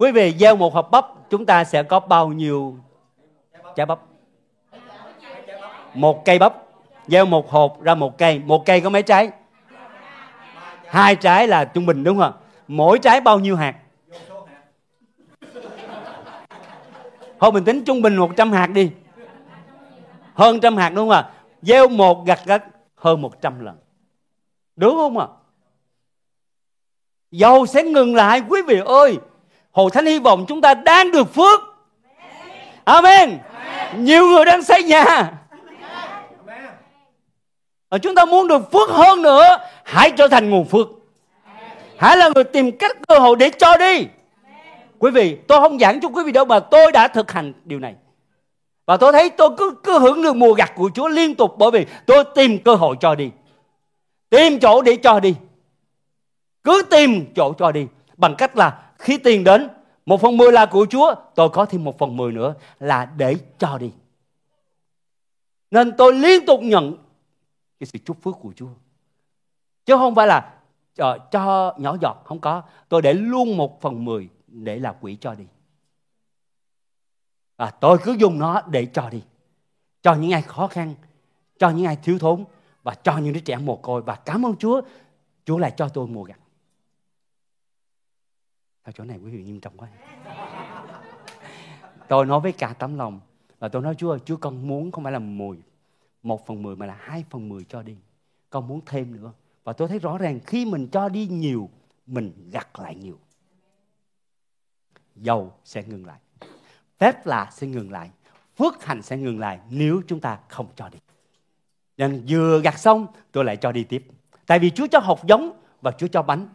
Quý 0.00 0.12
vị 0.12 0.34
gieo 0.38 0.56
một 0.56 0.74
hộp 0.74 0.90
bắp, 0.90 1.06
chúng 1.30 1.46
ta 1.46 1.64
sẽ 1.64 1.82
có 1.82 2.00
bao 2.00 2.28
nhiêu 2.28 2.76
trái 3.76 3.86
bắp? 3.86 3.98
Một 5.94 6.24
cây 6.24 6.38
bắp. 6.38 6.54
Gieo 7.06 7.26
một 7.26 7.50
hộp 7.50 7.82
ra 7.82 7.94
một 7.94 8.18
cây. 8.18 8.38
Một 8.38 8.66
cây 8.66 8.80
có 8.80 8.90
mấy 8.90 9.02
trái? 9.02 9.30
Hai 10.86 11.16
trái 11.16 11.46
là 11.46 11.64
trung 11.64 11.86
bình, 11.86 12.04
đúng 12.04 12.18
không? 12.18 12.32
Mỗi 12.68 12.98
trái 12.98 13.20
bao 13.20 13.38
nhiêu 13.38 13.56
hạt? 13.56 13.74
Thôi 17.40 17.52
mình 17.52 17.64
tính 17.64 17.84
trung 17.84 18.02
bình 18.02 18.16
100 18.16 18.52
hạt 18.52 18.66
đi. 18.66 18.90
Hơn 20.34 20.60
trăm 20.60 20.76
hạt 20.76 20.88
đúng 20.88 21.08
không 21.08 21.16
ạ? 21.16 21.30
Gieo 21.62 21.88
một 21.88 22.26
gặt 22.26 22.40
gặt 22.44 22.64
hơn 22.96 23.22
100 23.22 23.64
lần. 23.64 23.76
Đúng 24.76 24.94
không 24.94 25.18
ạ? 25.18 25.26
Dầu 27.30 27.66
sẽ 27.66 27.82
ngừng 27.82 28.14
lại 28.14 28.42
quý 28.48 28.62
vị 28.66 28.80
ơi 28.84 29.18
Hội 29.72 29.90
Thánh 29.90 30.06
hy 30.06 30.18
vọng 30.18 30.44
chúng 30.48 30.60
ta 30.60 30.74
đang 30.74 31.10
được 31.10 31.34
phước. 31.34 31.60
Amen. 32.84 33.38
Amen. 33.38 34.04
Nhiều 34.04 34.28
người 34.28 34.44
đang 34.44 34.62
xây 34.62 34.82
nhà. 34.82 35.32
Và 37.90 37.98
chúng 37.98 38.14
ta 38.14 38.24
muốn 38.24 38.48
được 38.48 38.72
phước 38.72 38.90
hơn 38.90 39.22
nữa, 39.22 39.56
hãy 39.84 40.10
trở 40.10 40.28
thành 40.28 40.50
nguồn 40.50 40.64
phước. 40.64 40.88
Hãy 41.98 42.16
là 42.16 42.30
người 42.34 42.44
tìm 42.44 42.78
cách 42.78 42.96
cơ 43.08 43.18
hội 43.18 43.36
để 43.36 43.50
cho 43.58 43.76
đi. 43.76 44.06
Quý 44.98 45.10
vị, 45.10 45.36
tôi 45.48 45.60
không 45.60 45.78
giảng 45.78 46.00
cho 46.00 46.08
quý 46.08 46.22
vị 46.24 46.32
đâu 46.32 46.44
mà 46.44 46.60
tôi 46.60 46.92
đã 46.92 47.08
thực 47.08 47.32
hành 47.32 47.52
điều 47.64 47.78
này. 47.78 47.94
Và 48.86 48.96
tôi 48.96 49.12
thấy 49.12 49.30
tôi 49.30 49.50
cứ 49.58 49.74
cứ 49.84 49.98
hưởng 49.98 50.22
được 50.22 50.36
mùa 50.36 50.52
gặt 50.52 50.72
của 50.76 50.90
Chúa 50.94 51.08
liên 51.08 51.34
tục 51.34 51.54
bởi 51.58 51.70
vì 51.70 51.86
tôi 52.06 52.24
tìm 52.34 52.58
cơ 52.58 52.74
hội 52.74 52.96
cho 53.00 53.14
đi. 53.14 53.30
Tìm 54.30 54.60
chỗ 54.60 54.82
để 54.82 54.96
cho 54.96 55.20
đi. 55.20 55.34
Cứ 56.64 56.82
tìm 56.90 57.32
chỗ 57.36 57.52
cho 57.52 57.72
đi 57.72 57.86
bằng 58.16 58.34
cách 58.34 58.56
là 58.56 58.72
khi 59.00 59.18
tiền 59.18 59.44
đến, 59.44 59.68
một 60.06 60.20
phần 60.20 60.36
mười 60.36 60.52
là 60.52 60.66
của 60.66 60.86
Chúa, 60.90 61.14
tôi 61.34 61.50
có 61.50 61.64
thêm 61.64 61.84
một 61.84 61.98
phần 61.98 62.16
mười 62.16 62.32
nữa 62.32 62.54
là 62.78 63.04
để 63.04 63.34
cho 63.58 63.78
đi. 63.78 63.92
Nên 65.70 65.92
tôi 65.98 66.14
liên 66.14 66.46
tục 66.46 66.60
nhận 66.62 66.96
cái 67.80 67.86
sự 67.86 67.98
chúc 68.04 68.22
phước 68.22 68.34
của 68.40 68.52
Chúa. 68.56 68.68
Chứ 69.86 69.96
không 69.96 70.14
phải 70.14 70.26
là 70.26 70.54
cho, 70.94 71.18
cho 71.30 71.74
nhỏ 71.78 71.96
giọt, 72.00 72.22
không 72.24 72.40
có. 72.40 72.62
Tôi 72.88 73.02
để 73.02 73.12
luôn 73.12 73.56
một 73.56 73.80
phần 73.80 74.04
mười 74.04 74.28
để 74.46 74.78
là 74.78 74.92
quỹ 74.92 75.16
cho 75.20 75.34
đi. 75.34 75.44
Và 77.56 77.70
tôi 77.70 77.98
cứ 78.02 78.12
dùng 78.12 78.38
nó 78.38 78.62
để 78.70 78.86
cho 78.86 79.10
đi. 79.10 79.22
Cho 80.02 80.14
những 80.14 80.32
ai 80.32 80.42
khó 80.42 80.66
khăn, 80.66 80.94
cho 81.58 81.70
những 81.70 81.86
ai 81.86 81.96
thiếu 81.96 82.18
thốn 82.18 82.44
và 82.82 82.94
cho 82.94 83.18
những 83.18 83.32
đứa 83.32 83.40
trẻ 83.40 83.56
mồ 83.56 83.76
côi. 83.76 84.02
Và 84.02 84.14
cảm 84.14 84.46
ơn 84.46 84.56
Chúa, 84.56 84.80
Chúa 85.44 85.58
lại 85.58 85.72
cho 85.76 85.88
tôi 85.88 86.06
mùa 86.06 86.22
gặt. 86.22 86.39
Sao 88.84 88.92
chỗ 88.92 89.04
này 89.04 89.18
quý 89.24 89.30
vị 89.30 89.42
nghiêm 89.42 89.60
trọng 89.60 89.76
quá. 89.76 89.88
Tôi 92.08 92.26
nói 92.26 92.40
với 92.40 92.52
cả 92.52 92.74
tấm 92.78 92.98
lòng 92.98 93.20
và 93.58 93.68
tôi 93.68 93.82
nói 93.82 93.94
Chúa 93.94 94.10
ơi, 94.10 94.18
Chúa 94.24 94.36
con 94.36 94.68
muốn 94.68 94.92
không 94.92 95.04
phải 95.04 95.12
là 95.12 95.18
mùi 95.18 95.56
một 96.22 96.46
phần 96.46 96.62
mười 96.62 96.76
mà 96.76 96.86
là 96.86 96.96
hai 97.00 97.24
phần 97.30 97.48
mười 97.48 97.64
cho 97.64 97.82
đi. 97.82 97.96
Con 98.50 98.68
muốn 98.68 98.80
thêm 98.86 99.16
nữa. 99.16 99.32
Và 99.64 99.72
tôi 99.72 99.88
thấy 99.88 99.98
rõ 99.98 100.18
ràng 100.18 100.40
khi 100.46 100.64
mình 100.64 100.88
cho 100.92 101.08
đi 101.08 101.26
nhiều, 101.26 101.70
mình 102.06 102.50
gặt 102.52 102.78
lại 102.78 102.94
nhiều. 102.94 103.18
Dầu 105.16 105.52
sẽ 105.64 105.82
ngừng 105.82 106.06
lại. 106.06 106.20
Phép 106.98 107.26
lạ 107.26 107.50
sẽ 107.52 107.66
ngừng 107.66 107.90
lại. 107.90 108.10
Phước 108.56 108.84
hành 108.84 109.02
sẽ 109.02 109.16
ngừng 109.16 109.38
lại 109.38 109.60
nếu 109.70 110.02
chúng 110.06 110.20
ta 110.20 110.38
không 110.48 110.66
cho 110.76 110.88
đi. 110.88 110.98
Nên 111.96 112.24
vừa 112.28 112.60
gặt 112.60 112.78
xong 112.78 113.06
tôi 113.32 113.44
lại 113.44 113.56
cho 113.56 113.72
đi 113.72 113.84
tiếp. 113.84 114.06
Tại 114.46 114.58
vì 114.58 114.70
Chúa 114.70 114.86
cho 114.86 114.98
hột 114.98 115.26
giống 115.26 115.60
và 115.80 115.90
Chúa 115.90 116.06
cho 116.06 116.22
bánh. 116.22 116.48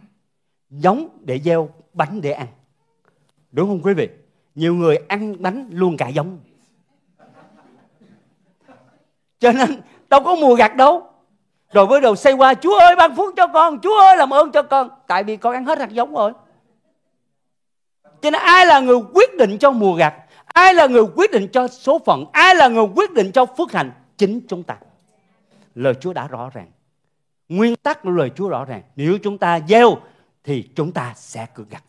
Giống 0.70 1.18
để 1.22 1.40
gieo 1.40 1.70
bánh 1.96 2.22
để 2.22 2.32
ăn. 2.32 2.48
Đúng 3.52 3.68
không 3.70 3.82
quý 3.84 3.94
vị? 3.94 4.10
Nhiều 4.56 4.74
người 4.74 4.98
ăn 5.08 5.42
bánh 5.42 5.70
luôn 5.72 5.98
cả 5.98 6.08
giống. 6.08 6.40
Cho 9.40 9.52
nên 9.52 9.82
đâu 10.10 10.22
có 10.24 10.36
mùa 10.36 10.56
gặt 10.56 10.76
đâu. 10.76 11.10
Rồi 11.74 11.86
với 11.86 12.02
đầu 12.02 12.16
xây 12.16 12.34
qua, 12.34 12.54
Chúa 12.54 12.78
ơi 12.80 12.96
ban 12.96 13.16
phước 13.16 13.34
cho 13.38 13.48
con, 13.48 13.80
Chúa 13.84 14.00
ơi 14.00 14.18
làm 14.18 14.34
ơn 14.34 14.52
cho 14.52 14.62
con. 14.62 14.90
Tại 15.08 15.24
vì 15.24 15.38
con 15.38 15.54
ăn 15.54 15.66
hết 15.66 15.80
hạt 15.80 15.90
giống 15.90 16.16
rồi. 16.16 16.34
cho 18.22 18.32
nên 18.32 18.42
ai 18.42 18.66
là 18.66 18.80
người 18.80 18.98
quyết 19.14 19.30
định 19.38 19.58
cho 19.58 19.72
mùa 19.72 19.96
gặt 19.96 20.14
ai 20.46 20.74
là 20.74 20.88
người 20.88 21.04
quyết 21.16 21.32
định 21.32 21.48
cho 21.48 21.68
số 21.68 22.00
phận 22.06 22.26
ai 22.32 22.56
là 22.56 22.68
người 22.68 22.86
quyết 22.96 23.12
định 23.12 23.32
cho 23.32 23.46
phước 23.46 23.72
hạnh 23.72 23.92
chính 24.18 24.42
chúng 24.48 24.64
ta 24.64 24.78
lời 25.76 25.94
Chúa 26.00 26.14
đã 26.14 26.28
rõ 26.28 26.50
ràng 26.54 26.72
nguyên 27.50 27.76
tắc 27.76 28.02
của 28.02 28.10
lời 28.10 28.32
Chúa 28.36 28.50
rõ 28.50 28.66
ràng 28.66 28.82
nếu 28.96 29.18
chúng 29.24 29.38
ta 29.38 29.60
gieo 29.68 29.98
thì 30.46 30.70
chúng 30.76 30.92
ta 30.92 31.14
sẽ 31.16 31.48
cứ 31.56 31.66
gặt 31.70 31.84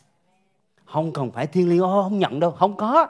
không 0.87 1.13
cần 1.13 1.31
phải 1.31 1.47
thiên 1.47 1.69
liêng 1.69 1.81
không 1.81 2.19
nhận 2.19 2.41
đâu 2.41 2.51
không 2.51 2.77
có. 2.77 3.09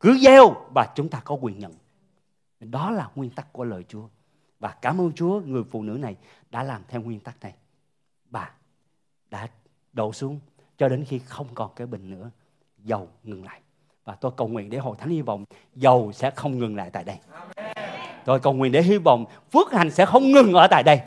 Cứ 0.00 0.18
gieo 0.18 0.54
và 0.74 0.86
chúng 0.94 1.08
ta 1.08 1.20
có 1.24 1.34
quyền 1.34 1.58
nhận. 1.58 1.72
Đó 2.60 2.90
là 2.90 3.08
nguyên 3.14 3.30
tắc 3.30 3.52
của 3.52 3.64
lời 3.64 3.84
Chúa. 3.88 4.08
Và 4.60 4.68
cảm 4.82 5.00
ơn 5.00 5.12
Chúa 5.12 5.40
người 5.40 5.62
phụ 5.70 5.82
nữ 5.82 5.92
này 5.92 6.16
đã 6.50 6.62
làm 6.62 6.82
theo 6.88 7.00
nguyên 7.00 7.20
tắc 7.20 7.40
này. 7.42 7.54
Bà 8.30 8.50
đã 9.30 9.48
đổ 9.92 10.12
xuống 10.12 10.40
cho 10.78 10.88
đến 10.88 11.04
khi 11.08 11.18
không 11.18 11.46
còn 11.54 11.70
cái 11.76 11.86
bình 11.86 12.10
nữa. 12.10 12.30
Dầu 12.78 13.08
ngừng 13.22 13.44
lại. 13.44 13.60
Và 14.04 14.14
tôi 14.14 14.32
cầu 14.36 14.48
nguyện 14.48 14.70
để 14.70 14.78
hội 14.78 14.96
thánh 14.98 15.10
hy 15.10 15.22
vọng 15.22 15.44
dầu 15.74 16.12
sẽ 16.12 16.30
không 16.30 16.58
ngừng 16.58 16.76
lại 16.76 16.90
tại 16.90 17.04
đây. 17.04 17.16
Tôi 18.24 18.40
cầu 18.40 18.52
nguyện 18.52 18.72
để 18.72 18.82
hy 18.82 18.98
vọng 18.98 19.24
phước 19.52 19.72
hành 19.72 19.90
sẽ 19.90 20.06
không 20.06 20.32
ngừng 20.32 20.52
ở 20.52 20.66
tại 20.70 20.82
đây 20.82 21.00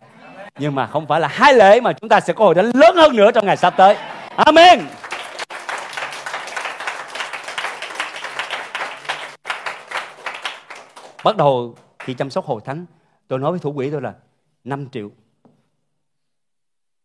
nhưng 0.60 0.76
mà 0.76 0.88
không 0.88 1.08
phải 1.08 1.20
là 1.20 1.28
hai 1.28 1.54
lễ 1.54 1.82
mà 1.82 1.94
chúng 1.94 2.10
ta 2.10 2.20
sẽ 2.20 2.34
có 2.34 2.46
hội 2.46 2.56
thánh 2.56 2.72
lớn 2.74 2.96
hơn 2.96 3.16
nữa 3.16 3.32
trong 3.32 3.46
ngày 3.46 3.58
sắp 3.58 3.74
tới. 3.78 3.96
Amen. 4.36 4.80
Bắt 11.24 11.38
đầu 11.38 11.76
khi 12.00 12.14
chăm 12.14 12.30
sóc 12.30 12.46
hội 12.46 12.62
thánh, 12.66 12.86
tôi 13.28 13.40
nói 13.40 13.52
với 13.52 13.60
thủ 13.60 13.74
quỹ 13.74 13.92
tôi 13.92 14.02
là 14.02 14.14
5 14.64 14.90
triệu 14.90 15.12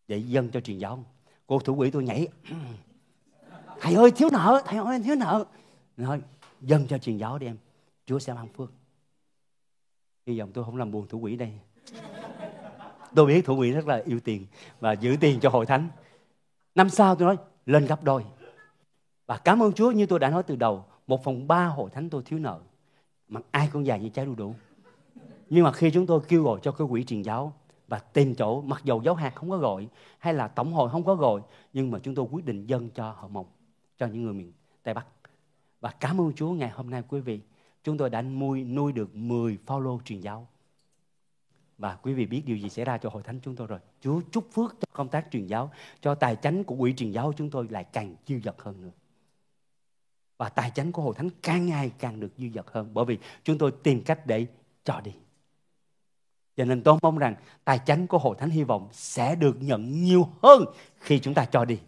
để 0.09 0.17
dân 0.17 0.51
cho 0.51 0.61
truyền 0.61 0.79
giáo. 0.79 1.05
Cô 1.47 1.59
thủ 1.59 1.77
quỹ 1.77 1.91
tôi 1.91 2.05
nhảy, 2.05 2.29
thầy 3.81 3.95
ơi, 3.95 4.11
thiếu 4.11 4.29
nợ, 4.33 4.63
thầy 4.67 4.79
ơi, 4.79 5.01
thiếu 5.05 5.15
nợ. 5.15 5.45
Nói 5.97 6.21
dân 6.61 6.87
cho 6.87 6.99
truyền 6.99 7.17
giáo 7.17 7.39
đi 7.39 7.47
em, 7.47 7.57
chúa 8.07 8.19
sẽ 8.19 8.35
ban 8.35 8.49
phước. 8.49 8.73
Hy 10.27 10.39
vọng 10.39 10.51
tôi 10.55 10.65
không 10.65 10.77
làm 10.77 10.91
buồn 10.91 11.07
thủ 11.09 11.21
quỹ 11.21 11.37
đây 11.37 11.53
tôi 13.15 13.27
biết 13.27 13.45
thủ 13.45 13.57
quỹ 13.57 13.71
rất 13.71 13.87
là 13.87 14.03
yêu 14.07 14.21
tiền 14.21 14.47
và 14.81 14.93
giữ 14.93 15.17
tiền 15.21 15.41
cho 15.41 15.51
hội 15.51 15.67
thánh. 15.67 15.89
Năm 16.75 16.89
sau 16.89 17.15
tôi 17.15 17.27
nói, 17.27 17.37
lên 17.67 17.87
gấp 17.87 18.05
đôi. 18.05 18.25
Và 19.27 19.39
cảm 19.39 19.63
ơn 19.63 19.73
chúa 19.73 19.91
như 19.91 20.07
tôi 20.07 20.19
đã 20.19 20.31
nói 20.31 20.43
từ 20.43 20.57
đầu, 20.57 20.85
một 21.07 21.25
phần 21.25 21.49
ba 21.49 21.67
hội 21.67 21.91
thánh 21.91 22.11
tôi 22.11 22.23
thiếu 22.25 22.39
nợ. 22.39 22.61
Mà 23.29 23.41
ai 23.51 23.69
cũng 23.73 23.87
dài 23.87 24.01
như 24.01 24.09
trái 24.09 24.27
đu 24.27 24.35
đủ. 24.35 24.55
Nhưng 25.51 25.65
mà 25.65 25.73
khi 25.73 25.91
chúng 25.91 26.07
tôi 26.07 26.21
kêu 26.29 26.43
gọi 26.43 26.61
cho 26.63 26.73
cái 26.73 26.87
quỹ 26.91 27.05
truyền 27.05 27.23
giáo 27.23 27.53
và 27.89 27.99
tìm 27.99 28.35
chỗ, 28.35 28.61
mặc 28.61 28.85
dầu 28.85 29.03
giáo 29.05 29.15
hạt 29.15 29.35
không 29.35 29.51
có 29.51 29.57
gọi 29.57 29.89
hay 30.19 30.35
là 30.35 30.49
tổng 30.49 30.73
hội 30.73 30.91
không 30.91 31.05
có 31.05 31.15
gọi, 31.15 31.41
nhưng 31.73 31.91
mà 31.91 31.99
chúng 31.99 32.15
tôi 32.15 32.27
quyết 32.31 32.45
định 32.45 32.67
dâng 32.67 32.91
cho 32.91 33.11
họ 33.11 33.29
mộng 33.29 33.47
cho 33.99 34.07
những 34.07 34.23
người 34.23 34.33
miền 34.33 34.53
Tây 34.83 34.95
Bắc. 34.95 35.07
Và 35.81 35.91
cảm 36.01 36.21
ơn 36.21 36.33
Chúa, 36.37 36.51
ngày 36.51 36.71
hôm 36.71 36.91
nay 36.91 37.03
quý 37.09 37.21
vị, 37.21 37.41
chúng 37.85 37.99
tôi 37.99 38.11
đã 38.11 38.23
nuôi 38.23 38.65
nuôi 38.65 38.93
được 38.93 39.15
10 39.15 39.59
follow 39.67 39.99
truyền 40.05 40.21
giáo 40.21 40.47
và 41.83 41.97
quý 42.03 42.13
vị 42.13 42.27
biết 42.27 42.43
điều 42.47 42.57
gì 42.57 42.69
xảy 42.69 42.85
ra 42.85 42.99
cho 42.99 43.11
hội 43.11 43.23
thánh 43.23 43.41
chúng 43.43 43.57
tôi 43.57 43.67
rồi. 43.67 43.79
Chúa 44.01 44.21
chúc 44.33 44.49
phước 44.53 44.77
cho 44.81 44.87
công 44.93 45.09
tác 45.09 45.27
truyền 45.31 45.47
giáo, 45.47 45.71
cho 46.01 46.15
tài 46.15 46.37
chánh 46.37 46.65
của 46.65 46.77
quỹ 46.77 46.93
truyền 46.93 47.11
giáo 47.11 47.33
chúng 47.37 47.51
tôi 47.51 47.67
lại 47.71 47.85
càng 47.85 48.15
dư 48.27 48.41
dật 48.45 48.55
hơn 48.59 48.83
nữa. 48.83 48.91
Và 50.39 50.49
tài 50.49 50.71
chánh 50.71 50.93
của 50.93 51.03
hội 51.03 51.15
thánh 51.15 51.29
càng 51.43 51.67
ngày 51.67 51.93
càng 51.99 52.21
được 52.21 52.33
dư 52.39 52.49
dật 52.55 52.67
hơn, 52.73 52.91
bởi 52.95 53.05
vì 53.05 53.19
chúng 53.45 53.59
tôi 53.59 53.73
tìm 53.83 54.03
cách 54.03 54.27
để 54.27 54.47
cho 54.85 55.01
đi. 55.01 55.13
Cho 56.57 56.65
nên 56.65 56.83
tôi 56.83 56.99
mong 57.03 57.19
rằng 57.19 57.35
tài 57.65 57.79
chánh 57.87 58.07
của 58.07 58.19
hội 58.19 58.37
thánh 58.39 58.51
hy 58.51 58.63
vọng 58.63 58.89
sẽ 58.93 59.35
được 59.35 59.57
nhận 59.61 60.05
nhiều 60.05 60.29
hơn 60.43 60.65
khi 60.99 61.19
chúng 61.19 61.35
ta 61.35 61.45
cho 61.45 61.65
đi. 61.65 61.79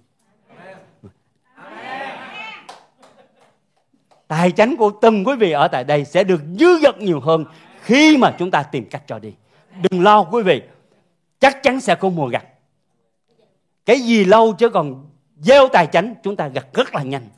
Tài 4.29 4.53
chánh 4.53 4.77
của 4.77 4.93
từng 5.03 5.25
quý 5.25 5.37
vị 5.37 5.51
ở 5.51 5.69
tại 5.69 5.85
đây 5.85 6.05
sẽ 6.05 6.25
được 6.25 6.43
dư 6.59 6.79
dật 6.83 6.99
nhiều 6.99 7.21
hơn 7.21 7.45
khi 7.81 8.17
mà 8.17 8.37
chúng 8.39 8.51
ta 8.51 8.63
tìm 8.63 8.89
cách 8.91 9.03
cho 9.07 9.19
đi 9.19 9.35
đừng 9.83 10.03
lo 10.03 10.23
quý 10.23 10.43
vị. 10.43 10.63
Chắc 11.41 11.63
chắn 11.63 11.81
sẽ 11.81 11.95
có 11.95 12.09
mùa 12.09 12.29
gặt. 12.29 12.45
Cái 13.87 14.01
gì 14.01 14.25
lâu 14.25 14.53
chứ 14.53 14.69
còn 14.69 15.07
gieo 15.41 15.69
tài 15.73 15.87
chánh 15.87 16.15
chúng 16.23 16.37
ta 16.37 16.49
gặt 16.49 16.67
rất 16.75 16.95
là 16.95 17.03
nhanh. 17.03 17.29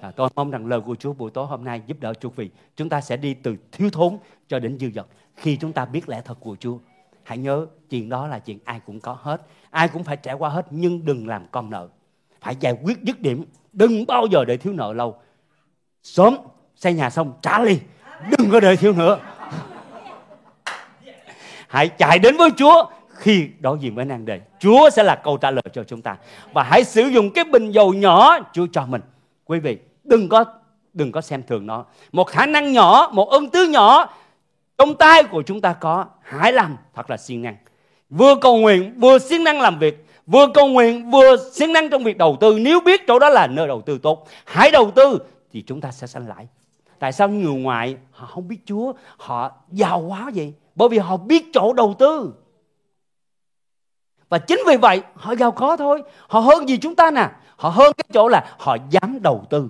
À, 0.00 0.10
tôi 0.16 0.28
mong 0.34 0.50
rằng 0.50 0.66
lời 0.66 0.80
của 0.80 0.94
Chúa 0.94 1.12
buổi 1.12 1.30
tối 1.30 1.46
hôm 1.46 1.64
nay 1.64 1.82
giúp 1.86 1.96
đỡ 2.00 2.12
quý 2.22 2.28
vị 2.36 2.50
chúng 2.76 2.88
ta 2.88 3.00
sẽ 3.00 3.16
đi 3.16 3.34
từ 3.34 3.56
thiếu 3.72 3.90
thốn 3.90 4.18
cho 4.48 4.58
đến 4.58 4.78
dư 4.78 4.90
dật. 4.94 5.06
Khi 5.36 5.56
chúng 5.56 5.72
ta 5.72 5.84
biết 5.84 6.08
lẽ 6.08 6.22
thật 6.24 6.36
của 6.40 6.56
Chúa 6.60 6.78
hãy 7.22 7.38
nhớ 7.38 7.66
chuyện 7.90 8.08
đó 8.08 8.26
là 8.26 8.38
chuyện 8.38 8.58
ai 8.64 8.80
cũng 8.86 9.00
có 9.00 9.16
hết. 9.20 9.42
Ai 9.70 9.88
cũng 9.88 10.04
phải 10.04 10.16
trải 10.16 10.34
qua 10.34 10.50
hết 10.50 10.66
nhưng 10.70 11.04
đừng 11.04 11.28
làm 11.28 11.46
con 11.50 11.70
nợ. 11.70 11.88
Phải 12.40 12.56
giải 12.60 12.76
quyết 12.82 13.02
dứt 13.02 13.20
điểm 13.20 13.44
đừng 13.72 14.06
bao 14.06 14.26
giờ 14.26 14.44
để 14.44 14.56
thiếu 14.56 14.72
nợ 14.72 14.92
lâu. 14.92 15.16
Sớm 16.02 16.36
xây 16.76 16.94
nhà 16.94 17.10
xong 17.10 17.32
trả 17.42 17.62
liền. 17.62 17.78
Đừng 18.38 18.50
có 18.50 18.60
đợi 18.60 18.76
thiếu 18.76 18.92
nữa 18.92 19.18
hãy 21.74 21.88
chạy 21.88 22.18
đến 22.18 22.36
với 22.36 22.50
Chúa 22.56 22.84
khi 23.08 23.48
đối 23.60 23.78
diện 23.78 23.94
với 23.94 24.04
nan 24.04 24.24
đề. 24.24 24.40
Chúa 24.58 24.90
sẽ 24.90 25.02
là 25.02 25.14
câu 25.14 25.36
trả 25.36 25.50
lời 25.50 25.64
cho 25.72 25.84
chúng 25.84 26.02
ta. 26.02 26.16
Và 26.52 26.62
hãy 26.62 26.84
sử 26.84 27.02
dụng 27.02 27.30
cái 27.30 27.44
bình 27.44 27.70
dầu 27.70 27.92
nhỏ 27.92 28.38
Chúa 28.52 28.66
cho 28.72 28.86
mình. 28.86 29.00
Quý 29.44 29.58
vị, 29.58 29.78
đừng 30.04 30.28
có 30.28 30.44
đừng 30.92 31.12
có 31.12 31.20
xem 31.20 31.42
thường 31.42 31.66
nó. 31.66 31.84
Một 32.12 32.24
khả 32.24 32.46
năng 32.46 32.72
nhỏ, 32.72 33.10
một 33.12 33.30
ơn 33.30 33.48
tứ 33.48 33.66
nhỏ 33.66 34.14
trong 34.78 34.94
tay 34.94 35.24
của 35.24 35.42
chúng 35.42 35.60
ta 35.60 35.72
có, 35.72 36.04
hãy 36.22 36.52
làm 36.52 36.76
thật 36.94 37.10
là 37.10 37.16
siêng 37.16 37.42
năng. 37.42 37.56
Vừa 38.10 38.34
cầu 38.34 38.56
nguyện, 38.56 38.94
vừa 39.00 39.18
siêng 39.18 39.44
năng 39.44 39.60
làm 39.60 39.78
việc. 39.78 40.06
Vừa 40.26 40.46
cầu 40.54 40.68
nguyện, 40.68 41.10
vừa 41.10 41.36
siêng 41.52 41.72
năng 41.72 41.90
trong 41.90 42.04
việc 42.04 42.18
đầu 42.18 42.36
tư. 42.40 42.58
Nếu 42.58 42.80
biết 42.80 43.00
chỗ 43.06 43.18
đó 43.18 43.28
là 43.28 43.46
nơi 43.46 43.66
đầu 43.66 43.80
tư 43.80 43.98
tốt, 43.98 44.28
hãy 44.44 44.70
đầu 44.70 44.90
tư 44.90 45.18
thì 45.52 45.62
chúng 45.66 45.80
ta 45.80 45.90
sẽ 45.90 46.06
sanh 46.06 46.28
lãi 46.28 46.46
tại 46.98 47.12
sao 47.12 47.28
người 47.28 47.54
ngoại 47.54 47.96
họ 48.10 48.26
không 48.26 48.48
biết 48.48 48.58
chúa? 48.66 48.92
Họ 49.16 49.52
giàu 49.70 50.00
quá 50.00 50.30
vậy 50.34 50.52
bởi 50.74 50.88
vì 50.88 50.98
họ 50.98 51.16
biết 51.16 51.50
chỗ 51.52 51.72
đầu 51.72 51.94
tư. 51.98 52.34
Và 54.28 54.38
chính 54.38 54.60
vì 54.66 54.76
vậy, 54.76 55.02
họ 55.14 55.32
giàu 55.32 55.52
có 55.52 55.76
thôi. 55.76 56.02
Họ 56.28 56.40
hơn 56.40 56.68
gì 56.68 56.76
chúng 56.76 56.94
ta 56.94 57.10
nè. 57.10 57.30
Họ 57.56 57.68
hơn 57.68 57.92
cái 57.96 58.04
chỗ 58.12 58.28
là 58.28 58.56
họ 58.58 58.76
dám 58.90 59.18
đầu 59.22 59.44
tư. 59.50 59.68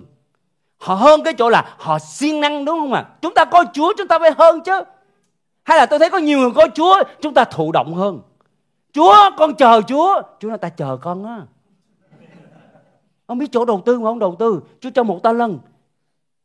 Họ 0.77 0.95
hơn 0.95 1.23
cái 1.23 1.33
chỗ 1.37 1.49
là 1.49 1.75
họ 1.77 1.99
siêng 1.99 2.41
năng, 2.41 2.65
đúng 2.65 2.79
không 2.79 2.93
ạ? 2.93 3.01
À? 3.01 3.09
chúng 3.21 3.33
ta 3.33 3.45
có 3.45 3.65
chúa, 3.73 3.93
chúng 3.97 4.07
ta 4.07 4.19
phải 4.19 4.31
hơn 4.37 4.61
chứ. 4.61 4.83
Hay 5.63 5.77
là 5.77 5.85
tôi 5.85 5.99
thấy 5.99 6.09
có 6.09 6.17
nhiều 6.17 6.39
người 6.39 6.51
có 6.55 6.67
chúa, 6.75 7.03
chúng 7.21 7.33
ta 7.33 7.43
thụ 7.43 7.71
động 7.71 7.93
hơn. 7.93 8.21
Chúa, 8.93 9.15
con 9.37 9.55
chờ 9.55 9.81
chúa. 9.87 10.21
Chúa 10.39 10.49
nói, 10.49 10.57
ta 10.57 10.69
chờ 10.69 10.97
con 10.97 11.25
á. 11.25 11.41
Ông 13.25 13.37
biết 13.37 13.51
chỗ 13.51 13.65
đầu 13.65 13.81
tư 13.85 13.99
mà 13.99 14.05
không 14.05 14.19
đầu 14.19 14.35
tư? 14.39 14.61
Chúa 14.79 14.89
cho 14.95 15.03
một 15.03 15.19
ta 15.23 15.31
lần 15.31 15.59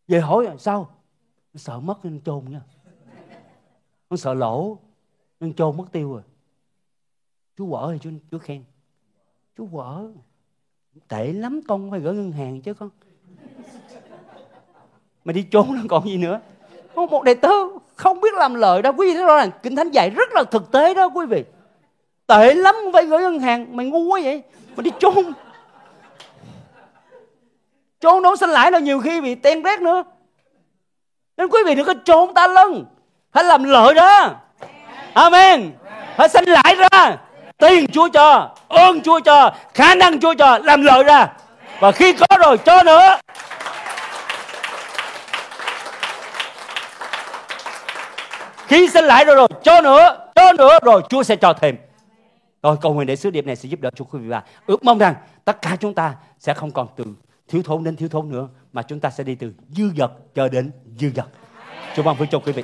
về 0.09 0.21
hỏi, 0.21 0.49
sao? 0.59 0.89
Sợ 1.55 1.81
mất 1.81 2.05
nên 2.05 2.21
chôn 2.25 2.45
nha 2.49 2.61
con 4.11 4.17
sợ 4.17 4.35
lỗ 4.35 4.79
nên 5.41 5.55
chôn 5.55 5.77
mất 5.77 5.85
tiêu 5.93 6.13
rồi. 6.13 6.23
Chú 7.57 7.71
quở 7.71 7.91
thì 7.93 7.99
chú, 8.03 8.11
chú 8.31 8.39
khen. 8.39 8.65
Chú 9.57 9.69
quở. 9.73 10.11
Tệ 11.09 11.33
lắm 11.33 11.61
con 11.69 11.91
phải 11.91 12.01
gửi 12.01 12.15
ngân 12.15 12.33
hàng 12.33 12.61
chứ 12.61 12.75
con. 12.75 12.91
Mà 15.25 15.33
đi 15.33 15.43
trốn 15.43 15.75
nó 15.75 15.81
còn 15.89 16.09
gì 16.09 16.19
nữa. 16.19 16.41
Có 16.95 17.07
một 17.07 17.25
đệ 17.25 17.35
tử 17.35 17.79
không 17.95 18.21
biết 18.21 18.35
làm 18.35 18.55
lời 18.55 18.83
đâu 18.83 18.93
quý 18.97 19.07
vị 19.11 19.15
thấy 19.15 19.25
rõ 19.25 19.37
ràng 19.37 19.51
kinh 19.63 19.77
thánh 19.77 19.91
dạy 19.91 20.11
rất 20.11 20.29
là 20.33 20.45
thực 20.45 20.73
tế 20.73 20.95
đó 20.95 21.09
quý 21.15 21.27
vị. 21.27 21.45
Tệ 22.27 22.55
lắm 22.55 22.75
phải 22.93 23.07
gửi 23.07 23.21
ngân 23.21 23.39
hàng. 23.39 23.77
Mày 23.77 23.87
ngu 23.87 23.99
quá 23.99 24.21
vậy. 24.25 24.43
Mà 24.77 24.83
đi 24.83 24.91
trốn. 25.01 25.33
Trốn 28.01 28.23
đâu 28.23 28.37
sinh 28.37 28.51
lãi 28.51 28.71
đâu 28.71 28.81
nhiều 28.81 29.01
khi 29.01 29.21
bị 29.21 29.35
ten 29.35 29.63
rét 29.63 29.81
nữa. 29.81 30.03
Nên 31.37 31.49
quý 31.49 31.59
vị 31.67 31.75
đừng 31.75 31.87
có 31.87 31.95
trốn 32.05 32.35
ta 32.35 32.47
lưng 32.47 32.85
phải 33.33 33.45
làm 33.45 33.65
lợi 33.65 33.95
đó. 33.95 34.31
Amen. 35.15 35.73
Phải 36.17 36.29
sinh 36.29 36.45
lãi 36.45 36.77
ra. 36.77 37.17
Tiền 37.59 37.87
chúa 37.93 38.09
cho, 38.09 38.51
ơn 38.69 39.01
chúa 39.01 39.21
cho, 39.21 39.53
khả 39.75 39.95
năng 39.95 40.21
chúa 40.21 40.35
cho, 40.35 40.59
làm 40.59 40.83
lợi 40.83 41.03
ra. 41.03 41.29
Và 41.81 41.93
khi 41.93 42.13
có 42.13 42.39
rồi, 42.39 42.59
cho 42.59 42.83
nữa. 42.83 43.17
Khi 48.67 48.89
sinh 48.89 49.05
lại 49.05 49.25
rồi 49.25 49.37
rồi, 49.37 49.49
cho 49.63 49.81
nữa 49.81 50.17
cho 50.41 50.53
nữa, 50.53 50.79
rồi 50.83 51.03
Chúa 51.09 51.23
sẽ 51.23 51.37
cho 51.37 51.53
thêm. 51.53 51.77
Rồi, 52.63 52.77
cầu 52.81 52.95
nguyện 52.95 53.07
để 53.07 53.17
sứ 53.17 53.31
điệp 53.31 53.47
này 53.47 53.57
sẽ 53.57 53.69
giúp 53.69 53.81
đỡ 53.81 53.91
cho 53.95 54.05
quý 54.05 54.19
vị 54.19 54.29
và 54.29 54.43
ước 54.67 54.85
mong 54.85 54.99
rằng 54.99 55.15
tất 55.45 55.63
cả 55.63 55.77
chúng 55.81 55.95
ta 55.95 56.15
sẽ 56.39 56.55
không 56.55 56.71
còn 56.71 56.89
từ 56.97 57.05
thiếu 57.49 57.63
thốn 57.65 57.85
đến 57.85 57.97
thiếu 57.97 58.09
thốn 58.09 58.29
nữa, 58.29 58.49
mà 58.73 58.83
chúng 58.83 59.01
ta 59.01 59.11
sẽ 59.11 59.25
đi 59.25 59.35
từ 59.35 59.53
dư 59.69 59.91
dật 59.97 60.11
cho 60.35 60.49
đến 60.49 60.73
dư 60.99 61.11
dật. 61.17 61.27
Chúa 61.97 62.03
ban 62.03 62.17
phước 62.17 62.29
cho 62.31 62.39
quý 62.39 62.53
vị. 62.53 62.63